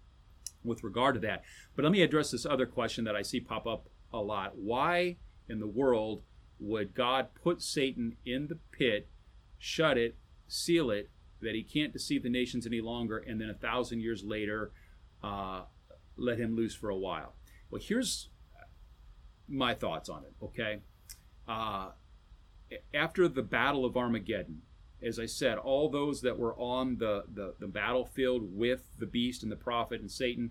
with 0.64 0.83
regard 0.83 1.14
to 1.14 1.21
that. 1.21 1.45
But 1.77 1.85
let 1.85 1.93
me 1.93 2.03
address 2.03 2.33
this 2.33 2.45
other 2.45 2.67
question 2.67 3.05
that 3.05 3.14
I 3.14 3.23
see 3.23 3.38
pop 3.38 3.64
up 3.64 3.88
a 4.12 4.19
lot: 4.19 4.59
Why? 4.59 5.19
In 5.49 5.61
the 5.61 5.67
world 5.67 6.23
would 6.61 6.95
God 6.95 7.29
put 7.35 7.63
Satan 7.63 8.17
in 8.25 8.49
the 8.49 8.59
pit, 8.73 9.09
shut 9.59 9.97
it, 9.97 10.17
seal 10.47 10.91
it, 10.91 11.11
that 11.41 11.55
he 11.55 11.63
can't 11.63 11.93
deceive 11.93 12.23
the 12.23 12.29
nations 12.29 12.67
any 12.67 12.81
longer, 12.81 13.19
and 13.19 13.41
then 13.41 13.51
a 13.51 13.55
thousand 13.55 14.01
years 14.01 14.25
later, 14.25 14.73
uh, 15.23 15.63
let 16.17 16.39
him 16.39 16.57
loose 16.57 16.75
for 16.75 16.91
a 16.91 16.97
while. 16.97 17.35
Well, 17.71 17.81
here's 17.83 18.29
my 19.49 19.75
thoughts 19.75 20.09
on 20.09 20.25
it, 20.25 20.33
okay? 20.43 20.81
Uh, 21.47 21.91
after 22.93 23.29
the 23.29 23.43
Battle 23.43 23.85
of 23.85 23.97
Armageddon, 23.97 24.63
as 25.01 25.19
I 25.19 25.27
said, 25.27 25.59
all 25.59 25.89
those 25.89 26.23
that 26.23 26.39
were 26.39 26.57
on 26.57 26.99
the, 26.99 27.25
the, 27.33 27.55
the 27.61 27.69
battlefield 27.69 28.43
with 28.53 28.83
the 28.99 29.07
beast 29.07 29.43
and 29.45 29.53
the 29.53 29.57
prophet 29.57 30.01
and 30.01 30.11
Satan, 30.11 30.51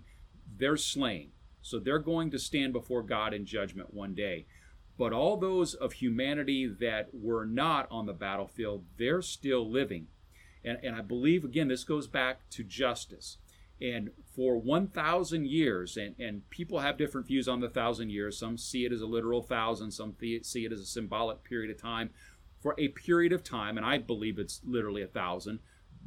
they're 0.56 0.78
slain. 0.78 1.32
So 1.60 1.78
they're 1.78 1.98
going 1.98 2.30
to 2.30 2.38
stand 2.38 2.72
before 2.72 3.02
God 3.02 3.34
in 3.34 3.44
judgment 3.44 3.92
one 3.92 4.14
day. 4.14 4.46
But 4.98 5.12
all 5.12 5.36
those 5.36 5.74
of 5.74 5.94
humanity 5.94 6.66
that 6.66 7.10
were 7.12 7.46
not 7.46 7.86
on 7.90 8.06
the 8.06 8.12
battlefield, 8.12 8.84
they're 8.98 9.22
still 9.22 9.68
living. 9.68 10.08
And, 10.64 10.78
and 10.82 10.96
I 10.96 11.02
believe, 11.02 11.44
again, 11.44 11.68
this 11.68 11.84
goes 11.84 12.08
back 12.08 12.50
to 12.50 12.64
justice. 12.64 13.38
And 13.80 14.10
for 14.34 14.56
1,000 14.56 15.46
years, 15.46 15.96
and, 15.96 16.16
and 16.18 16.48
people 16.50 16.80
have 16.80 16.98
different 16.98 17.28
views 17.28 17.46
on 17.46 17.60
the 17.60 17.68
thousand 17.68 18.10
years. 18.10 18.36
Some 18.36 18.58
see 18.58 18.84
it 18.84 18.92
as 18.92 19.00
a 19.00 19.06
literal 19.06 19.40
thousand, 19.40 19.92
some 19.92 20.16
see 20.42 20.64
it 20.64 20.72
as 20.72 20.80
a 20.80 20.86
symbolic 20.86 21.44
period 21.44 21.70
of 21.70 21.80
time. 21.80 22.10
For 22.60 22.74
a 22.76 22.88
period 22.88 23.32
of 23.32 23.44
time, 23.44 23.76
and 23.76 23.86
I 23.86 23.98
believe 23.98 24.36
it's 24.36 24.60
literally 24.64 25.02
a 25.02 25.06
thousand, 25.06 25.60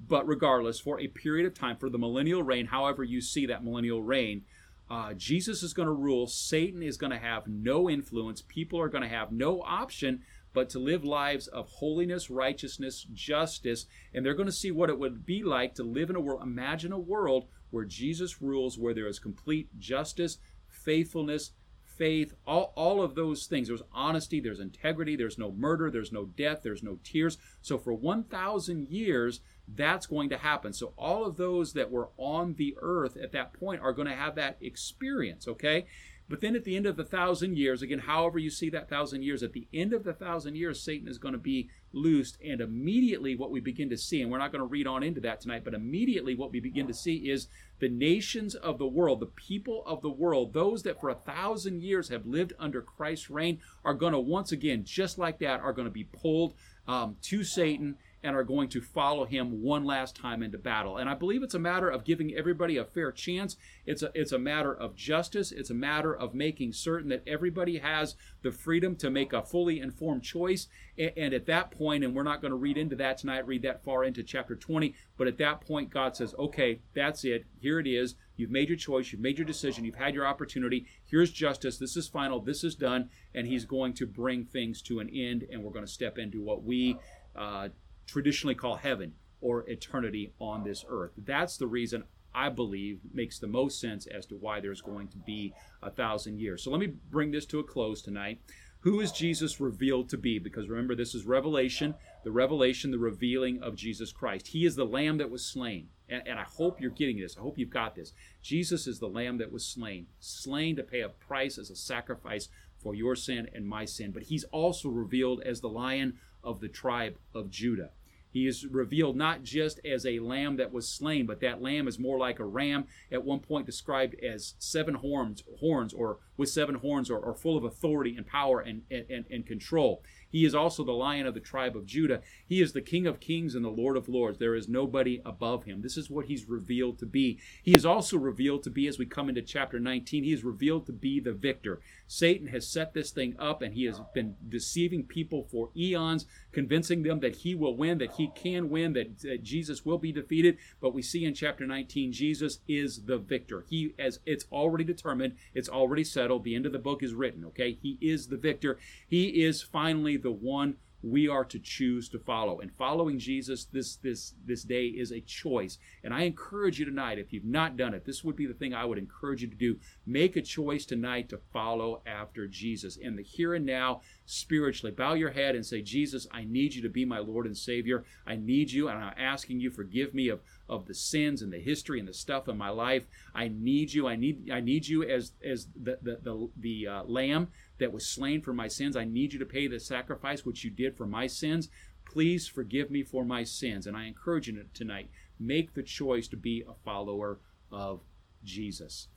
but 0.08 0.28
regardless, 0.28 0.82
for 0.82 1.00
a 1.00 1.08
period 1.08 1.46
of 1.46 1.54
time, 1.54 1.78
for 1.78 1.90
the 1.90 1.98
millennial 1.98 2.44
reign, 2.44 2.66
however 2.66 3.06
you 3.06 3.22
see 3.22 3.46
that 3.46 3.64
millennial 3.64 4.04
reign, 4.04 4.44
uh, 4.92 5.14
Jesus 5.14 5.64
is 5.64 5.74
going 5.74 5.86
to 5.86 5.94
rule. 5.94 6.28
Satan 6.28 6.84
is 6.84 6.98
going 6.98 7.14
to 7.14 7.18
have 7.18 7.48
no 7.48 7.90
influence. 7.90 8.44
People 8.46 8.78
are 8.82 8.90
going 8.90 9.04
to 9.04 9.08
have 9.08 9.32
no 9.32 9.62
option 9.62 10.24
but 10.54 10.70
to 10.72 10.80
live 10.80 11.06
lives 11.06 11.48
of 11.48 11.70
holiness, 11.70 12.30
righteousness, 12.30 13.08
justice. 13.14 13.86
And 14.14 14.26
they're 14.26 14.34
going 14.34 14.50
to 14.50 14.52
see 14.52 14.70
what 14.70 14.90
it 14.90 15.00
would 15.00 15.26
be 15.26 15.44
like 15.44 15.76
to 15.76 15.84
live 15.84 16.10
in 16.10 16.18
a 16.18 16.20
world. 16.20 16.44
Imagine 16.44 16.92
a 16.92 17.00
world 17.00 17.48
where 17.70 17.86
Jesus 17.86 18.42
rules, 18.42 18.78
where 18.78 18.94
there 18.94 19.08
is 19.08 19.18
complete 19.18 19.70
justice, 19.80 20.40
faithfulness, 20.68 21.52
faith, 21.98 22.34
all, 22.46 22.74
all 22.76 23.02
of 23.02 23.16
those 23.16 23.46
things. 23.46 23.70
There's 23.70 23.84
honesty, 23.94 24.42
there's 24.42 24.60
integrity, 24.60 25.16
there's 25.16 25.38
no 25.38 25.54
murder, 25.54 25.90
there's 25.90 26.12
no 26.12 26.26
death, 26.26 26.64
there's 26.64 26.84
no 26.84 27.00
tears. 27.02 27.38
So 27.62 27.78
for 27.78 27.94
1,000 27.94 28.90
years, 28.90 29.40
that's 29.76 30.06
going 30.06 30.30
to 30.30 30.38
happen. 30.38 30.74
So 30.74 30.94
all 30.98 31.26
of 31.26 31.38
those 31.38 31.74
that 31.74 31.92
were 31.92 32.10
on 32.18 32.56
the 32.56 32.76
earth 32.82 33.18
at 33.18 33.32
that 33.32 33.54
point 33.54 33.82
are 33.82 33.94
going 33.94 34.08
to 34.08 34.16
have 34.16 34.36
that 34.36 34.58
experience, 34.62 35.48
okay? 35.48 35.86
But 36.32 36.40
then 36.40 36.56
at 36.56 36.64
the 36.64 36.78
end 36.78 36.86
of 36.86 36.96
the 36.96 37.04
thousand 37.04 37.58
years, 37.58 37.82
again, 37.82 38.00
however 38.00 38.40
you 38.40 38.50
see 38.50 38.70
that 38.70 38.88
thousand 38.90 39.24
years, 39.24 39.44
at 39.44 39.52
the 39.52 39.68
end 39.74 39.92
of 39.92 40.06
the 40.06 40.14
thousand 40.14 40.56
years, 40.56 40.82
Satan 40.82 41.10
is 41.10 41.18
going 41.18 41.34
to 41.34 41.38
be 41.38 41.70
loosed. 41.92 42.38
And 42.42 42.62
immediately, 42.62 43.36
what 43.36 43.52
we 43.52 43.60
begin 43.60 43.90
to 43.90 43.98
see, 43.98 44.22
and 44.22 44.32
we're 44.32 44.38
not 44.38 44.54
going 44.54 44.62
to 44.62 44.66
read 44.66 44.88
on 44.88 45.04
into 45.04 45.20
that 45.22 45.42
tonight, 45.42 45.66
but 45.66 45.74
immediately, 45.74 46.34
what 46.34 46.54
we 46.54 46.62
begin 46.62 46.88
to 46.88 46.94
see 46.94 47.30
is 47.30 47.48
the 47.80 47.90
nations 47.90 48.56
of 48.56 48.78
the 48.78 48.88
world, 48.88 49.20
the 49.20 49.26
people 49.26 49.84
of 49.86 50.02
the 50.02 50.10
world, 50.10 50.54
those 50.54 50.84
that 50.84 51.02
for 51.02 51.10
a 51.10 51.16
thousand 51.16 51.82
years 51.82 52.08
have 52.08 52.26
lived 52.26 52.54
under 52.58 52.82
Christ's 52.82 53.30
reign, 53.30 53.60
are 53.84 53.94
going 53.94 54.14
to 54.14 54.20
once 54.20 54.54
again, 54.54 54.86
just 54.86 55.18
like 55.18 55.40
that, 55.40 55.60
are 55.60 55.74
going 55.74 55.88
to 55.88 55.92
be 55.92 56.06
pulled 56.06 56.54
um, 56.88 57.18
to 57.24 57.44
Satan 57.44 57.98
and 58.24 58.36
are 58.36 58.44
going 58.44 58.70
to 58.70 58.82
follow 58.82 59.26
him 59.26 59.62
one 59.62 59.84
last 59.84 60.16
time 60.16 60.44
into 60.44 60.58
battle. 60.58 60.98
And 60.98 61.10
I 61.10 61.14
believe 61.14 61.44
it's 61.44 61.56
a 61.56 61.60
matter 61.60 61.90
of 61.90 62.06
giving 62.06 62.34
everybody 62.34 62.78
a 62.78 62.86
fair 62.86 63.12
chance. 63.12 63.58
It's 63.86 64.04
a 64.04 64.12
it's 64.14 64.32
a 64.32 64.40
matter 64.40 64.74
of 64.74 64.96
justice. 64.96 65.52
It's 65.52 65.70
a 65.70 65.76
matter 65.76 66.16
of 66.16 66.34
making 66.34 66.74
certain 66.74 67.10
that 67.10 67.24
everybody 67.26 67.80
has 67.80 68.16
the 68.42 68.52
freedom 68.52 68.96
to 68.98 69.10
make 69.10 69.34
a 69.34 69.42
fully 69.42 69.80
informed 69.80 70.24
choice. 70.24 70.68
And, 70.98 71.12
and 71.18 71.34
at 71.34 71.48
that 71.48 71.72
point, 71.72 72.04
and 72.04 72.16
we're 72.16 72.24
not 72.24 72.42
going 72.42 72.52
to 72.52 72.58
read 72.58 72.78
into 72.78 72.96
that 72.98 73.18
tonight, 73.18 73.48
read 73.48 73.64
that 73.64 73.84
far 73.84 74.04
into 74.04 74.24
chapter 74.24 74.56
20, 74.56 74.94
but 75.18 75.28
at 75.28 75.38
that 75.40 75.62
point, 75.62 75.90
God 75.90 76.16
says, 76.16 76.36
okay, 76.38 76.82
that's 76.94 77.24
it. 77.24 77.46
Here 77.60 77.80
it 77.80 77.88
is. 77.88 78.16
You've 78.36 78.52
made 78.52 78.70
your 78.70 78.78
choice. 78.78 79.12
You've 79.12 79.22
made 79.22 79.38
your 79.38 79.46
decision. 79.46 79.86
You've 79.86 79.96
had 79.96 80.16
your 80.16 80.26
opportunity. 80.26 80.88
Here's 81.06 81.32
justice. 81.32 81.78
This 81.78 81.96
is 81.96 82.08
final. 82.08 82.40
This 82.40 82.64
is 82.64 82.76
done. 82.76 83.10
And 83.36 83.48
He's 83.48 83.66
going 83.66 83.94
to 83.94 84.08
bring 84.08 84.46
things 84.46 84.82
to 84.84 85.00
an 85.00 85.10
end. 85.10 85.46
And 85.52 85.64
we're 85.64 85.72
going 85.72 85.86
to 85.86 85.92
step 85.92 86.18
into 86.18 86.42
what 86.42 86.64
we 86.64 86.98
uh, 87.36 87.70
traditionally 88.12 88.56
call 88.56 88.76
heaven 88.76 89.14
or 89.40 89.68
eternity 89.70 90.34
on 90.40 90.64
this 90.64 90.86
earth. 90.88 91.12
That's 91.18 91.58
the 91.58 91.68
reason 91.68 92.04
I 92.34 92.50
believe 92.50 93.00
makes 93.14 93.40
the 93.40 93.48
most 93.48 93.80
sense 93.80 94.08
as 94.08 94.26
to 94.28 94.36
why 94.36 94.60
there's 94.60 94.82
going 94.82 95.10
to 95.10 95.18
be 95.18 95.54
a 95.82 95.90
thousand 95.90 96.40
years. 96.40 96.64
So 96.64 96.72
let 96.72 96.80
me 96.80 96.94
bring 97.10 97.32
this 97.32 97.46
to 97.48 97.60
a 97.60 97.64
close 97.64 98.02
tonight. 98.02 98.40
Who 98.82 99.00
is 99.00 99.12
Jesus 99.12 99.60
revealed 99.60 100.10
to 100.10 100.18
be? 100.18 100.40
Because 100.40 100.68
remember, 100.68 100.96
this 100.96 101.14
is 101.14 101.26
Revelation, 101.26 101.94
the 102.24 102.32
revelation, 102.32 102.90
the 102.90 102.98
revealing 102.98 103.62
of 103.62 103.76
Jesus 103.76 104.12
Christ. 104.12 104.48
He 104.48 104.66
is 104.66 104.76
the 104.76 104.86
Lamb 104.86 105.18
that 105.20 105.30
was 105.30 105.46
slain. 105.46 105.90
And, 106.10 106.24
and 106.26 106.40
I 106.40 106.44
hope 106.44 106.82
you're 106.82 106.90
getting 106.90 107.20
this. 107.20 107.38
I 107.38 107.42
hope 107.42 107.60
you've 107.60 107.70
got 107.70 107.96
this. 107.96 108.14
Jesus 108.42 108.88
is 108.88 109.00
the 109.00 109.08
Lamb 109.08 109.38
that 109.38 109.52
was 109.52 109.66
slain, 109.66 110.08
slain 110.20 110.76
to 110.78 110.84
pay 110.84 111.02
a 111.02 111.10
price 111.10 111.60
as 111.60 111.70
a 111.70 111.76
sacrifice 111.76 112.50
for 112.82 112.96
your 112.96 113.16
sin 113.16 113.48
and 113.54 113.68
my 113.68 113.86
sin. 113.86 114.12
But 114.12 114.24
he's 114.24 114.46
also 114.46 114.90
revealed 114.90 115.44
as 115.46 115.62
the 115.62 115.70
Lion 115.70 116.18
of 116.44 116.60
the 116.60 116.68
tribe 116.68 117.18
of 117.36 117.52
Judah. 117.52 117.92
He 118.32 118.48
is 118.48 118.66
revealed 118.66 119.16
not 119.16 119.44
just 119.44 119.80
as 119.86 120.06
a 120.06 120.20
lamb 120.20 120.56
that 120.58 120.72
was 120.72 120.88
slain, 120.88 121.26
but 121.26 121.42
that 121.42 121.62
lamb 121.62 121.88
is 121.88 122.00
more 122.00 122.18
like 122.18 122.40
a 122.40 122.46
ram, 122.46 122.86
at 123.12 123.26
one 123.26 123.40
point 123.40 123.66
described 123.66 124.16
as 124.24 124.56
seven 124.58 124.96
horns, 124.96 125.44
horns 125.60 125.94
or 125.94 126.20
with 126.42 126.50
seven 126.50 126.74
horns, 126.74 127.12
or, 127.12 127.20
or 127.20 127.36
full 127.36 127.56
of 127.56 127.64
authority 127.64 128.18
and 128.18 128.26
power 128.26 128.60
and, 128.60 128.82
and, 128.90 129.26
and 129.30 129.46
control. 129.46 130.02
He 130.32 130.44
is 130.44 130.56
also 130.56 130.84
the 130.84 130.92
lion 130.92 131.28
of 131.28 131.36
the 131.36 131.40
tribe 131.40 131.76
of 131.76 131.86
Judah. 131.86 132.22
He 132.48 132.62
is 132.62 132.74
the 132.74 132.82
King 132.82 133.06
of 133.06 133.20
kings 133.20 133.54
and 133.54 133.64
the 133.64 133.70
Lord 133.70 133.96
of 133.96 134.10
lords. 134.10 134.40
There 134.40 134.56
is 134.56 134.68
nobody 134.68 135.22
above 135.24 135.66
him. 135.66 135.82
This 135.82 135.98
is 135.98 136.10
what 136.10 136.26
he's 136.26 136.50
revealed 136.50 136.98
to 137.00 137.06
be. 137.06 137.38
He 137.62 137.76
is 137.76 137.86
also 137.86 138.18
revealed 138.18 138.64
to 138.64 138.72
be, 138.72 138.88
as 138.88 138.98
we 138.98 139.06
come 139.06 139.30
into 139.30 139.44
chapter 139.44 139.80
19, 139.80 140.24
he 140.24 140.34
is 140.34 140.44
revealed 140.44 140.88
to 140.88 140.94
be 140.94 141.20
the 141.20 141.34
victor. 141.34 141.80
Satan 142.08 142.48
has 142.48 142.68
set 142.68 142.94
this 142.94 143.12
thing 143.12 143.36
up 143.38 143.62
and 143.62 143.74
he 143.74 143.86
has 143.86 144.02
been 144.14 144.36
deceiving 144.50 145.04
people 145.04 145.48
for 145.52 145.70
eons, 145.76 146.26
convincing 146.52 147.04
them 147.04 147.20
that 147.20 147.38
he 147.38 147.54
will 147.54 147.78
win, 147.78 148.00
that 148.00 148.14
he 148.14 148.32
can 148.34 148.70
win, 148.70 148.94
that, 148.94 149.20
that 149.20 149.44
Jesus 149.44 149.86
will 149.86 150.00
be 150.00 150.12
defeated. 150.12 150.58
But 150.80 150.94
we 150.94 151.04
see 151.04 151.26
in 151.26 151.36
chapter 151.36 151.68
19, 151.68 152.12
Jesus 152.14 152.60
is 152.68 153.04
the 153.04 153.18
victor. 153.18 153.66
He, 153.70 153.94
as 154.00 154.20
it's 154.26 154.46
already 154.52 154.86
determined, 154.86 155.36
it's 155.54 155.70
already 155.70 156.04
settled. 156.04 156.31
The 156.40 156.56
end 156.56 156.66
of 156.66 156.72
the 156.72 156.80
book 156.80 157.04
is 157.04 157.14
written, 157.14 157.46
okay? 157.46 157.78
He 157.82 157.98
is 158.02 158.28
the 158.28 158.38
victor. 158.38 158.78
He 159.08 159.44
is 159.44 159.62
finally 159.62 160.18
the 160.18 160.32
one 160.32 160.76
we 161.04 161.28
are 161.28 161.46
to 161.46 161.60
choose 161.60 162.10
to 162.10 162.20
follow. 162.20 162.60
And 162.60 162.72
following 162.72 163.18
Jesus 163.18 163.66
this 163.66 163.96
this 163.98 164.34
this 164.46 164.64
day 164.64 164.88
is 164.88 165.12
a 165.12 165.22
choice. 165.22 165.78
And 166.04 166.14
I 166.14 166.22
encourage 166.22 166.80
you 166.80 166.86
tonight, 166.86 167.18
if 167.18 167.34
you've 167.34 167.44
not 167.44 167.78
done 167.78 167.94
it, 167.94 168.06
this 168.06 168.24
would 168.24 168.36
be 168.36 168.46
the 168.46 168.54
thing 168.54 168.74
I 168.74 168.86
would 168.86 168.98
encourage 168.98 169.42
you 169.42 169.48
to 169.48 169.56
do. 169.56 169.80
Make 170.06 170.36
a 170.36 170.42
choice 170.42 170.86
tonight 170.86 171.30
to 171.30 171.40
follow 171.52 172.02
after 172.06 172.48
Jesus 172.48 172.98
in 172.98 173.16
the 173.16 173.24
here 173.24 173.56
and 173.56 173.66
now 173.66 174.02
spiritually. 174.26 174.94
Bow 174.94 175.14
your 175.14 175.32
head 175.32 175.56
and 175.56 175.66
say, 175.66 175.82
Jesus, 175.82 176.28
I 176.32 176.44
need 176.44 176.74
you 176.74 176.82
to 176.84 176.90
be 176.90 177.06
my 177.06 177.20
Lord 177.20 177.46
and 177.46 177.58
Savior. 177.58 178.06
I 178.26 178.36
need 178.36 178.72
you, 178.72 178.88
and 178.88 178.98
I'm 178.98 179.14
asking 179.18 179.60
you, 179.60 179.72
forgive 179.72 180.14
me 180.14 180.30
of, 180.30 180.42
of 180.72 180.86
the 180.88 180.96
sins 180.96 181.42
and 181.42 181.52
the 181.52 181.60
history 181.60 182.00
and 182.00 182.08
the 182.08 182.14
stuff 182.14 182.48
in 182.48 182.58
my 182.58 182.70
life. 182.70 183.06
I 183.36 183.50
need 183.50 183.94
you. 183.94 184.08
I 184.08 184.16
need 184.16 184.50
I 184.50 184.62
need 184.62 184.88
you 184.88 185.04
as 185.04 185.34
as 185.44 185.68
the 185.76 186.00
the 186.02 186.20
the, 186.24 186.50
the 186.58 186.88
uh, 186.88 187.04
lamb 187.04 187.50
that 187.78 187.92
was 187.92 188.08
slain 188.08 188.42
for 188.42 188.54
my 188.54 188.70
sins. 188.70 188.96
I 188.96 189.04
need 189.04 189.34
you 189.34 189.40
to 189.40 189.46
pay 189.46 189.68
the 189.68 189.80
sacrifice 189.80 190.46
which 190.46 190.64
you 190.64 190.72
did 190.72 190.96
for 190.96 191.06
my 191.06 191.28
sins. 191.28 191.70
Please 192.06 192.48
forgive 192.48 192.90
me 192.90 193.04
for 193.04 193.26
my 193.26 193.44
sins. 193.44 193.86
And 193.86 193.96
I 193.96 194.06
encourage 194.06 194.48
you 194.48 194.66
tonight, 194.74 195.10
make 195.40 195.74
the 195.74 195.84
choice 195.84 196.28
to 196.30 196.38
be 196.38 196.64
a 196.68 196.74
follower 196.86 197.40
of 197.72 198.02
Jesus. 198.44 199.10